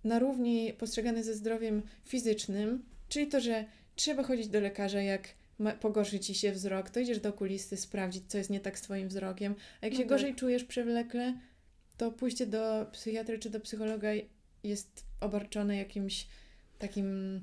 na 0.04 0.20
równi 0.20 0.74
postrzegane 0.74 1.24
ze 1.24 1.34
zdrowiem 1.34 1.82
fizycznym, 2.06 2.84
czyli 3.10 3.28
to, 3.28 3.40
że 3.42 3.66
trzeba 3.96 4.24
chodzić 4.24 4.48
do 4.48 4.60
lekarza, 4.60 5.02
jak 5.02 5.28
pogorszy 5.80 6.20
ci 6.20 6.36
się 6.36 6.52
wzrok, 6.52 6.90
to 6.90 7.00
idziesz 7.00 7.20
do 7.20 7.30
okulisty 7.30 7.78
sprawdzić, 7.78 8.24
co 8.28 8.38
jest 8.38 8.50
nie 8.50 8.60
tak 8.60 8.80
z 8.80 8.82
twoim 8.82 9.08
wzrokiem, 9.08 9.56
a 9.82 9.86
jak 9.86 9.94
No 9.94 9.98
się 10.00 10.04
tak. 10.04 10.10
gorzej 10.10 10.36
czujesz 10.36 10.64
przewlekle, 10.64 11.34
to 11.98 12.12
pójście 12.12 12.46
do 12.46 12.86
psychiatry 12.92 13.40
czy 13.40 13.50
do 13.50 13.60
psychologa 13.60 14.10
jest 14.64 15.06
obarczone 15.22 15.78
jakimś 15.78 16.28
takim 16.80 17.42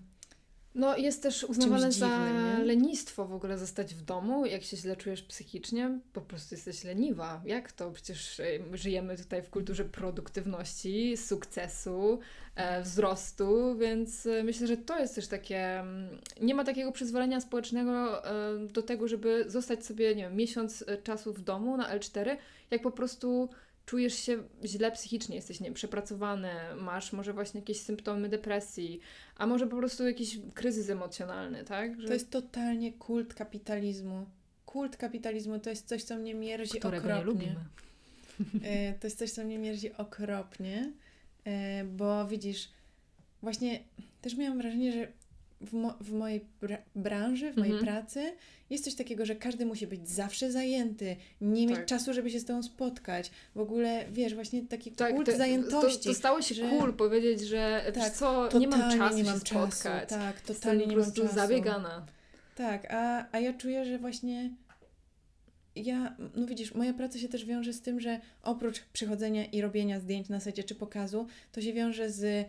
No 0.75 0.97
jest 0.97 1.23
też 1.23 1.45
uznawane 1.45 1.93
za 1.93 2.33
nie? 2.33 2.65
lenistwo 2.65 3.25
w 3.25 3.35
ogóle 3.35 3.59
zostać 3.59 3.95
w 3.95 4.03
domu, 4.03 4.47
jak 4.47 4.63
się 4.63 4.77
źle 4.77 4.97
czujesz 4.97 5.23
psychicznie, 5.23 5.99
po 6.13 6.21
prostu 6.21 6.55
jesteś 6.55 6.85
leniwa. 6.85 7.43
Jak 7.45 7.73
to? 7.73 7.91
Przecież 7.91 8.41
my 8.71 8.77
żyjemy 8.77 9.17
tutaj 9.17 9.43
w 9.43 9.51
kulturze 9.51 9.85
produktywności, 9.85 11.17
sukcesu, 11.17 12.19
e, 12.57 12.83
wzrostu, 12.83 13.77
więc 13.77 14.27
e, 14.27 14.43
myślę, 14.43 14.67
że 14.67 14.77
to 14.77 14.99
jest 14.99 15.15
też 15.15 15.29
takie, 15.29 15.81
mm, 15.81 16.19
nie 16.41 16.55
ma 16.55 16.65
takiego 16.65 16.93
przyzwolenia 16.93 17.41
społecznego 17.41 18.25
e, 18.27 18.59
do 18.67 18.83
tego, 18.83 19.09
żeby 19.09 19.45
zostać 19.47 19.87
sobie, 19.87 20.15
nie 20.15 20.23
wiem, 20.23 20.37
miesiąc 20.37 20.85
e, 20.87 20.97
czasu 20.97 21.33
w 21.33 21.41
domu 21.41 21.77
na 21.77 21.99
L4, 21.99 22.37
jak 22.71 22.83
po 22.83 22.91
prostu 22.91 23.49
czujesz 23.87 24.15
się 24.15 24.43
źle 24.65 24.93
psychicznie, 24.93 25.37
jesteś, 25.37 25.61
nie 25.61 25.65
wiem, 25.65 25.75
przepracowany, 25.75 26.51
masz 26.81 27.13
może 27.13 27.33
właśnie 27.33 27.61
jakieś 27.61 27.81
symptomy 27.81 28.29
depresji, 28.29 29.01
a 29.37 29.47
może 29.47 29.67
po 29.67 29.77
prostu 29.77 30.07
jakiś 30.07 30.39
kryzys 30.55 30.91
emocjonalny, 30.91 31.65
tak? 31.65 32.01
Że, 32.01 32.07
To 32.09 32.13
jest 32.15 32.31
totalnie 32.31 32.93
kult 32.93 33.35
kapitalizmu. 33.35 34.27
Kult 34.67 34.97
kapitalizmu 34.97 35.59
to 35.59 35.71
jest 35.71 35.89
coś, 35.89 36.03
co 36.03 36.17
mnie 36.17 36.35
mierzi 36.35 36.79
którego 36.79 36.97
okropnie. 36.97 37.19
nie 37.19 37.25
lubimy. 37.25 37.65
E, 38.65 38.93
To 38.93 39.07
jest 39.07 39.19
coś, 39.19 39.31
co 39.31 39.45
mnie 39.45 39.59
mierzi 39.59 39.93
okropnie, 39.93 40.93
e, 41.45 41.85
bo 41.85 42.27
widzisz, 42.29 42.69
właśnie 43.43 43.81
też 44.21 44.37
miałam 44.37 44.59
wrażenie, 44.59 44.93
że 44.93 45.09
w, 45.65 45.73
mo- 45.73 45.95
w 46.01 46.13
mojej 46.13 46.41
bra- 46.63 46.83
branży, 46.97 47.53
w 47.53 47.57
mojej 47.57 47.73
Mhm. 47.75 47.87
pracy 47.95 48.33
jest 48.71 48.85
coś 48.85 48.95
takiego, 48.95 49.27
że 49.27 49.35
każdy 49.37 49.67
musi 49.67 49.87
być 49.87 50.09
zawsze 50.09 50.53
zajęty, 50.53 51.17
nie 51.41 51.67
mieć 51.67 51.77
Tak. 51.77 51.87
czasu, 51.87 52.13
żeby 52.15 52.31
się 52.31 52.41
z 52.41 52.45
tobą 52.45 52.63
spotkać. 52.63 53.31
W 53.55 53.61
ogóle, 53.61 54.05
wiesz, 54.13 54.35
właśnie 54.35 54.63
taki 54.67 54.93
Tak, 54.93 55.15
kult 55.15 55.27
te- 55.27 55.37
zajętości. 55.37 55.99
To, 55.99 56.09
to 56.09 56.15
stało 56.15 56.43
się 56.43 56.55
że- 56.55 56.69
cool 56.69 56.95
powiedzieć, 56.95 57.41
że 57.41 57.93
Tak, 57.95 58.13
co, 58.13 58.59
nie 58.59 58.69
mam 58.69 58.99
czasu 58.99 59.17
nie 59.17 59.25
się 59.25 59.31
mam 59.31 59.41
czasu, 59.41 59.71
spotkać. 59.77 60.09
tak, 60.09 60.41
totalnie 60.41 60.87
nie 60.87 60.97
mam 60.97 61.13
czasu. 61.13 61.35
zabiegana. 61.35 62.07
Tak, 62.57 62.87
a, 62.95 63.27
a 63.33 63.41
ja 63.41 63.53
czuję, 63.53 63.85
że 63.85 63.99
właśnie 63.99 64.51
ja, 65.77 66.17
no 66.37 66.47
widzisz, 66.47 66.75
moja 66.75 66.93
praca 66.95 67.19
się 67.19 67.29
też 67.29 67.45
wiąże 67.45 67.73
z 67.73 67.81
tym, 67.81 68.01
że 68.01 68.21
oprócz 68.43 68.81
przychodzenia 68.93 69.45
i 69.45 69.61
robienia 69.61 70.01
zdjęć 70.01 70.29
na 70.29 70.41
secie 70.41 70.65
czy 70.65 70.75
pokazu, 70.75 71.27
to 71.53 71.61
się 71.61 71.73
wiąże 71.73 72.11
z 72.11 72.49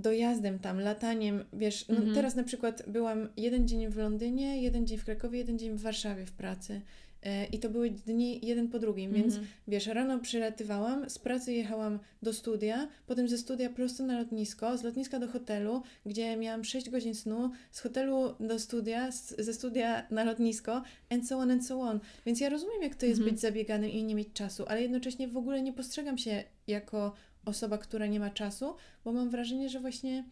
dojazdem 0.00 0.58
tam, 0.58 0.80
lataniem, 0.80 1.44
wiesz, 1.52 1.88
no 1.88 1.96
Mhm. 1.96 2.14
teraz 2.14 2.34
na 2.36 2.44
przykład 2.44 2.82
byłam 2.86 3.28
jeden 3.36 3.68
dzień 3.68 3.88
w 3.88 3.96
Londynie, 3.96 4.62
jeden 4.62 4.86
dzień 4.86 4.98
w 4.98 5.04
Krakowie, 5.04 5.38
jeden 5.38 5.58
dzień 5.58 5.70
w 5.72 5.80
Warszawie 5.82 6.26
w 6.26 6.32
pracy. 6.32 6.80
E, 7.22 7.46
I 7.46 7.58
to 7.58 7.68
były 7.70 7.90
dni 7.90 8.46
jeden 8.46 8.68
po 8.68 8.78
drugim, 8.78 9.12
więc 9.12 9.26
Mhm. 9.34 9.46
Wiesz, 9.68 9.86
rano 9.86 10.18
przylatywałam, 10.18 11.10
z 11.10 11.18
pracy 11.18 11.52
jechałam 11.52 11.98
do 12.22 12.32
studia, 12.32 12.88
potem 13.06 13.28
ze 13.28 13.38
studia 13.38 13.70
prosto 13.70 14.06
na 14.06 14.18
lotnisko, 14.18 14.78
z 14.78 14.82
lotniska 14.82 15.18
do 15.18 15.28
hotelu, 15.28 15.82
gdzie 16.06 16.36
miałam 16.36 16.64
6 16.64 16.90
godzin 16.90 17.14
snu, 17.14 17.50
z 17.70 17.80
hotelu 17.80 18.34
do 18.40 18.58
studia, 18.58 19.12
z, 19.12 19.36
ze 19.38 19.54
studia 19.54 20.06
na 20.10 20.24
lotnisko, 20.24 20.82
and 21.10 21.28
so 21.28 21.36
on, 21.38 21.50
and 21.50 21.66
so 21.66 21.80
on. 21.80 22.00
Więc 22.26 22.40
ja 22.40 22.48
rozumiem, 22.48 22.82
jak 22.82 22.94
to 22.94 23.06
jest 23.06 23.18
Mhm. 23.20 23.34
być 23.34 23.40
zabieganym 23.40 23.90
i 23.90 24.04
nie 24.04 24.14
mieć 24.14 24.28
czasu, 24.32 24.64
ale 24.68 24.82
jednocześnie 24.82 25.28
w 25.28 25.36
ogóle 25.36 25.62
nie 25.62 25.72
postrzegam 25.72 26.18
się 26.18 26.44
jako 26.66 27.12
osoba, 27.44 27.78
która 27.78 28.06
nie 28.06 28.20
ma 28.20 28.30
czasu, 28.30 28.74
bo 29.04 29.12
mam 29.12 29.30
wrażenie, 29.30 29.68
że 29.68 29.80
właśnie 29.80 30.24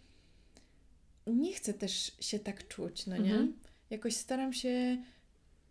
nie 1.26 1.52
chcę 1.52 1.74
też 1.74 2.12
się 2.20 2.38
tak 2.38 2.68
czuć, 2.68 3.06
no 3.06 3.16
nie? 3.16 3.30
Mhm. 3.30 3.52
Jakoś 3.90 4.16
staram 4.16 4.52
się 4.52 5.02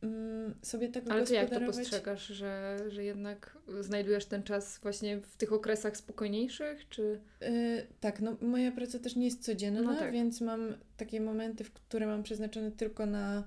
mm, 0.01 0.55
sobie 0.61 0.89
tego 0.89 1.11
Ale 1.11 1.25
ty 1.25 1.33
jak 1.33 1.43
to 1.43 1.49
gospodarować. 1.49 1.77
postrzegasz, 1.77 2.27
że, 2.27 2.79
że 2.87 3.03
jednak 3.03 3.57
znajdujesz 3.81 4.25
ten 4.25 4.43
czas 4.43 4.79
właśnie 4.79 5.17
w 5.21 5.37
tych 5.37 5.53
okresach 5.53 5.97
spokojniejszych, 5.97 6.89
czy... 6.89 7.19
Y, 7.43 7.87
tak, 7.99 8.21
no 8.21 8.37
moja 8.41 8.71
praca 8.71 8.99
też 8.99 9.15
nie 9.15 9.25
jest 9.25 9.43
codzienna, 9.43 9.81
No 9.81 9.95
tak. 9.95 10.11
więc 10.11 10.41
mam 10.41 10.75
takie 10.97 11.21
momenty, 11.21 11.63
w 11.63 11.71
które 11.73 12.07
mam 12.07 12.23
przeznaczone 12.23 12.71
tylko 12.71 13.05
na 13.05 13.43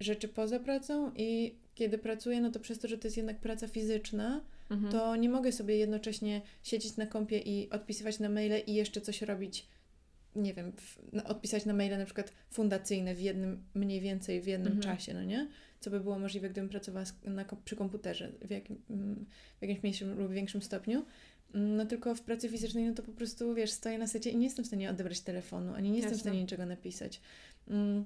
rzeczy 0.00 0.28
poza 0.28 0.60
pracą 0.60 1.12
i 1.16 1.54
kiedy 1.74 1.98
pracuję, 1.98 2.40
no 2.40 2.50
to 2.50 2.60
przez 2.60 2.78
to, 2.78 2.88
że 2.88 2.98
to 2.98 3.06
jest 3.06 3.16
jednak 3.16 3.38
praca 3.40 3.68
fizyczna, 3.68 4.40
Mhm. 4.70 4.92
to 4.92 5.16
nie 5.16 5.28
mogę 5.28 5.52
sobie 5.52 5.76
jednocześnie 5.76 6.42
siedzieć 6.62 6.96
na 6.96 7.06
kompie 7.06 7.38
i 7.38 7.70
odpisywać 7.70 8.18
na 8.18 8.28
maile 8.28 8.62
i 8.66 8.74
jeszcze 8.74 9.00
coś 9.00 9.22
robić, 9.22 9.66
nie 10.36 10.54
wiem, 10.54 10.72
na, 11.12 11.24
odpisać 11.24 11.64
na 11.66 11.72
maile 11.72 11.98
na 11.98 12.04
przykład 12.04 12.32
fundacyjne 12.50 13.14
w 13.14 13.20
jednym, 13.20 13.62
mniej 13.74 14.00
więcej 14.00 14.40
w 14.40 14.46
jednym 14.46 14.72
Mhm. 14.72 14.96
czasie, 14.96 15.14
no 15.14 15.24
nie? 15.24 15.48
Co 15.80 15.90
by 15.90 16.00
było 16.00 16.18
możliwe, 16.18 16.50
gdybym 16.50 16.68
pracowała 16.70 17.06
na, 17.24 17.44
przy 17.64 17.76
komputerze 17.76 18.32
w, 18.42 18.50
jakim, 18.50 18.82
mm, 18.90 19.26
w 19.58 19.62
jakimś 19.62 19.82
mniejszym 19.82 20.18
lub 20.18 20.32
większym 20.32 20.62
stopniu. 20.62 21.04
Mm, 21.54 21.76
No 21.76 21.86
tylko 21.86 22.14
w 22.14 22.20
pracy 22.22 22.48
fizycznej, 22.48 22.84
no 22.84 22.94
to 22.94 23.02
po 23.02 23.12
prostu, 23.12 23.54
wiesz, 23.54 23.70
stoję 23.70 23.98
na 23.98 24.06
secie 24.06 24.30
i 24.30 24.36
nie 24.36 24.44
jestem 24.46 24.64
w 24.64 24.68
stanie 24.68 24.90
odebrać 24.90 25.20
telefonu, 25.20 25.74
ani 25.74 25.90
nie 25.90 25.96
jestem 25.96 26.10
w 26.10 26.16
Jasne. 26.16 26.30
stanie 26.30 26.42
niczego 26.42 26.66
napisać. 26.66 27.20
Mm, 27.68 28.04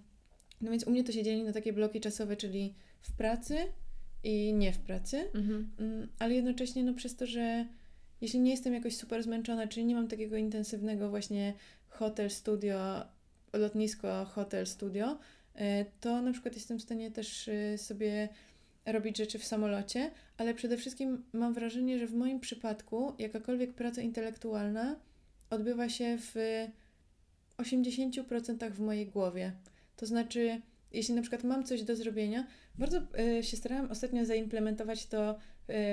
No 0.61 0.71
więc 0.71 0.85
u 0.87 0.91
mnie 0.91 1.05
to 1.05 1.13
się 1.13 1.23
dzieli 1.23 1.43
na 1.45 1.53
takie 1.53 1.73
bloki 1.73 2.01
czasowe, 2.01 2.37
czyli 2.37 2.75
w 3.01 3.13
pracy 3.13 3.57
i 4.25 4.53
nie 4.53 4.73
w 4.73 4.79
pracy. 4.79 5.31
Mhm. 5.35 5.71
Mm, 5.79 6.09
ale 6.19 6.35
jednocześnie 6.35 6.85
no 6.85 6.95
przez 6.95 7.17
to, 7.17 7.27
że 7.27 7.67
jeśli 8.21 8.41
nie 8.41 8.51
jestem 8.51 8.75
jakoś 8.75 8.97
super 8.97 9.23
zmęczona, 9.23 9.67
czyli 9.67 9.87
nie 9.87 9.95
mam 9.95 10.09
takiego 10.09 10.37
intensywnego 10.37 11.11
właśnie 11.11 11.55
hotel, 11.89 12.31
studio, 12.31 13.05
lotnisko, 13.53 14.25
hotel, 14.25 14.67
studio, 14.67 15.19
y, 15.57 15.61
to 16.01 16.23
na 16.23 16.33
przykład 16.33 16.55
jestem 16.55 16.79
w 16.79 16.83
stanie 16.83 17.11
też 17.11 17.49
y, 17.49 17.79
sobie 17.79 18.29
robić 18.87 19.17
rzeczy 19.17 19.39
w 19.39 19.45
samolocie, 19.45 20.11
ale 20.39 20.55
przede 20.55 20.77
wszystkim 20.77 21.25
mam 21.33 21.55
wrażenie, 21.55 21.99
że 21.99 22.07
w 22.07 22.15
moim 22.15 22.41
przypadku 22.41 23.15
jakakolwiek 23.19 23.75
praca 23.75 24.03
intelektualna 24.03 24.97
odbywa 25.51 25.89
się 25.89 26.19
w 26.21 26.35
80% 27.59 28.71
w 28.71 28.81
mojej 28.81 29.07
głowie. 29.07 29.53
To 29.97 30.07
znaczy, 30.07 30.61
jeśli 30.97 31.15
na 31.15 31.23
przykład 31.23 31.45
mam 31.45 31.65
coś 31.65 31.83
do 31.83 31.97
zrobienia, 31.97 32.47
bardzo 32.75 32.99
y, 33.39 33.43
się 33.43 33.57
starałam 33.57 33.91
ostatnio 33.91 34.25
zaimplementować 34.25 35.07
to 35.07 35.31
y, 35.31 35.37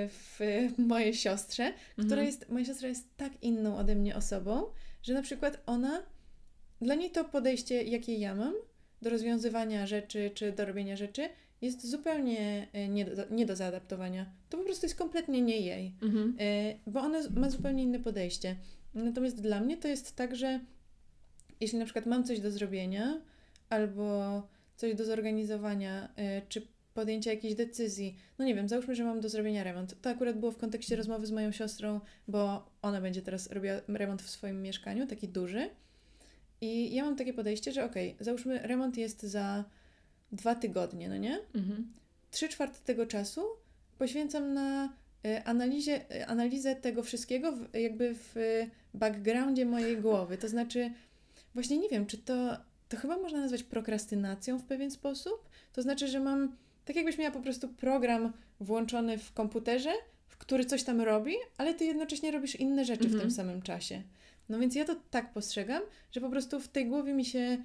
w 0.10 0.40
mojej 0.78 1.14
siostrze, 1.14 1.74
która 1.94 2.22
Mhm. 2.22 2.26
jest, 2.26 2.50
moja 2.50 2.66
siostra 2.66 2.88
jest 2.88 3.18
tak 3.18 3.44
inną 3.44 3.78
ode 3.78 3.96
mnie 3.96 4.16
osobą, 4.16 4.64
że 5.04 5.14
na 5.14 5.22
przykład 5.22 5.64
ona, 5.66 6.04
dla 6.82 6.96
niej 6.96 7.12
to 7.12 7.26
podejście, 7.26 7.84
jakie 7.84 8.16
ja 8.16 8.36
mam 8.36 8.54
do 9.02 9.10
rozwiązywania 9.10 9.88
rzeczy 9.88 10.32
czy 10.34 10.52
do 10.52 10.66
robienia 10.66 10.96
rzeczy, 10.96 11.30
jest 11.62 11.90
zupełnie 11.90 12.68
y, 12.76 12.88
nie 12.88 13.06
do, 13.06 13.24
nie 13.32 13.46
do 13.46 13.56
zaadaptowania. 13.56 14.26
To 14.50 14.58
po 14.58 14.64
prostu 14.64 14.86
jest 14.86 14.98
kompletnie 14.98 15.42
nie 15.42 15.60
jej. 15.60 15.96
Mhm. 16.02 16.36
E, 16.40 16.76
bo 16.88 17.02
ona 17.02 17.20
ma 17.36 17.50
zupełnie 17.50 17.84
inne 17.84 18.00
podejście. 18.00 18.56
Natomiast 18.94 19.42
dla 19.42 19.60
mnie 19.60 19.78
to 19.78 19.88
jest 19.88 20.16
tak, 20.16 20.36
że 20.36 20.60
jeśli 21.60 21.80
na 21.80 21.86
przykład 21.86 22.06
mam 22.06 22.24
coś 22.24 22.40
do 22.40 22.52
zrobienia 22.52 23.22
albo 23.70 24.44
coś 24.76 24.96
do 24.96 25.06
zorganizowania, 25.06 26.10
e, 26.16 26.42
czy 26.50 26.68
podjęcia 26.94 27.32
jakiejś 27.32 27.56
decyzji, 27.56 28.18
no 28.40 28.46
nie 28.46 28.56
wiem, 28.56 28.70
załóżmy, 28.70 28.96
że 28.96 29.04
mam 29.04 29.22
do 29.22 29.30
zrobienia 29.30 29.64
remont. 29.64 30.02
To 30.02 30.10
akurat 30.10 30.40
było 30.40 30.52
w 30.52 30.58
kontekście 30.58 30.96
rozmowy 30.96 31.28
z 31.28 31.32
moją 31.32 31.52
siostrą, 31.52 32.00
bo 32.28 32.70
ona 32.82 33.02
będzie 33.02 33.22
teraz 33.22 33.52
robiła 33.52 33.74
remont 33.88 34.22
w 34.22 34.30
swoim 34.30 34.62
mieszkaniu, 34.62 35.08
taki 35.08 35.28
duży. 35.28 35.70
I 36.62 36.96
ja 36.96 37.06
mam 37.06 37.16
takie 37.16 37.34
podejście, 37.34 37.72
że 37.72 37.86
okej, 37.86 38.16
załóżmy, 38.20 38.60
remont 38.60 38.98
jest 38.98 39.24
za 39.24 39.64
dwa 40.32 40.56
tygodnie, 40.56 41.10
no 41.10 41.18
nie? 41.18 41.40
Mhm. 41.56 41.94
trzy 42.32 42.50
czwarte 42.50 42.80
tego 42.86 43.06
czasu 43.06 43.42
poświęcam 43.98 44.54
na 44.54 44.94
e, 45.26 45.44
analizie, 45.44 46.12
e, 46.12 46.28
analizę 46.28 46.76
tego 46.76 47.04
wszystkiego 47.04 47.54
jakby 47.74 48.16
w 48.16 48.36
backgroundzie 48.94 49.66
mojej 49.66 49.98
głowy. 49.98 50.38
To 50.38 50.48
znaczy, 50.48 50.92
właśnie 51.54 51.78
nie 51.78 51.90
wiem, 51.90 52.06
czy 52.06 52.18
to, 52.18 52.58
to 52.94 53.00
chyba 53.02 53.18
można 53.18 53.42
nazwać 53.42 53.64
prokrastynacją 53.64 54.60
w 54.60 54.64
pewien 54.64 54.92
sposób. 54.92 55.50
To 55.74 55.82
znaczy, 55.82 56.08
że 56.08 56.20
mam, 56.20 56.56
tak 56.86 56.96
jakbyś 56.96 57.18
miała 57.18 57.32
po 57.32 57.40
prostu 57.42 57.70
program 57.70 58.34
włączony 58.60 59.18
w 59.18 59.34
komputerze, 59.34 59.92
w 60.28 60.38
który 60.38 60.66
coś 60.66 60.84
tam 60.84 61.02
robi, 61.02 61.34
ale 61.58 61.74
ty 61.74 61.86
jednocześnie 61.86 62.32
robisz 62.32 62.56
inne 62.56 62.86
rzeczy 62.86 63.04
w 63.04 63.06
Mhm. 63.06 63.22
tym 63.22 63.32
samym 63.32 63.62
czasie. 63.62 64.04
No 64.50 64.60
więc 64.60 64.76
ja 64.76 64.86
to 64.86 64.96
tak 65.12 65.34
postrzegam, 65.34 65.82
że 66.12 66.22
po 66.22 66.30
prostu 66.30 66.60
w 66.60 66.68
tej 66.68 66.86
głowie 66.88 67.14
mi 67.14 67.26
się 67.26 67.64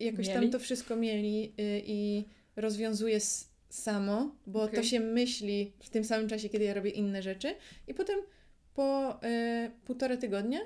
jakoś 0.00 0.26
tam 0.28 0.36
Mieli? 0.36 0.50
to 0.50 0.58
wszystko 0.58 0.96
mieli 0.96 1.44
y, 1.60 1.82
i 1.86 2.24
rozwiązuje 2.56 3.18
samo, 3.68 4.34
bo 4.46 4.62
Okej. 4.62 4.76
to 4.76 4.82
się 4.82 5.00
myśli 5.00 5.72
w 5.80 5.90
tym 5.90 6.04
samym 6.04 6.28
czasie, 6.28 6.48
kiedy 6.48 6.64
ja 6.64 6.74
robię 6.74 6.90
inne 6.90 7.22
rzeczy 7.22 7.54
i 7.88 7.94
potem 7.94 8.18
po 8.74 9.12
y, 9.12 9.70
półtora 9.84 10.16
tygodnia 10.16 10.60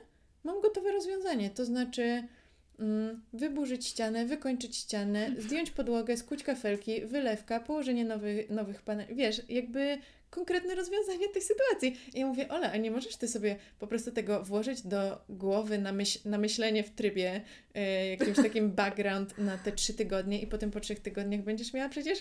mam 0.44 0.60
gotowe 0.60 0.92
rozwiązanie, 0.92 1.50
to 1.50 1.64
znaczy 1.64 2.22
wyburzyć 3.32 3.86
ścianę, 3.86 4.26
wykończyć 4.26 4.76
ścianę, 4.76 5.30
zdjąć 5.38 5.70
podłogę, 5.70 6.16
skuć 6.16 6.42
kafelki, 6.42 7.06
wylewka, 7.06 7.60
położenie 7.60 8.04
nowych, 8.04 8.50
nowych 8.50 8.82
paneli, 8.82 9.14
wiesz, 9.14 9.42
jakby 9.48 9.98
konkretne 10.30 10.74
rozwiązanie 10.74 11.28
tej 11.28 11.42
sytuacji. 11.42 11.96
I 12.14 12.20
ja 12.20 12.26
mówię, 12.26 12.48
Ola, 12.48 12.72
a 12.72 12.76
nie 12.76 12.90
możesz 12.90 13.16
ty 13.16 13.28
sobie 13.28 13.56
po 13.78 13.86
prostu 13.86 14.10
tego 14.10 14.44
włożyć 14.44 14.82
do 14.82 15.18
głowy 15.28 15.78
na, 15.78 15.92
myśl, 15.92 16.18
na 16.24 16.38
myślenie 16.38 16.82
w 16.84 16.90
trybie 16.90 17.40
y, 17.76 17.80
jakimś 18.08 18.36
takim 18.36 18.70
background 18.80 19.38
na 19.38 19.58
te 19.58 19.72
trzy 19.72 19.94
tygodnie 19.94 20.42
i 20.42 20.46
potem 20.46 20.70
po 20.70 20.80
trzech 20.80 21.00
tygodniach 21.00 21.42
będziesz 21.42 21.72
miała 21.72 21.88
przecież 21.88 22.18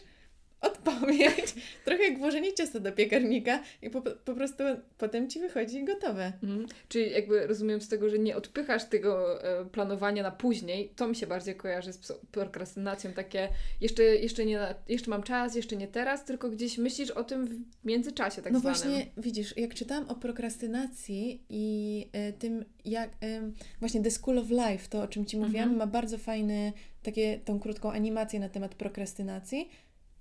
odpowiedź. 0.80 1.56
Trochę 1.86 2.04
jak 2.04 2.18
włożenie 2.20 2.54
ciasta 2.54 2.80
do 2.80 2.92
piekarnika 2.92 3.64
i 3.82 3.90
po, 3.90 4.02
po 4.02 4.34
prostu 4.34 4.64
potem 4.98 5.30
ci 5.30 5.40
wychodzi 5.40 5.84
gotowe. 5.84 6.34
Mhm. 6.44 6.66
Czyli 6.90 7.12
jakby 7.12 7.48
rozumiem 7.48 7.82
z 7.82 7.88
tego, 7.88 8.10
że 8.10 8.20
nie 8.20 8.36
odpychasz 8.36 8.86
tego 8.86 9.44
e, 9.44 9.66
planowania 9.66 10.24
na 10.24 10.32
później, 10.32 10.94
to 10.96 11.08
mi 11.08 11.16
się 11.16 11.28
bardziej 11.28 11.56
kojarzy 11.56 11.94
z 11.94 12.14
prokrastynacją, 12.32 13.12
takie 13.14 13.50
jeszcze, 13.82 14.04
jeszcze, 14.04 14.46
nie, 14.46 14.76
jeszcze 14.90 15.10
mam 15.10 15.24
czas, 15.24 15.56
jeszcze 15.56 15.76
nie 15.76 15.88
teraz, 15.88 16.26
tylko 16.26 16.50
gdzieś 16.50 16.78
myślisz 16.78 17.12
o 17.12 17.24
tym 17.24 17.48
w 17.48 17.86
międzyczasie 17.86 18.42
tak 18.42 18.54
no 18.54 18.60
zwanym. 18.60 18.80
właśnie, 18.82 19.06
widzisz, 19.18 19.58
jak 19.58 19.74
czytałam 19.74 20.10
o 20.10 20.16
prokrastynacji 20.16 21.44
i 21.50 22.06
e, 22.14 22.34
tym, 22.34 22.66
jak 22.86 23.10
em, 23.22 23.54
właśnie 23.80 24.02
The 24.04 24.12
School 24.12 24.38
of 24.40 24.50
Life, 24.50 24.90
to 24.90 25.02
o 25.02 25.08
czym 25.08 25.26
Ci 25.26 25.38
mówiłam, 25.38 25.64
Mhm. 25.70 25.78
ma 25.78 25.88
bardzo 25.88 26.18
fajny, 26.18 26.74
takie, 27.04 27.40
tą 27.46 27.60
krótką 27.60 27.92
animację 27.92 28.40
na 28.40 28.50
temat 28.50 28.76
prokrastynacji. 28.76 29.70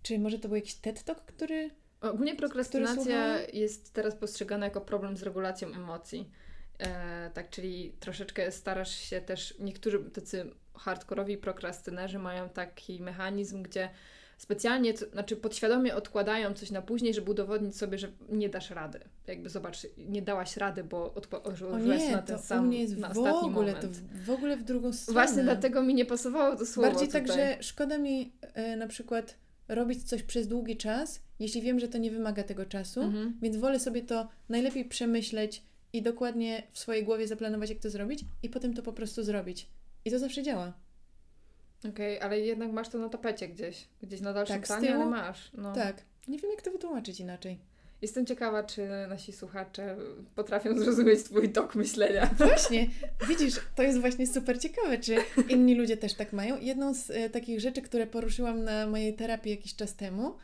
Czy 0.09 0.19
może 0.19 0.39
to 0.39 0.49
był 0.49 0.57
jakiś 0.57 0.75
TED 0.75 1.03
Talk, 1.03 1.25
który... 1.25 1.71
Ogólnie 2.01 2.37
prokrastynacja 2.37 3.41
jest 3.53 3.93
teraz 3.93 4.15
postrzegana 4.15 4.67
jako 4.67 4.81
problem 4.81 5.17
z 5.17 5.23
regulacją 5.23 5.69
emocji. 5.69 6.31
E, 6.79 7.31
tak, 7.35 7.51
czyli 7.51 7.93
troszeczkę 8.01 8.53
starasz 8.53 8.95
się 8.95 9.21
też, 9.21 9.55
niektórzy 9.61 10.11
tacy 10.11 10.51
hardkorowi 10.75 11.37
prokrastynerzy 11.37 12.19
mają 12.19 12.49
taki 12.49 13.01
mechanizm, 13.01 13.63
gdzie 13.63 13.91
specjalnie, 14.39 14.95
co, 14.95 15.07
znaczy 15.07 15.37
podświadomie 15.37 15.95
odkładają 15.95 16.55
coś 16.55 16.71
na 16.71 16.83
później, 16.83 17.15
żeby 17.15 17.31
udowodnić 17.31 17.77
sobie, 17.77 17.99
że 17.99 18.09
nie 18.29 18.49
dasz 18.49 18.71
rady. 18.71 19.01
Jakby 19.27 19.49
zobacz, 19.49 19.87
nie 19.97 20.23
dałaś 20.23 20.57
rady, 20.57 20.85
bo 20.85 21.15
odłożyłaś 21.15 22.09
na 22.13 22.23
ten 22.23 22.37
to 22.37 22.43
sam, 22.43 22.65
u 22.65 22.67
mnie 22.67 22.81
jest 22.81 22.97
na 22.97 23.09
w 23.09 23.19
ostatni 23.19 23.49
ogóle, 23.49 23.73
moment. 23.73 23.81
to 23.81 23.89
w, 23.89 24.25
w 24.25 24.31
ogóle 24.31 24.57
w 24.57 24.63
drugą 24.63 24.93
stronę. 24.93 25.21
Właśnie 25.21 25.43
dlatego 25.43 25.83
mi 25.83 25.95
nie 25.95 26.05
pasowało 26.05 26.57
to 26.57 26.67
słowo 26.67 26.91
Bardziej 26.91 27.09
tutaj. 27.09 27.27
tak, 27.27 27.37
że 27.37 27.57
szkoda 27.61 27.99
mi 27.99 28.33
e, 28.55 28.77
na 28.77 28.87
przykład 28.87 29.48
robić 29.69 30.05
coś 30.05 30.23
przez 30.23 30.49
długi 30.49 30.77
czas, 30.77 31.21
jeśli 31.39 31.63
wiem, 31.63 31.81
że 31.81 31.89
to 31.89 31.99
nie 31.99 32.11
wymaga 32.11 32.43
tego 32.43 32.67
czasu, 32.67 33.03
Mhm. 33.03 33.39
więc 33.43 33.57
wolę 33.57 33.81
sobie 33.81 34.03
to 34.03 34.29
najlepiej 34.49 34.85
przemyśleć 34.85 35.63
i 35.93 36.03
dokładnie 36.03 36.63
w 36.73 36.79
swojej 36.79 37.05
głowie 37.05 37.27
zaplanować, 37.29 37.71
jak 37.71 37.79
to 37.79 37.91
zrobić 37.91 38.25
i 38.43 38.49
potem 38.49 38.75
to 38.75 38.83
po 38.83 38.93
prostu 38.93 39.23
zrobić. 39.23 39.69
I 40.05 40.11
to 40.11 40.19
zawsze 40.19 40.43
działa. 40.43 40.73
Okej, 41.89 42.21
ale 42.21 42.41
jednak 42.41 42.73
masz 42.73 42.89
to 42.89 42.99
na 42.99 43.09
tapecie 43.09 43.49
gdzieś, 43.49 43.89
gdzieś 44.03 44.21
na 44.21 44.33
dalszym 44.33 44.57
Tak, 44.57 44.67
planie, 44.67 44.95
ale 44.95 45.07
masz. 45.07 45.51
No. 45.55 45.73
Tak. 45.75 46.03
Nie 46.29 46.39
wiem, 46.39 46.51
jak 46.51 46.63
to 46.63 46.71
wytłumaczyć 46.71 47.21
inaczej. 47.21 47.59
Jestem 48.03 48.27
ciekawa, 48.27 48.65
czy 48.65 48.89
nasi 49.09 49.33
słuchacze 49.33 49.97
potrafią 50.35 50.79
zrozumieć 50.79 51.23
Twój 51.23 51.53
tok 51.53 51.75
myślenia. 51.75 52.27
Właśnie, 52.39 52.87
widzisz, 53.29 53.55
to 53.75 53.83
jest 53.83 54.01
właśnie 54.01 54.27
super 54.27 54.61
ciekawe, 54.61 54.99
czy 54.99 55.17
inni 55.49 55.75
ludzie 55.75 55.97
też 55.97 56.15
tak 56.15 56.33
mają. 56.33 56.59
Jedną 56.61 56.95
z 56.95 57.11
e, 57.11 57.31
takich 57.31 57.61
rzeczy, 57.61 57.83
które 57.83 58.07
poruszyłam 58.07 58.65
na 58.65 58.87
mojej 58.87 59.15
terapii 59.15 59.51
jakiś 59.51 59.77
czas 59.77 59.95
temu, 59.95 60.35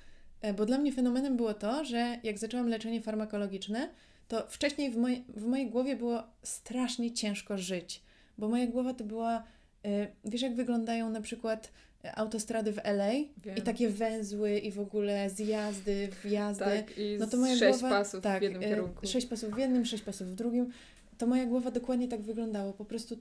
e, 0.40 0.55
bo 0.55 0.66
dla 0.66 0.78
mnie 0.78 0.92
fenomenem 0.92 1.36
było 1.36 1.55
to, 1.55 1.84
że 1.84 2.18
jak 2.22 2.38
zaczęłam 2.38 2.68
leczenie 2.68 3.00
farmakologiczne, 3.02 3.90
to 4.28 4.46
wcześniej 4.48 4.90
w, 4.90 4.96
moj, 4.96 5.24
w 5.28 5.46
mojej 5.46 5.70
głowie 5.70 5.96
było 5.96 6.22
strasznie 6.42 7.12
ciężko 7.12 7.59
żyć, 7.59 8.02
bo 8.38 8.48
moja 8.48 8.66
głowa 8.66 8.94
to 8.94 9.05
była, 9.05 9.44
e, 9.84 10.07
wiesz 10.24 10.42
jak 10.42 10.55
wyglądają 10.55 11.11
na 11.11 11.20
przykład 11.20 11.72
autostrady 12.14 12.72
w 12.72 12.78
LA 12.84 13.11
Wiem. 13.36 13.57
i 13.57 13.62
takie 13.62 13.88
węzły 13.88 14.59
i 14.59 14.70
w 14.72 14.80
ogóle 14.80 15.30
zjazdy, 15.30 16.09
wjazdy. 16.24 16.64
Tak, 16.64 16.98
i 16.98 17.16
No 17.20 17.26
to 17.26 17.36
moja 17.36 17.57
sześć 17.57 17.80
głowa, 17.80 17.98
pasów 17.98 18.22
tak, 18.22 18.40
w 18.40 18.42
jednym 18.42 18.62
e, 18.62 18.66
kierunku. 18.68 19.07
Sześć 19.07 19.26
pasów 19.26 19.55
w 19.55 19.59
jednym, 19.59 19.84
sześć 19.84 20.02
pasów 20.02 20.28
w 20.28 20.34
drugim. 20.34 20.70
To 21.18 21.26
moja 21.26 21.46
głowa 21.46 21.70
dokładnie 21.70 22.09
tak 22.09 22.20
wyglądało. 22.22 22.72
Po 22.72 22.84
prostu 22.84 23.18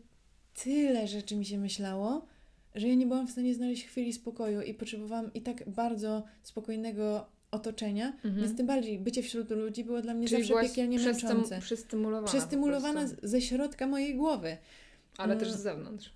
tyle 0.64 1.08
rzeczy 1.08 1.36
mi 1.36 1.46
się 1.46 1.58
myślało, 1.58 2.26
że 2.76 2.88
ja 2.88 2.96
nie 2.96 3.06
byłam 3.06 3.28
w 3.28 3.32
stanie 3.32 3.56
znaleźć 3.56 3.86
chwili 3.86 4.14
spokoju 4.14 4.62
i 4.62 4.74
potrzebowałam 4.74 5.34
i 5.34 5.42
tak 5.42 5.70
bardzo 5.70 6.24
spokojnego 6.44 7.26
otoczenia, 7.52 8.08
Mhm. 8.26 8.36
więc 8.36 8.58
tym 8.58 8.68
bardziej 8.68 9.00
bycie 9.00 9.24
wśród 9.24 9.50
ludzi 9.50 9.84
było 9.84 10.02
dla 10.02 10.14
mnie 10.14 10.28
Czyli 10.28 10.44
zawsze 10.48 10.64
piekielnie 10.64 10.98
przestym, 11.00 11.28
męczące. 11.30 11.60
Przestymulowana 12.26 13.08
z- 13.08 13.16
ze 13.24 13.42
środka 13.42 13.88
mojej 13.88 14.16
głowy. 14.16 14.58
Ale 15.18 15.36
też 15.38 15.48
Mm. 15.48 15.60
z 15.60 15.64
zewnątrz. 15.64 16.14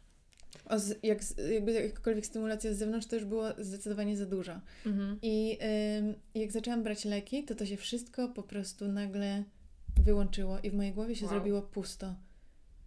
O, 0.69 0.79
z, 0.79 0.99
jak, 1.03 1.19
jakby 1.53 1.71
jakakolwiek 1.71 2.25
stymulacja 2.25 2.73
z 2.73 2.77
zewnątrz 2.77 3.07
to 3.07 3.15
już 3.15 3.25
było 3.25 3.45
zdecydowanie 3.57 4.17
za 4.17 4.25
dużo. 4.25 4.59
Mhm. 4.85 5.19
I 5.21 5.57
ym, 5.99 6.13
jak 6.35 6.51
zaczęłam 6.51 6.83
brać 6.83 7.05
leki, 7.05 7.43
to 7.43 7.55
to 7.55 7.65
się 7.65 7.77
wszystko 7.77 8.27
po 8.29 8.43
prostu 8.43 8.87
nagle 8.87 9.43
wyłączyło 10.03 10.59
i 10.63 10.69
w 10.69 10.73
mojej 10.73 10.93
głowie 10.93 11.15
się 11.15 11.25
Wow. 11.25 11.33
zrobiło 11.35 11.61
pusto. 11.61 12.15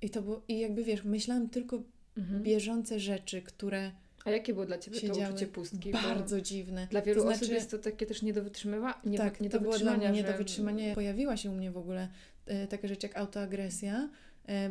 I 0.03 0.11
to 0.11 0.23
było, 0.23 0.43
i 0.49 0.59
jakby 0.59 0.85
wiesz, 0.85 1.05
myślałam 1.05 1.49
tylko 1.49 1.83
Mhm. 2.17 2.43
bieżące 2.43 3.01
rzeczy, 3.01 3.43
które 3.43 3.93
A 4.25 4.31
jakie 4.31 4.53
było 4.53 4.67
dla 4.67 4.79
Ciebie 4.79 5.01
to 5.01 5.19
uczucie 5.19 5.47
pustki? 5.47 5.93
Bo 5.93 5.99
bardzo 6.03 6.41
dziwne. 6.41 6.87
Dla 6.91 7.03
wielu 7.03 7.23
To 7.23 7.29
osób 7.29 7.39
znaczy- 7.39 7.55
jest 7.55 7.71
to 7.71 7.79
takie 7.79 8.07
też 8.07 8.23
nie 8.23 8.33
do 8.33 8.43
wytrzymywa, 8.45 9.01
nie, 9.05 9.19
tak, 9.19 9.41
nie 9.41 9.51
to 9.51 9.59
do 9.59 9.63
było 9.63 9.79
dla 9.79 9.91
mnie 9.91 9.99
wytrzymania, 10.01 10.23
nie 10.29 10.33
do 10.33 10.39
wytrzymania. 10.39 10.95
Pojawiła 10.95 11.37
się 11.37 11.51
u 11.51 11.55
mnie 11.55 11.71
w 11.71 11.77
ogóle 11.77 12.09
e, 12.47 12.67
taka 12.67 12.89
rzecz 12.89 13.03
jak 13.03 13.17
autoagresja, 13.17 14.11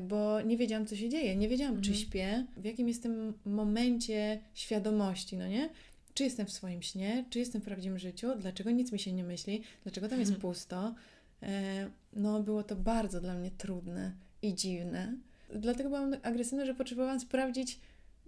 bo 0.08 0.42
nie 0.42 0.58
wiedziałam, 0.58 0.86
co 0.86 0.96
się 0.96 1.10
dzieje. 1.10 1.36
Nie 1.36 1.50
wiedziałam, 1.50 1.82
czy 1.82 1.90
Mhm. 1.92 1.96
śpię, 2.08 2.46
w 2.58 2.66
jakim 2.66 2.88
jestem 2.88 3.34
momencie 3.46 4.40
świadomości, 4.54 5.38
no 5.38 5.48
nie? 5.48 5.70
Czy 6.14 6.24
jestem 6.24 6.46
w 6.46 6.52
swoim 6.52 6.82
śnie, 6.82 7.26
czy 7.30 7.40
jestem 7.40 7.62
w 7.62 7.66
prawdziwym 7.66 8.00
życiu, 8.00 8.28
dlaczego 8.40 8.72
nic 8.72 8.92
mi 8.92 9.00
się 9.00 9.14
nie 9.14 9.24
myśli, 9.24 9.64
dlaczego 9.84 10.10
tam 10.10 10.20
jest 10.20 10.32
Mhm. 10.32 10.42
pusto. 10.42 10.96
E, 11.44 11.90
No, 12.14 12.44
było 12.44 12.64
to 12.64 12.76
bardzo 12.76 13.22
dla 13.22 13.34
mnie 13.36 13.52
trudne 13.52 14.12
i 14.42 14.54
dziwne. 14.56 15.14
Dlatego 15.56 15.90
byłam 15.90 16.16
agresywna, 16.24 16.66
że 16.66 16.74
potrzebowałam 16.76 17.20
sprawdzić, 17.20 17.80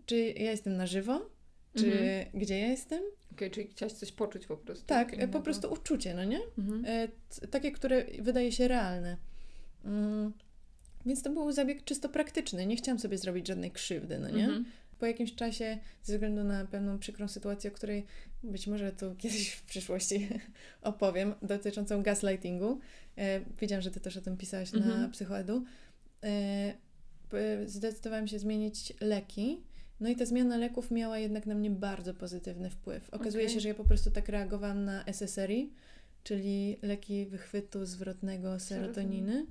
czy 0.05 0.17
ja 0.19 0.51
jestem 0.51 0.77
na 0.77 0.87
żywo, 0.87 1.29
czy 1.75 1.85
Mhm. 1.85 2.25
gdzie 2.33 2.59
ja 2.59 2.67
jestem. 2.67 2.99
Okej, 3.31 3.51
czyli 3.51 3.67
chciałaś 3.67 3.93
coś 3.93 4.11
poczuć 4.11 4.47
po 4.47 4.57
prostu. 4.57 4.85
Tak, 4.85 5.13
e, 5.13 5.27
po 5.27 5.41
prostu 5.41 5.73
uczucie, 5.73 6.13
no 6.13 6.23
nie? 6.23 6.39
Mhm. 6.57 6.85
E, 6.85 7.07
takie, 7.47 7.71
które 7.71 8.05
wydaje 8.19 8.51
się 8.51 8.67
realne. 8.67 9.17
Więc 11.05 11.21
to 11.21 11.29
był 11.29 11.51
zabieg 11.51 11.83
czysto 11.83 12.09
praktyczny. 12.09 12.65
Nie 12.65 12.75
chciałam 12.75 12.99
sobie 12.99 13.17
zrobić 13.17 13.47
żadnej 13.47 13.71
krzywdy, 13.71 14.19
no 14.19 14.29
nie? 14.29 14.43
Mhm. 14.43 14.65
Po 14.99 15.05
jakimś 15.05 15.35
czasie, 15.35 15.77
ze 16.03 16.13
względu 16.13 16.43
na 16.43 16.65
pewną 16.65 16.99
przykrą 16.99 17.27
sytuację, 17.27 17.71
o 17.71 17.73
której 17.73 18.05
być 18.43 18.67
może 18.67 18.91
tu 18.91 19.15
kiedyś 19.21 19.49
w 19.49 19.63
przyszłości 19.63 20.27
opowiem, 20.81 21.33
dotyczącą 21.41 22.03
gaslightingu. 22.03 22.79
E, 23.17 23.41
wiedziałam, 23.61 23.81
że 23.81 23.91
Ty 23.91 23.99
też 23.99 24.17
o 24.17 24.21
tym 24.21 24.37
pisałaś 24.37 24.73
na 24.73 24.79
Mhm. 24.79 25.11
Psychoedu. 25.11 25.63
E, 26.23 26.73
zdecydowałam 27.65 28.27
się 28.27 28.39
zmienić 28.39 28.93
leki. 29.01 29.61
No 29.99 30.09
i 30.09 30.15
ta 30.15 30.25
zmiana 30.25 30.57
leków 30.57 30.91
miała 30.91 31.17
jednak 31.17 31.45
na 31.45 31.55
mnie 31.55 31.69
bardzo 31.69 32.13
pozytywny 32.13 32.69
wpływ. 32.69 33.09
Okazuje 33.09 33.43
Okej. 33.43 33.53
się, 33.53 33.59
że 33.59 33.67
ja 33.67 33.75
po 33.75 33.83
prostu 33.85 34.11
tak 34.11 34.29
reagowałam 34.29 34.85
na 34.85 35.03
SSRI, 35.05 35.73
czyli 36.23 36.77
leki 36.81 37.25
wychwytu 37.25 37.85
zwrotnego 37.85 38.59
serotoniny. 38.59 39.45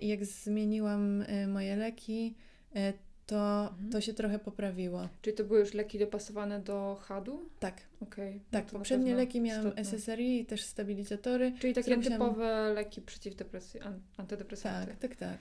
I 0.00 0.08
jak 0.08 0.24
zmieniłam 0.24 1.22
e, 1.26 1.46
moje 1.46 1.76
leki, 1.76 2.34
e, 2.76 2.92
to, 3.26 3.68
Mhm. 3.72 3.90
to 3.90 4.00
się 4.00 4.14
trochę 4.14 4.38
poprawiło. 4.38 5.08
Czyli 5.22 5.36
to 5.36 5.44
były 5.44 5.60
już 5.60 5.74
leki 5.74 5.98
dopasowane 5.98 6.60
do 6.60 6.98
HAD-u? 7.02 7.40
Tak, 7.60 7.80
Okej. 8.00 8.34
no 8.34 8.40
tak. 8.50 8.66
Poprzednie 8.66 9.14
leki 9.14 9.40
miałam 9.40 9.62
istotne. 9.64 9.84
SSRI 9.84 10.40
i 10.40 10.46
też 10.46 10.62
stabilizatory. 10.62 11.52
Czyli 11.60 11.74
takie 11.74 11.98
typowe 11.98 12.72
leki 12.74 13.00
przeciwdepresji, 13.02 13.80
an- 13.80 14.00
antydepresanty. 14.16 14.90
Tak, 14.90 14.98
tak, 15.00 15.16
tak. 15.16 15.38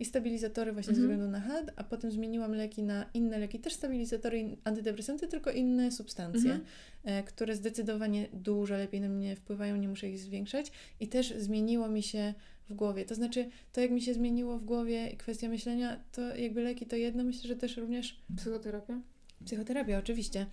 I 0.00 0.04
stabilizatory 0.04 0.72
właśnie 0.72 0.90
Mhm. 0.90 1.08
ze 1.08 1.12
względu 1.14 1.32
na 1.32 1.40
HAD, 1.40 1.72
a 1.76 1.84
potem 1.84 2.10
zmieniłam 2.10 2.52
leki 2.54 2.82
na 2.82 3.06
inne 3.14 3.38
leki, 3.38 3.58
też 3.58 3.72
stabilizatory 3.72 4.40
i 4.40 4.56
antydepresanty, 4.64 5.28
tylko 5.28 5.50
inne 5.50 5.92
substancje, 5.92 6.60
Mhm. 7.04 7.24
które 7.24 7.56
zdecydowanie 7.56 8.28
dużo 8.32 8.76
lepiej 8.76 9.00
na 9.00 9.08
mnie 9.08 9.36
wpływają, 9.36 9.76
nie 9.76 9.88
muszę 9.88 10.08
ich 10.08 10.18
zwiększać. 10.18 10.72
I 11.00 11.08
też 11.08 11.34
zmieniło 11.36 11.88
mi 11.88 12.02
się 12.02 12.34
w 12.68 12.74
głowie. 12.74 13.04
To 13.04 13.14
znaczy, 13.14 13.50
to 13.72 13.80
jak 13.80 13.90
mi 13.90 14.02
się 14.02 14.14
zmieniło 14.14 14.58
w 14.58 14.64
głowie 14.64 15.08
i 15.08 15.16
kwestia 15.16 15.48
myślenia, 15.48 16.00
to 16.12 16.36
jakby 16.36 16.62
leki 16.62 16.86
to 16.86 16.96
jedno, 16.96 17.24
myślę, 17.24 17.48
że 17.48 17.56
też 17.56 17.76
również 17.76 18.20
Psychoterapia? 18.36 19.00
Psychoterapia, 19.44 19.98
oczywiście. 19.98 20.46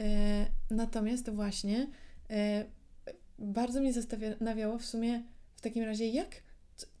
E, 0.00 0.46
natomiast 0.70 1.30
właśnie 1.30 1.86
e, 2.30 2.64
bardzo 3.38 3.80
mnie 3.80 3.92
zastanawiało 3.92 4.78
w 4.78 4.84
sumie 4.84 5.22
w 5.56 5.60
takim 5.60 5.84
razie, 5.84 6.08
jak, 6.08 6.42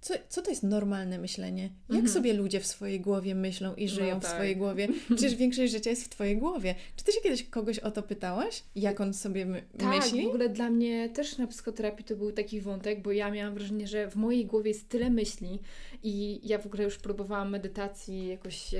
co, 0.00 0.14
co 0.28 0.42
to 0.42 0.50
jest 0.50 0.62
normalne 0.62 1.18
myślenie? 1.18 1.62
Jak 1.62 1.72
Mhm. 1.98 2.08
sobie 2.08 2.32
ludzie 2.32 2.60
w 2.60 2.66
swojej 2.66 3.00
głowie 3.00 3.34
myślą 3.34 3.74
i 3.74 3.84
No 3.86 3.90
żyją 3.90 4.20
w 4.20 4.22
tak. 4.22 4.32
swojej 4.32 4.56
głowie? 4.56 4.88
Przecież 5.06 5.34
większość 5.34 5.72
życia 5.72 5.90
jest 5.90 6.04
w 6.04 6.08
Twojej 6.08 6.36
głowie. 6.36 6.74
Czy 6.96 7.04
Ty 7.04 7.12
się 7.12 7.20
kiedyś 7.20 7.42
kogoś 7.42 7.78
o 7.78 7.90
to 7.90 8.02
pytałaś? 8.02 8.62
Jak 8.76 9.00
on 9.00 9.14
sobie 9.14 9.46
my- 9.46 9.62
Tak, 9.78 9.96
myśli? 9.96 10.24
w 10.24 10.28
ogóle 10.28 10.48
dla 10.48 10.70
mnie 10.70 11.08
też 11.08 11.38
na 11.38 11.46
psychoterapii 11.46 12.04
to 12.04 12.16
był 12.16 12.32
taki 12.32 12.60
wątek, 12.60 13.02
bo 13.02 13.12
ja 13.12 13.30
miałam 13.30 13.54
wrażenie, 13.54 13.86
że 13.88 14.10
w 14.10 14.16
mojej 14.16 14.46
głowie 14.46 14.70
jest 14.70 14.88
tyle 14.88 15.10
myśli 15.10 15.58
i 16.02 16.40
ja 16.48 16.58
w 16.58 16.66
ogóle 16.66 16.84
już 16.84 16.98
próbowałam 16.98 17.50
medytacji 17.50 18.26
jakoś 18.28 18.70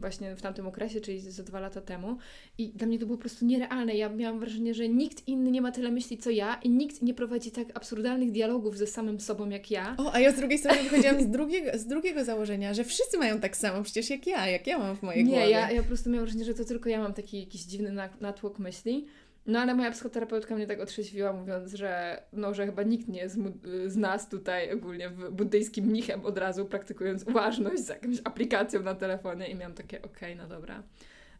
właśnie 0.00 0.36
w 0.36 0.42
tamtym 0.42 0.66
okresie, 0.66 1.00
czyli 1.00 1.20
ze 1.20 1.42
dwa 1.44 1.60
lata 1.60 1.80
temu 1.80 2.16
i 2.58 2.68
dla 2.68 2.86
mnie 2.86 2.98
to 2.98 3.06
było 3.06 3.16
po 3.16 3.20
prostu 3.20 3.44
nierealne. 3.46 3.94
Ja 3.94 4.08
miałam 4.08 4.38
wrażenie, 4.40 4.74
że 4.74 4.88
nikt 4.88 5.28
inny 5.28 5.50
nie 5.50 5.62
ma 5.62 5.72
tyle 5.72 5.90
myśli 5.90 6.18
co 6.18 6.30
ja 6.30 6.54
i 6.62 6.70
nikt 6.70 7.02
nie 7.02 7.14
prowadzi 7.14 7.50
tak 7.50 7.68
absurdalnych 7.76 8.32
dialogów 8.32 8.78
ze 8.78 8.86
samym 8.86 9.20
sobą 9.20 9.48
jak 9.48 9.70
ja. 9.70 9.94
O, 9.98 10.12
a 10.14 10.20
ja 10.20 10.32
z 10.32 10.36
drugiej 10.36 10.53
strony 10.58 10.82
wychodziłam 10.82 11.22
z 11.22 11.26
drugiego, 11.30 11.78
z 11.78 11.86
drugiego 11.86 12.24
założenia, 12.24 12.74
że 12.74 12.84
wszyscy 12.84 13.18
mają 13.18 13.40
tak 13.40 13.56
samo 13.56 13.82
przecież 13.82 14.10
jak 14.10 14.26
ja, 14.26 14.46
jak 14.48 14.66
ja 14.66 14.78
mam 14.78 14.96
w 14.96 15.02
mojej 15.02 15.24
Nie, 15.24 15.30
głowie. 15.30 15.50
ja, 15.50 15.70
ja 15.70 15.82
po 15.82 15.88
prostu 15.88 16.10
miałam 16.10 16.24
wrażenie, 16.24 16.44
że 16.44 16.54
to 16.54 16.64
tylko 16.64 16.88
ja 16.88 17.00
mam 17.02 17.14
taki 17.14 17.40
jakiś 17.40 17.62
dziwny 17.62 17.92
na- 17.92 18.08
natłok 18.20 18.58
myśli. 18.58 19.06
No 19.46 19.58
ale 19.60 19.74
moja 19.74 19.90
psychoterapeutka 19.90 20.54
mnie 20.56 20.66
tak 20.66 20.80
otrzeźwiła, 20.80 21.32
mówiąc, 21.32 21.72
że 21.74 22.22
no, 22.32 22.54
że 22.54 22.66
chyba 22.66 22.82
nikt 22.82 23.08
nie 23.08 23.18
jest 23.20 23.38
z 23.86 23.96
nas 23.96 24.28
tutaj 24.28 24.72
ogólnie 24.72 25.10
w 25.10 25.30
buddyjskim 25.30 25.84
mnichem 25.84 26.26
od 26.26 26.38
razu 26.38 26.66
praktykując 26.66 27.22
uważność 27.28 27.82
z 27.82 27.88
jakąś 27.88 28.16
aplikacją 28.24 28.82
na 28.82 28.94
telefonie 28.94 29.46
i 29.50 29.54
miałam 29.54 29.74
takie, 29.74 30.02
okej, 30.02 30.36
no 30.36 30.46
dobra. 30.48 30.82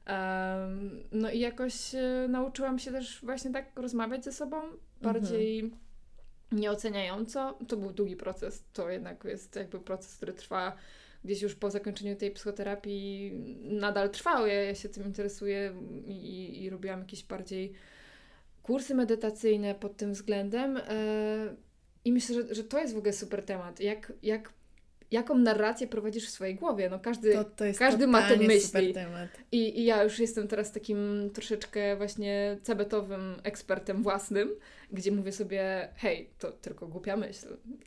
Em, 0.06 1.02
no 1.12 1.30
i 1.30 1.38
jakoś 1.40 1.94
e, 1.94 2.26
nauczyłam 2.28 2.78
się 2.78 2.90
też 2.92 3.20
właśnie 3.22 3.50
tak 3.52 3.64
rozmawiać 3.76 4.24
ze 4.24 4.32
sobą 4.32 4.56
bardziej 5.02 5.70
nieoceniająco. 6.52 7.58
To 7.68 7.76
był 7.76 7.92
długi 7.92 8.16
proces, 8.16 8.64
to 8.72 8.90
jednak 8.90 9.24
jest 9.24 9.56
jakby 9.56 9.80
proces, 9.80 10.16
który 10.16 10.32
trwa 10.32 10.76
gdzieś 11.24 11.42
już 11.42 11.54
po 11.54 11.70
zakończeniu 11.70 12.16
tej 12.16 12.30
psychoterapii 12.30 13.32
nadal 13.62 14.10
trwał. 14.10 14.46
Ja, 14.46 14.62
ja 14.62 14.74
się 14.74 14.88
tym 14.88 15.04
interesuję 15.04 15.74
i, 16.06 16.10
i, 16.10 16.62
i 16.62 16.70
robiłam 16.70 17.00
jakieś 17.00 17.24
bardziej 17.24 17.72
kursy 18.62 18.94
medytacyjne 18.94 19.74
pod 19.74 19.96
tym 19.96 20.12
względem. 20.12 20.76
E, 20.76 21.56
I 22.04 22.12
myślę, 22.12 22.34
że, 22.34 22.54
że 22.54 22.64
to 22.64 22.78
jest 22.78 22.94
w 22.94 22.98
ogóle 22.98 23.12
super 23.12 23.44
temat. 23.44 23.80
Jak, 23.80 24.12
jak, 24.22 24.52
jaką 25.14 25.38
narrację 25.38 25.86
prowadzisz 25.86 26.26
w 26.26 26.30
swojej 26.30 26.54
głowie. 26.54 26.90
No 26.90 26.98
każdy, 26.98 27.32
To, 27.32 27.44
to 27.44 27.64
każdy 27.78 28.06
ma 28.06 28.28
te 28.28 28.36
myśli. 28.36 28.94
I, 29.52 29.80
I 29.80 29.84
ja 29.84 30.02
już 30.02 30.18
jestem 30.18 30.48
teraz 30.48 30.72
takim 30.72 31.30
troszeczkę 31.34 31.96
właśnie 31.96 32.56
cebetowym 32.62 33.36
ekspertem 33.42 34.02
własnym, 34.02 34.50
gdzie 34.92 35.12
mówię 35.12 35.32
sobie, 35.32 35.88
hej, 35.96 36.30
to 36.38 36.52
tylko 36.52 36.86
głupia 36.86 37.16
myśl, 37.16 37.46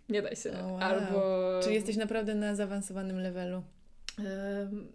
nie 0.10 0.22
daj 0.22 0.36
się. 0.36 0.52
O, 0.52 0.68
wow. 0.68 0.78
Albo... 0.82 1.60
Czyli 1.64 1.76
jesteś 1.76 1.96
naprawdę 1.98 2.36
na 2.36 2.56
zaawansowanym 2.56 3.20
levelu. 3.20 3.64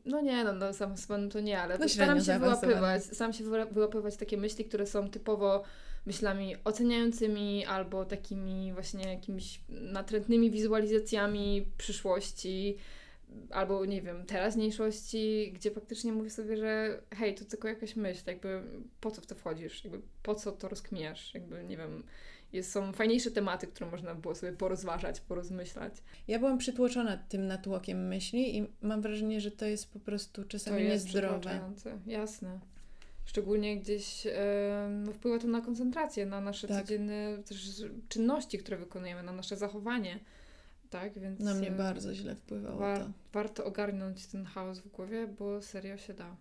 No 0.04 0.20
nie, 0.20 0.44
no, 0.44 0.52
no 0.52 0.72
zaawansowanym 0.72 1.30
to 1.30 1.40
nie, 1.40 1.60
ale 1.60 1.78
No 1.78 1.88
staram 1.88 2.20
się 2.20 2.38
wyłapywać, 2.38 3.04
staram 3.04 3.32
się 3.32 3.44
wyła- 3.44 3.72
wyłapywać 3.72 4.16
takie 4.16 4.36
myśli, 4.36 4.64
które 4.64 4.86
są 4.86 5.10
typowo 5.10 5.62
myślami 6.06 6.56
oceniającymi 6.64 7.64
albo 7.66 8.04
takimi 8.04 8.72
właśnie 8.72 9.12
jakimiś 9.12 9.60
natrętnymi 9.68 10.50
wizualizacjami 10.50 11.66
przyszłości 11.78 12.76
albo 13.50 13.84
nie 13.86 14.02
wiem, 14.02 14.26
teraźniejszości, 14.26 15.52
gdzie 15.54 15.70
faktycznie 15.70 16.12
mówię 16.12 16.30
sobie, 16.30 16.56
że 16.56 17.02
hej, 17.14 17.34
to 17.34 17.44
tylko 17.44 17.68
jakaś 17.68 17.96
myśl, 17.96 18.22
jakby 18.26 18.62
po 19.00 19.10
co 19.10 19.22
w 19.22 19.26
to 19.26 19.34
wchodzisz, 19.34 19.84
jakby 19.84 20.00
po 20.22 20.34
co 20.34 20.52
to 20.52 20.68
rozkminiasz, 20.68 21.34
jakby 21.34 21.64
nie 21.64 21.76
wiem, 21.76 22.02
jest, 22.52 22.72
są 22.72 22.92
fajniejsze 22.92 23.30
tematy, 23.30 23.66
które 23.66 23.90
można 23.90 24.14
było 24.14 24.34
sobie 24.34 24.52
porozważać, 24.52 25.20
porozmyślać. 25.20 25.94
Ja 26.28 26.38
byłam 26.38 26.58
przytłoczona 26.58 27.16
tym 27.16 27.46
natłokiem 27.46 28.08
myśli 28.08 28.58
i 28.58 28.66
mam 28.82 29.02
wrażenie, 29.02 29.40
że 29.40 29.50
to 29.50 29.66
jest 29.66 29.92
po 29.92 30.00
prostu 30.00 30.42
To 30.42 30.48
czasami 30.48 30.84
jest 30.84 31.04
niezdrowe. 31.04 31.60
jasne. 32.06 32.60
Szczególnie 33.24 33.76
gdzieś 33.80 34.26
no, 35.04 35.12
wpływa 35.12 35.38
to 35.38 35.46
na 35.48 35.60
koncentrację, 35.60 36.26
na 36.26 36.40
nasze 36.40 36.68
Tak. 36.68 36.82
codzienne 36.82 37.38
też 37.48 37.82
czynności, 38.08 38.58
które 38.58 38.76
wykonujemy, 38.76 39.22
na 39.22 39.32
nasze 39.32 39.56
zachowanie. 39.56 40.18
Tak, 40.90 41.18
więc 41.18 41.40
Na 41.40 41.54
mnie 41.54 41.68
e, 41.68 41.70
bardzo 41.70 42.14
źle 42.14 42.34
wpływało 42.36 42.78
war, 42.78 42.98
to. 42.98 43.10
warto 43.32 43.64
ogarnąć 43.64 44.26
ten 44.26 44.44
chaos 44.44 44.78
w 44.78 44.88
głowie, 44.88 45.26
bo 45.38 45.62
serio 45.62 45.96
się 45.96 46.14
da. 46.14 46.36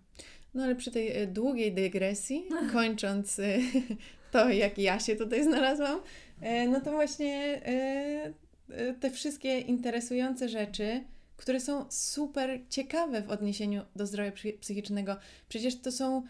No 0.53 0.63
ale 0.63 0.75
przy 0.75 0.91
tej 0.91 1.17
e, 1.17 1.27
długiej 1.27 1.73
dygresji, 1.73 2.45
kończąc 2.73 3.39
e, 3.39 3.57
to, 4.31 4.49
jak 4.49 4.77
ja 4.77 4.99
się 4.99 5.15
tutaj 5.15 5.43
znalazłam, 5.43 5.99
no 6.69 6.81
to 6.81 6.91
właśnie 6.91 7.61
te 8.99 9.11
wszystkie 9.11 9.59
interesujące 9.59 10.49
rzeczy, 10.49 11.03
które 11.37 11.59
są 11.59 11.85
super 11.89 12.59
ciekawe 12.69 13.21
w 13.21 13.29
odniesieniu 13.29 13.81
do 13.95 14.05
zdrowia 14.05 14.31
psy- 14.31 14.57
psychicznego. 14.59 15.15
Przecież 15.49 15.81
to 15.81 15.91
są 15.91 16.23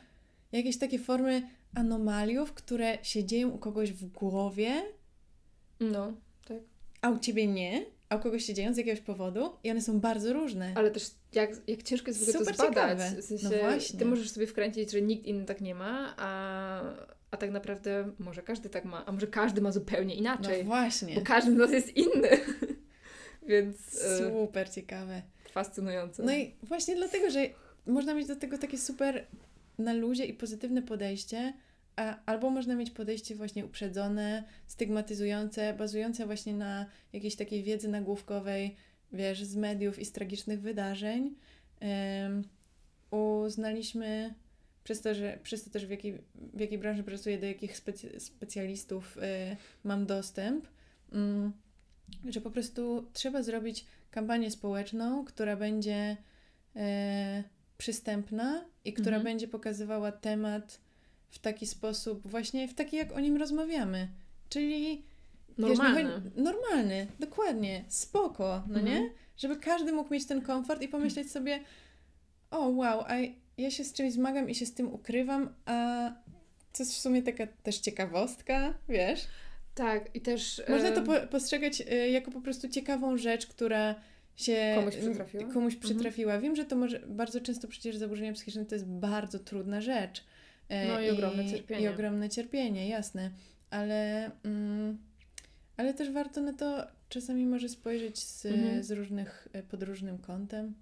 jakieś 0.51 0.77
takie 0.77 0.99
formy 0.99 1.41
anomaliów, 1.75 2.53
które 2.53 2.97
się 3.03 3.23
dzieją 3.23 3.49
u 3.49 3.57
kogoś 3.57 3.91
w 3.91 4.05
głowie, 4.11 4.81
No, 5.79 6.13
a 7.01 7.09
u 7.09 7.19
ciebie 7.19 7.47
nie, 7.47 7.85
a 8.09 8.15
u 8.15 8.19
kogoś 8.19 8.45
się 8.45 8.53
dzieją 8.53 8.73
z 8.73 8.77
jakiegoś 8.77 9.01
powodu 9.01 9.49
i 9.63 9.71
one 9.71 9.81
są 9.81 9.99
bardzo 9.99 10.33
różne. 10.33 10.71
ale 10.75 10.91
też 10.91 11.11
jak, 11.33 11.51
jak 11.67 11.83
ciężko 11.83 12.07
jest 12.07 12.19
w 12.19 12.23
ogóle 12.29 12.39
Super 12.39 12.55
to 12.55 12.63
zbadać. 12.71 12.99
ciekawe. 12.99 13.21
W 13.21 13.25
sensie, 13.25 13.49
No 13.51 13.57
właśnie. 13.59 13.99
Ty 13.99 14.05
możesz 14.05 14.29
sobie 14.29 14.47
wkręcić, 14.47 14.91
że 14.91 15.01
nikt 15.01 15.25
inny 15.25 15.45
tak 15.45 15.61
nie 15.61 15.75
ma, 15.75 16.13
a, 16.17 16.81
a 17.31 17.37
tak 17.37 17.51
naprawdę 17.51 18.11
może 18.19 18.41
każdy 18.41 18.69
tak 18.69 18.85
ma, 18.85 19.05
a 19.05 19.11
może 19.11 19.27
każdy 19.27 19.61
ma 19.61 19.71
zupełnie 19.71 20.13
No 20.13 20.19
inaczej, 20.19 20.63
właśnie. 20.63 21.15
bo 21.15 21.21
każdy 21.21 21.51
z 21.51 21.57
nas 21.57 21.71
jest 21.71 21.97
inny. 21.97 22.29
Więc 23.47 24.01
e, 24.03 24.17
Super 24.17 24.69
ciekawe. 24.71 25.21
fascynujące. 25.51 26.23
No 26.23 26.33
i 26.33 26.55
właśnie 26.63 26.95
dlatego, 26.95 27.29
że 27.29 27.39
można 27.87 28.13
mieć 28.13 28.27
do 28.27 28.35
tego 28.35 28.57
takie 28.57 28.77
super 28.77 29.27
na 29.77 29.93
luzie 29.93 30.25
i 30.25 30.33
pozytywne 30.33 30.81
podejście, 30.81 31.53
a, 31.95 32.19
albo 32.25 32.49
można 32.49 32.75
mieć 32.75 32.91
podejście 32.91 33.35
właśnie 33.35 33.65
uprzedzone, 33.65 34.43
stygmatyzujące, 34.67 35.73
bazujące 35.73 36.25
właśnie 36.25 36.53
na 36.53 36.85
jakiejś 37.13 37.35
takiej 37.35 37.63
wiedzy 37.63 37.87
nagłówkowej, 37.87 38.75
wiesz, 39.13 39.43
z 39.43 39.55
mediów 39.55 39.99
i 39.99 40.05
z 40.05 40.11
tragicznych 40.11 40.61
wydarzeń. 40.61 41.35
Em, 41.79 42.43
uznaliśmy 43.11 44.33
przez 44.83 45.01
to, 45.01 45.15
że 45.15 45.39
przez 45.43 45.63
to 45.63 45.69
też 45.69 45.85
w 45.85 45.89
jakiej, 45.89 46.21
w 46.35 46.59
jakiej 46.59 46.77
branży 46.77 47.03
pracuję, 47.03 47.37
do 47.37 47.45
jakich 47.45 47.77
specy, 47.77 48.19
specjalistów 48.19 49.17
y, 49.17 49.21
mam 49.83 50.05
dostęp, 50.05 50.67
mm, 51.11 51.53
że 52.29 52.41
po 52.41 52.51
prostu 52.51 53.09
trzeba 53.13 53.43
zrobić 53.43 53.85
kampanię 54.11 54.51
społeczną, 54.51 55.25
która 55.25 55.55
będzie 55.55 56.17
e, 56.75 57.43
przystępna 57.77 58.65
i 58.85 58.93
która 58.93 59.17
Mhm. 59.17 59.23
będzie 59.23 59.47
pokazywała 59.47 60.11
temat 60.11 60.79
w 61.29 61.39
taki 61.39 61.67
sposób, 61.67 62.27
właśnie 62.27 62.67
w 62.67 62.73
taki, 62.73 62.97
jak 62.97 63.11
o 63.11 63.19
nim 63.19 63.37
rozmawiamy. 63.37 64.07
Czyli 64.49 64.95
wiesz, 65.49 65.57
Normalny. 65.57 66.03
chodzi- 66.03 66.41
normalny, 66.41 67.07
dokładnie, 67.19 67.83
spoko, 67.87 68.63
no 68.67 68.79
Mhm. 68.79 68.85
nie? 68.85 69.09
Żeby 69.37 69.55
każdy 69.55 69.91
mógł 69.91 70.13
mieć 70.13 70.25
ten 70.25 70.41
komfort 70.41 70.81
i 70.81 70.87
pomyśleć 70.87 71.31
sobie, 71.31 71.59
o 72.51 72.59
wow, 72.69 73.03
a 73.07 73.13
ja 73.57 73.71
się 73.71 73.83
z 73.83 73.93
czymś 73.93 74.13
zmagam 74.13 74.49
i 74.49 74.55
się 74.55 74.65
z 74.65 74.73
tym 74.73 74.93
ukrywam, 74.93 75.53
a 75.65 76.09
to 76.73 76.83
jest 76.83 76.93
w 76.93 76.97
sumie 76.97 77.21
taka 77.21 77.47
też 77.63 77.77
ciekawostka, 77.77 78.73
wiesz? 78.89 79.19
Tak, 79.75 80.15
i 80.15 80.21
też. 80.21 80.61
Można 80.69 80.91
to 80.91 81.01
po, 81.01 81.13
postrzegać 81.27 81.81
e, 81.81 82.09
jako 82.09 82.31
po 82.31 82.41
prostu 82.41 82.69
ciekawą 82.69 83.17
rzecz, 83.17 83.47
która 83.47 83.95
się 84.35 84.73
Komuś 84.75 84.95
m, 84.95 85.01
przytrafiła? 85.01 85.43
komuś 85.53 85.73
Mhm. 85.73 85.79
przytrafiła. 85.95 86.39
Wiem, 86.39 86.55
że 86.55 86.65
to 86.65 86.75
może 86.75 86.99
bardzo 87.07 87.41
często 87.41 87.67
przecież 87.67 87.95
zaburzenia 87.97 88.33
psychiczne 88.33 88.65
to 88.65 88.75
jest 88.75 88.85
bardzo 88.87 89.39
trudna 89.39 89.81
rzecz. 89.81 90.23
E, 90.69 90.87
No 90.87 91.01
i 91.01 91.09
ogromne 91.09 91.49
cierpienie. 91.49 91.81
I 91.81 91.87
ogromne 91.87 92.29
cierpienie, 92.29 92.89
jasne. 92.89 93.31
Ale, 93.69 94.31
mm, 94.43 94.97
ale 95.77 95.93
też 95.93 96.11
warto 96.11 96.41
na 96.41 96.53
to 96.53 96.87
czasami 97.09 97.45
może 97.45 97.69
spojrzeć 97.69 98.19
z, 98.19 98.45
Mhm. 98.45 98.83
z 98.83 98.91
różnych, 98.91 99.47
e, 99.53 99.63
pod 99.63 99.83
różnym 99.83 100.17
kątem. 100.17 100.73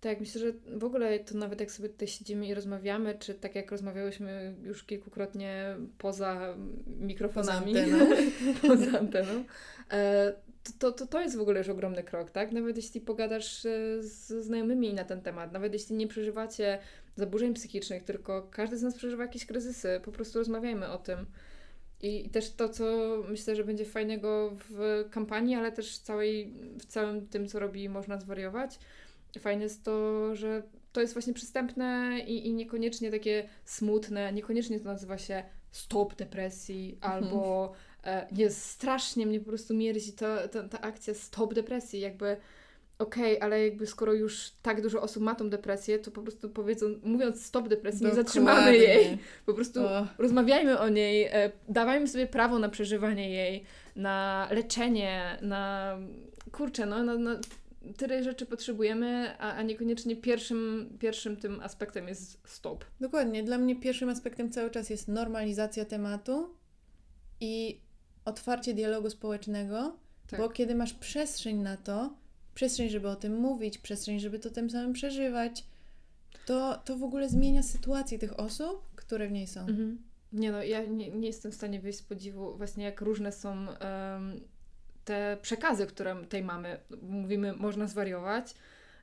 Tak, 0.00 0.20
myślę, 0.20 0.40
że 0.40 0.52
w 0.78 0.84
ogóle 0.84 1.18
to 1.18 1.36
nawet 1.38 1.60
jak 1.60 1.72
sobie 1.72 1.88
tutaj 1.88 2.08
siedzimy 2.08 2.46
i 2.46 2.54
rozmawiamy, 2.54 3.14
czy 3.18 3.34
tak 3.34 3.54
jak 3.54 3.70
rozmawiałyśmy 3.70 4.54
już 4.62 4.84
kilkukrotnie 4.84 5.64
poza 5.98 6.56
mikrofonami, 7.00 7.72
Poza 7.74 7.84
anteną. 7.84 8.06
poza 8.68 8.98
anteną, 8.98 9.44
e, 9.92 10.32
to, 10.78 10.92
to, 10.92 11.06
to, 11.06 11.20
jest 11.20 11.36
w 11.36 11.40
ogóle 11.40 11.58
już 11.58 11.68
ogromny 11.68 12.02
krok, 12.02 12.30
tak? 12.30 12.52
Nawet 12.52 12.76
jeśli 12.76 13.00
pogadasz 13.00 13.66
e, 13.66 14.02
z 14.02 14.44
znajomymi 14.44 14.94
na 14.94 15.04
ten 15.04 15.20
temat, 15.20 15.52
nawet 15.52 15.72
jeśli 15.72 15.96
nie 15.96 16.08
przeżywacie 16.08 16.78
zaburzeń 17.16 17.54
psychicznych, 17.54 18.02
tylko 18.04 18.48
każdy 18.50 18.78
z 18.78 18.82
nas 18.82 18.94
przeżywa 18.94 19.22
jakieś 19.22 19.46
kryzysy, 19.46 20.00
po 20.04 20.12
prostu 20.12 20.38
rozmawiajmy 20.38 20.88
o 20.88 20.98
tym. 20.98 21.26
I, 22.02 22.26
I 22.26 22.30
też 22.30 22.50
to, 22.50 22.68
co 22.68 22.84
myślę, 23.28 23.56
że 23.56 23.64
będzie 23.64 23.84
fajnego 23.84 24.56
w 24.70 25.04
kampanii, 25.10 25.54
ale 25.54 25.72
też 25.72 25.98
całej, 25.98 26.54
w 26.78 26.86
całym 26.86 27.28
tym, 27.28 27.48
co 27.48 27.58
robi 27.58 27.88
Można 27.88 28.20
Zwariować, 28.20 28.78
fajne 29.40 29.62
jest 29.62 29.84
to, 29.84 30.34
że 30.34 30.62
to 30.92 31.00
jest 31.00 31.12
właśnie 31.12 31.32
przystępne 31.32 32.18
i, 32.26 32.46
i 32.48 32.54
niekoniecznie 32.54 33.10
takie 33.10 33.48
smutne, 33.64 34.32
niekoniecznie 34.32 34.80
to 34.80 34.84
nazywa 34.84 35.18
się 35.18 35.42
stop 35.70 36.14
depresji 36.14 36.98
albo 37.00 37.72
e, 38.04 38.26
jest 38.32 38.64
strasznie 38.64 39.26
mnie 39.26 39.40
po 39.40 39.46
prostu 39.46 39.74
mierzi 39.74 40.12
to, 40.12 40.48
to, 40.48 40.68
ta 40.68 40.80
akcja 40.80 41.14
stop 41.14 41.54
depresji, 41.54 42.00
jakby 42.00 42.36
okej, 42.98 43.40
ale 43.40 43.64
jakby 43.64 43.86
skoro 43.86 44.12
już 44.12 44.50
tak 44.62 44.82
dużo 44.82 45.02
osób 45.02 45.22
ma 45.22 45.34
tą 45.34 45.50
depresję, 45.50 45.98
to 45.98 46.10
po 46.10 46.22
prostu 46.22 46.50
powiedzą, 46.50 46.86
mówiąc 47.02 47.46
stop 47.46 47.68
depresji, 47.68 48.06
nie 48.06 48.14
zatrzymamy 48.14 48.60
Dokładnie. 48.60 48.94
jej, 48.94 49.18
po 49.46 49.54
prostu 49.54 49.80
O, 49.86 50.06
rozmawiajmy 50.18 50.78
o 50.78 50.88
niej, 50.88 51.24
e, 51.24 51.52
dawajmy 51.68 52.08
sobie 52.08 52.26
prawo 52.26 52.58
na 52.58 52.68
przeżywanie 52.68 53.30
jej, 53.30 53.64
na 53.96 54.48
leczenie, 54.50 55.38
na 55.42 55.98
kurczę, 56.52 56.86
no, 56.86 57.02
no, 57.02 57.18
no 57.18 57.30
tyle 57.96 58.22
rzeczy 58.22 58.46
potrzebujemy, 58.46 59.34
a, 59.38 59.54
a 59.54 59.62
niekoniecznie 59.62 60.16
pierwszym, 60.16 60.90
pierwszym 60.98 61.36
tym 61.36 61.60
aspektem 61.60 62.08
jest 62.08 62.40
stop. 62.44 62.84
Dokładnie. 63.00 63.42
Dla 63.42 63.58
mnie 63.58 63.76
pierwszym 63.76 64.08
aspektem 64.08 64.50
cały 64.50 64.70
czas 64.70 64.90
jest 64.90 65.08
normalizacja 65.08 65.84
tematu 65.84 66.54
i 67.40 67.80
otwarcie 68.24 68.74
dialogu 68.74 69.10
społecznego, 69.10 69.96
Tak. 70.26 70.40
bo 70.40 70.48
kiedy 70.48 70.74
masz 70.74 70.94
przestrzeń 70.94 71.56
na 71.56 71.76
to, 71.76 72.14
przestrzeń, 72.54 72.88
żeby 72.88 73.08
o 73.08 73.16
tym 73.16 73.36
mówić, 73.36 73.78
przestrzeń, 73.78 74.20
żeby 74.20 74.38
to 74.38 74.50
tym 74.50 74.70
samym 74.70 74.92
przeżywać, 74.92 75.64
to, 76.46 76.82
to 76.84 76.96
w 76.96 77.02
ogóle 77.02 77.28
zmienia 77.28 77.62
sytuację 77.62 78.18
tych 78.18 78.40
osób, 78.40 78.94
które 78.96 79.28
w 79.28 79.32
niej 79.32 79.46
są. 79.46 79.60
Mhm. 79.60 79.98
Nie 80.32 80.52
no, 80.52 80.62
ja 80.62 80.84
nie, 80.84 81.10
nie 81.10 81.26
jestem 81.26 81.52
w 81.52 81.54
stanie 81.54 81.80
wyjść 81.80 81.98
z 81.98 82.02
podziwu 82.02 82.56
właśnie 82.56 82.84
jak 82.84 83.00
różne 83.00 83.32
są 83.32 83.50
em, 83.70 84.40
te 85.04 85.38
przekazy, 85.42 85.86
które 85.86 86.16
tutaj 86.16 86.42
mamy. 86.42 86.78
Mówimy, 87.02 87.52
można 87.52 87.86
zwariować. 87.86 88.54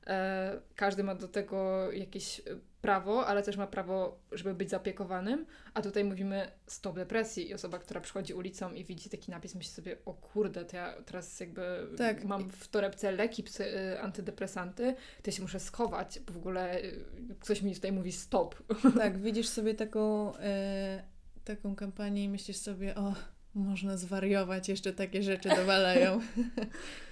E, 0.07 0.59
każdy 0.75 1.03
ma 1.03 1.15
do 1.15 1.27
tego 1.27 1.91
jakieś 1.91 2.39
e, 2.39 2.43
prawo, 2.81 3.27
ale 3.27 3.43
też 3.43 3.57
ma 3.57 3.67
prawo, 3.67 4.19
żeby 4.31 4.53
być 4.53 4.69
zaopiekowanym. 4.69 5.45
A 5.73 5.81
tutaj 5.81 6.03
mówimy 6.03 6.51
stop 6.67 6.95
depresji 6.95 7.49
i 7.49 7.53
osoba, 7.53 7.79
która 7.79 8.01
przychodzi 8.01 8.33
ulicą 8.33 8.73
i 8.73 8.85
widzi 8.85 9.09
taki 9.09 9.31
napis, 9.31 9.55
myśli 9.55 9.73
sobie, 9.73 9.97
o 10.05 10.13
kurde, 10.13 10.65
to 10.65 10.75
ja 10.77 10.93
teraz 11.05 11.39
jakby 11.39 11.87
Tak. 11.97 12.23
mam 12.23 12.49
w 12.49 12.67
torebce 12.67 13.11
leki 13.11 13.43
psy, 13.43 13.65
y, 13.65 14.01
antydepresanty, 14.01 14.93
to 14.93 15.23
ja 15.25 15.31
się 15.31 15.41
muszę 15.41 15.59
schować, 15.59 16.19
bo 16.19 16.33
w 16.33 16.37
ogóle 16.37 16.83
y, 16.83 17.05
ktoś 17.39 17.61
mi 17.61 17.75
tutaj 17.75 17.91
mówi 17.91 18.11
stop. 18.11 18.55
Tak, 18.97 19.17
widzisz 19.17 19.47
sobie 19.47 19.73
taką, 19.73 20.35
e, 20.37 21.03
taką 21.45 21.75
kampanię 21.75 22.23
i 22.23 22.29
myślisz 22.29 22.57
sobie, 22.57 22.95
o, 22.95 23.13
można 23.53 23.97
zwariować, 23.97 24.69
jeszcze 24.69 24.93
takie 24.93 25.23
rzeczy 25.23 25.49
dowalają. 25.49 26.19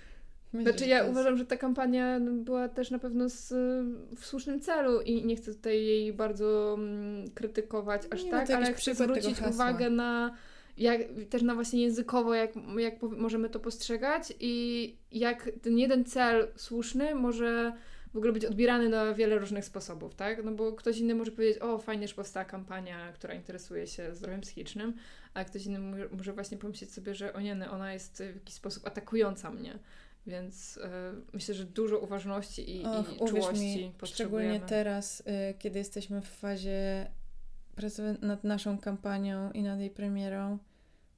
Myślę, 0.53 0.71
Znaczy 0.71 0.89
ja 0.89 1.03
uważam, 1.03 1.37
że 1.37 1.45
ta 1.45 1.57
kampania 1.57 2.19
była 2.19 2.69
też 2.69 2.91
na 2.91 2.99
pewno 2.99 3.29
z, 3.29 3.53
w 4.15 4.25
słusznym 4.25 4.59
celu 4.59 5.01
i 5.01 5.25
nie 5.25 5.35
chcę 5.35 5.53
tutaj 5.53 5.85
jej 5.85 6.13
bardzo 6.13 6.75
mm, 6.79 7.29
krytykować 7.29 8.01
aż 8.09 8.23
Nie, 8.23 8.31
no 8.31 8.37
tak, 8.37 8.49
ale 8.49 8.73
chcę 8.73 8.95
zwrócić 8.95 9.41
uwagę 9.41 9.89
na 9.89 10.35
jak, 10.77 11.01
też 11.29 11.41
na 11.41 11.55
właśnie 11.55 11.81
językowo, 11.81 12.33
jak, 12.33 12.51
jak 12.77 13.01
możemy 13.01 13.49
to 13.49 13.59
postrzegać 13.59 14.33
i 14.39 14.95
jak 15.11 15.49
ten 15.61 15.77
jeden 15.77 16.05
cel 16.05 16.47
słuszny 16.55 17.15
może 17.15 17.73
w 18.13 18.17
ogóle 18.17 18.33
być 18.33 18.45
odbierany 18.45 18.89
na 18.89 19.13
wiele 19.13 19.39
różnych 19.39 19.65
sposobów, 19.65 20.15
tak? 20.15 20.43
No 20.43 20.51
bo 20.51 20.73
ktoś 20.73 20.97
inny 20.97 21.15
może 21.15 21.31
powiedzieć, 21.31 21.61
o 21.61 21.77
fajnie, 21.77 22.07
że 22.07 22.15
powstała 22.15 22.45
kampania, 22.45 23.11
która 23.11 23.33
interesuje 23.33 23.87
się 23.87 24.15
zdrowiem 24.15 24.41
psychicznym, 24.41 24.93
a 25.33 25.43
ktoś 25.43 25.65
inny 25.65 25.79
może, 25.79 26.09
może 26.11 26.33
właśnie 26.33 26.57
pomyśleć 26.57 26.93
sobie, 26.93 27.15
że 27.15 27.33
o 27.33 27.41
nie, 27.41 27.55
no, 27.55 27.71
ona 27.71 27.93
jest 27.93 28.23
w 28.31 28.35
jakiś 28.35 28.55
sposób 28.55 28.87
atakująca 28.87 29.51
mnie. 29.51 29.79
Więc 30.27 30.77
e, 30.83 31.13
myślę, 31.33 31.55
że 31.55 31.65
dużo 31.65 31.99
uważności 31.99 32.75
i, 32.77 32.85
Och, 32.85 33.13
i 33.15 33.17
czułości 33.29 33.63
mi, 33.63 33.93
potrzebujemy. 33.97 34.53
szczególnie 34.53 34.59
teraz, 34.69 35.19
y, 35.19 35.23
kiedy 35.59 35.79
jesteśmy 35.79 36.21
w 36.21 36.27
fazie 36.27 37.07
pracy 37.75 38.17
nad 38.21 38.43
naszą 38.43 38.77
kampanią 38.77 39.51
i 39.51 39.63
nad 39.63 39.79
jej 39.79 39.89
premierą, 39.89 40.57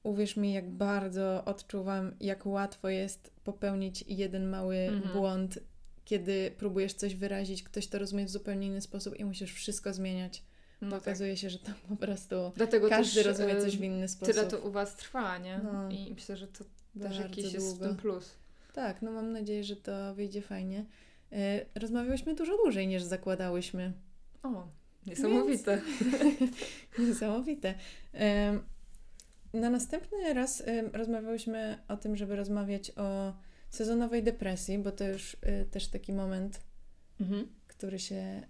uwierz 0.02 0.36
mi, 0.36 0.52
jak 0.52 0.70
bardzo 0.70 1.44
odczuwam, 1.44 2.14
jak 2.20 2.46
łatwo 2.46 2.88
jest 2.88 3.32
popełnić 3.44 4.04
jeden 4.08 4.48
mały 4.48 4.76
Mhm. 4.76 5.12
błąd, 5.12 5.58
kiedy 6.04 6.50
próbujesz 6.58 6.92
coś 6.94 7.14
wyrazić, 7.14 7.62
ktoś 7.62 7.86
to 7.86 7.98
rozumie 7.98 8.24
w 8.24 8.30
zupełnie 8.30 8.66
inny 8.66 8.80
sposób 8.80 9.16
i 9.16 9.24
musisz 9.24 9.52
wszystko 9.52 9.92
zmieniać. 9.92 10.42
No 10.80 10.90
tak. 10.90 11.00
okazuje 11.00 11.36
się, 11.36 11.50
że 11.50 11.58
tam 11.58 11.74
po 11.88 11.96
prostu 11.96 12.52
Dlatego 12.56 12.88
każdy 12.88 13.14
też, 13.14 13.26
rozumie 13.26 13.56
e, 13.56 13.62
coś 13.62 13.76
w 13.76 13.82
inny 13.82 14.08
sposób. 14.08 14.34
Tyle 14.34 14.46
to 14.46 14.58
u 14.58 14.70
Was 14.70 14.96
trwa, 14.96 15.38
nie? 15.38 15.60
No. 15.64 15.90
I 15.90 16.14
myślę, 16.14 16.36
że 16.36 16.46
to 16.46 16.64
też 17.02 17.18
jakiś 17.18 17.52
jest 17.52 17.66
w 17.66 17.70
długo. 17.70 17.86
tym 17.86 17.96
plus. 17.96 18.30
Tak, 18.72 19.02
no 19.02 19.10
mam 19.12 19.32
nadzieję, 19.32 19.64
że 19.64 19.76
to 19.76 20.14
wyjdzie 20.14 20.42
fajnie. 20.42 20.84
Y, 21.32 21.36
Rozmawiałyśmy 21.80 22.34
dużo 22.34 22.56
dłużej 22.56 22.88
niż 22.88 23.02
zakładałyśmy. 23.02 23.92
O, 24.42 24.68
niesamowite. 25.06 25.80
Niesamowite. 26.98 27.74
Em, 28.12 28.60
Na 29.52 29.70
następny 29.70 30.34
raz 30.34 30.60
em, 30.66 30.90
rozmawiałyśmy 30.92 31.78
o 31.88 31.96
tym, 31.96 32.16
żeby 32.16 32.36
rozmawiać 32.36 32.92
o 32.96 33.32
sezonowej 33.70 34.22
depresji, 34.22 34.78
bo 34.78 34.92
to 34.92 35.08
już 35.08 35.36
też 35.70 35.88
taki 35.88 36.12
moment, 36.12 36.60
Mhm. 37.20 37.48
który 37.66 37.98
się 37.98 38.42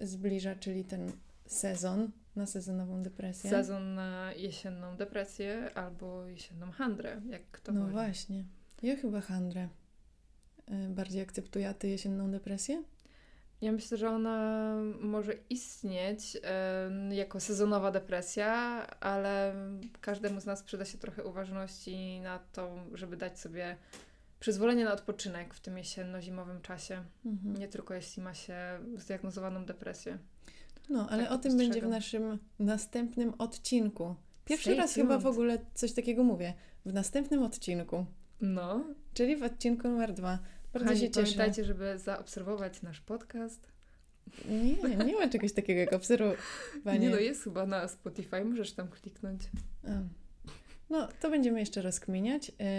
zbliża, 0.00 0.54
czyli 0.54 0.84
ten 0.84 1.12
sezon 1.46 2.10
na 2.36 2.46
sezonową 2.46 3.02
depresję. 3.02 3.50
Sezon 3.50 3.94
na 3.94 4.32
jesienną 4.36 4.96
depresję 4.96 5.70
albo 5.74 6.26
jesienną 6.26 6.70
handrę, 6.70 7.20
jak 7.30 7.42
kto 7.50 7.72
No 7.72 7.80
woli. 7.80 7.92
właśnie. 7.92 8.44
Ja 8.82 8.96
chyba 8.96 9.20
handrę. 9.20 9.68
Y, 10.70 10.88
Bardziej 10.88 11.22
akceptuję, 11.22 11.68
a 11.68 11.74
ty 11.74 11.88
jesienną 11.88 12.30
depresję? 12.30 12.82
Ja 13.60 13.72
myślę, 13.72 13.98
że 13.98 14.10
ona 14.10 14.74
może 15.00 15.32
istnieć 15.50 16.36
em, 16.42 17.12
jako 17.12 17.40
sezonowa 17.40 17.90
depresja, 17.90 18.52
ale 19.00 19.54
każdemu 20.00 20.40
z 20.40 20.46
nas 20.46 20.62
przyda 20.62 20.84
się 20.84 20.98
trochę 20.98 21.24
uważności 21.24 22.20
na 22.20 22.38
to, 22.52 22.76
żeby 22.94 23.16
dać 23.16 23.38
sobie 23.40 23.76
przyzwolenie 24.40 24.84
na 24.84 24.92
odpoczynek 24.92 25.54
w 25.54 25.60
tym 25.60 25.78
jesienno-zimowym 25.78 26.60
czasie. 26.60 27.04
Mhm. 27.26 27.56
Nie 27.56 27.68
tylko 27.68 27.94
jeśli 27.94 28.22
ma 28.22 28.34
się 28.34 28.56
zdiagnozowaną 28.96 29.64
depresję. 29.64 30.18
No, 30.88 31.08
ale 31.10 31.22
Tak 31.22 31.32
o 31.32 31.38
tym 31.38 31.56
będzie 31.56 31.82
w 31.82 31.88
naszym 31.88 32.38
następnym 32.58 33.34
odcinku. 33.38 34.14
Pierwszy 34.44 34.70
Stay 34.70 34.76
raz 34.76 34.94
chyba 34.94 35.18
w 35.18 35.22
tuned. 35.22 35.34
ogóle 35.34 35.58
coś 35.74 35.92
takiego 35.92 36.24
mówię. 36.24 36.54
W 36.86 36.92
następnym 36.92 37.42
odcinku, 37.42 38.06
No, 38.40 38.84
czyli 39.14 39.36
w 39.36 39.42
odcinku 39.42 39.88
numer 39.88 40.12
dwa. 40.12 40.38
Bardzo 40.72 40.84
Kochani, 40.88 41.00
się 41.00 41.10
cieszę. 41.10 41.22
pamiętajcie, 41.22 41.64
żeby 41.64 41.98
zaobserwować 41.98 42.82
nasz 42.82 43.00
podcast. 43.00 43.72
Nie, 44.48 44.96
nie 44.96 45.16
ma 45.16 45.28
czegoś 45.28 45.52
takiego 45.52 45.80
jak 45.80 45.92
obserwowanie. 45.92 46.98
Nie 46.98 47.10
no, 47.10 47.16
jest 47.18 47.44
chyba 47.44 47.66
na 47.66 47.88
Spotify, 47.88 48.44
możesz 48.44 48.72
tam 48.72 48.88
kliknąć. 48.88 49.42
A. 49.84 49.88
No, 50.90 51.08
to 51.20 51.30
będziemy 51.30 51.60
jeszcze 51.60 51.82
rozkminiać. 51.82 52.52
E, 52.60 52.78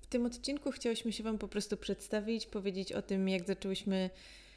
W 0.00 0.06
tym 0.06 0.26
odcinku 0.26 0.70
chciałyśmy 0.70 1.12
się 1.12 1.22
Wam 1.24 1.38
po 1.38 1.48
prostu 1.48 1.76
przedstawić, 1.76 2.46
powiedzieć 2.46 2.92
o 2.92 3.02
tym, 3.02 3.28
jak 3.28 3.46
zaczęłyśmy 3.46 4.10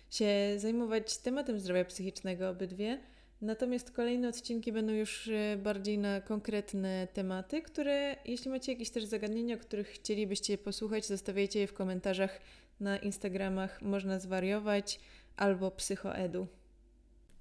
się 0.09 0.27
zajmować 0.57 1.17
tematem 1.17 1.59
zdrowia 1.59 1.85
psychicznego 1.85 2.49
obydwie. 2.49 2.99
Natomiast 3.45 3.91
kolejne 3.91 4.29
odcinki 4.29 4.71
będą 4.71 4.93
już 4.93 5.27
e, 5.27 5.57
bardziej 5.57 5.97
na 5.97 6.21
konkretne 6.21 7.07
tematy, 7.13 7.61
które, 7.61 8.15
jeśli 8.25 8.51
macie 8.51 8.71
jakieś 8.71 8.89
też 8.89 9.03
zagadnienia, 9.03 9.55
o 9.55 9.59
których 9.59 9.87
chcielibyście 9.87 10.57
posłuchać, 10.57 11.05
zostawiajcie 11.05 11.59
je 11.59 11.67
w 11.67 11.73
komentarzach 11.73 12.39
na 12.79 12.97
Instagramach 12.97 13.81
Można 13.81 14.19
Zwariować 14.19 14.99
albo 15.35 15.71
Psychoedu. 15.71 16.47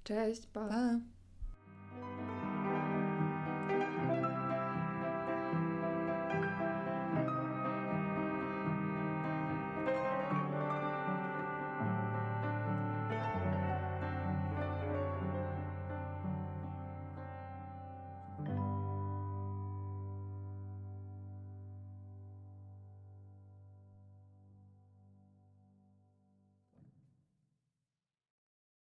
Cześć, 0.03 0.47
pa! 0.47 0.67
Pa! 0.67 1.14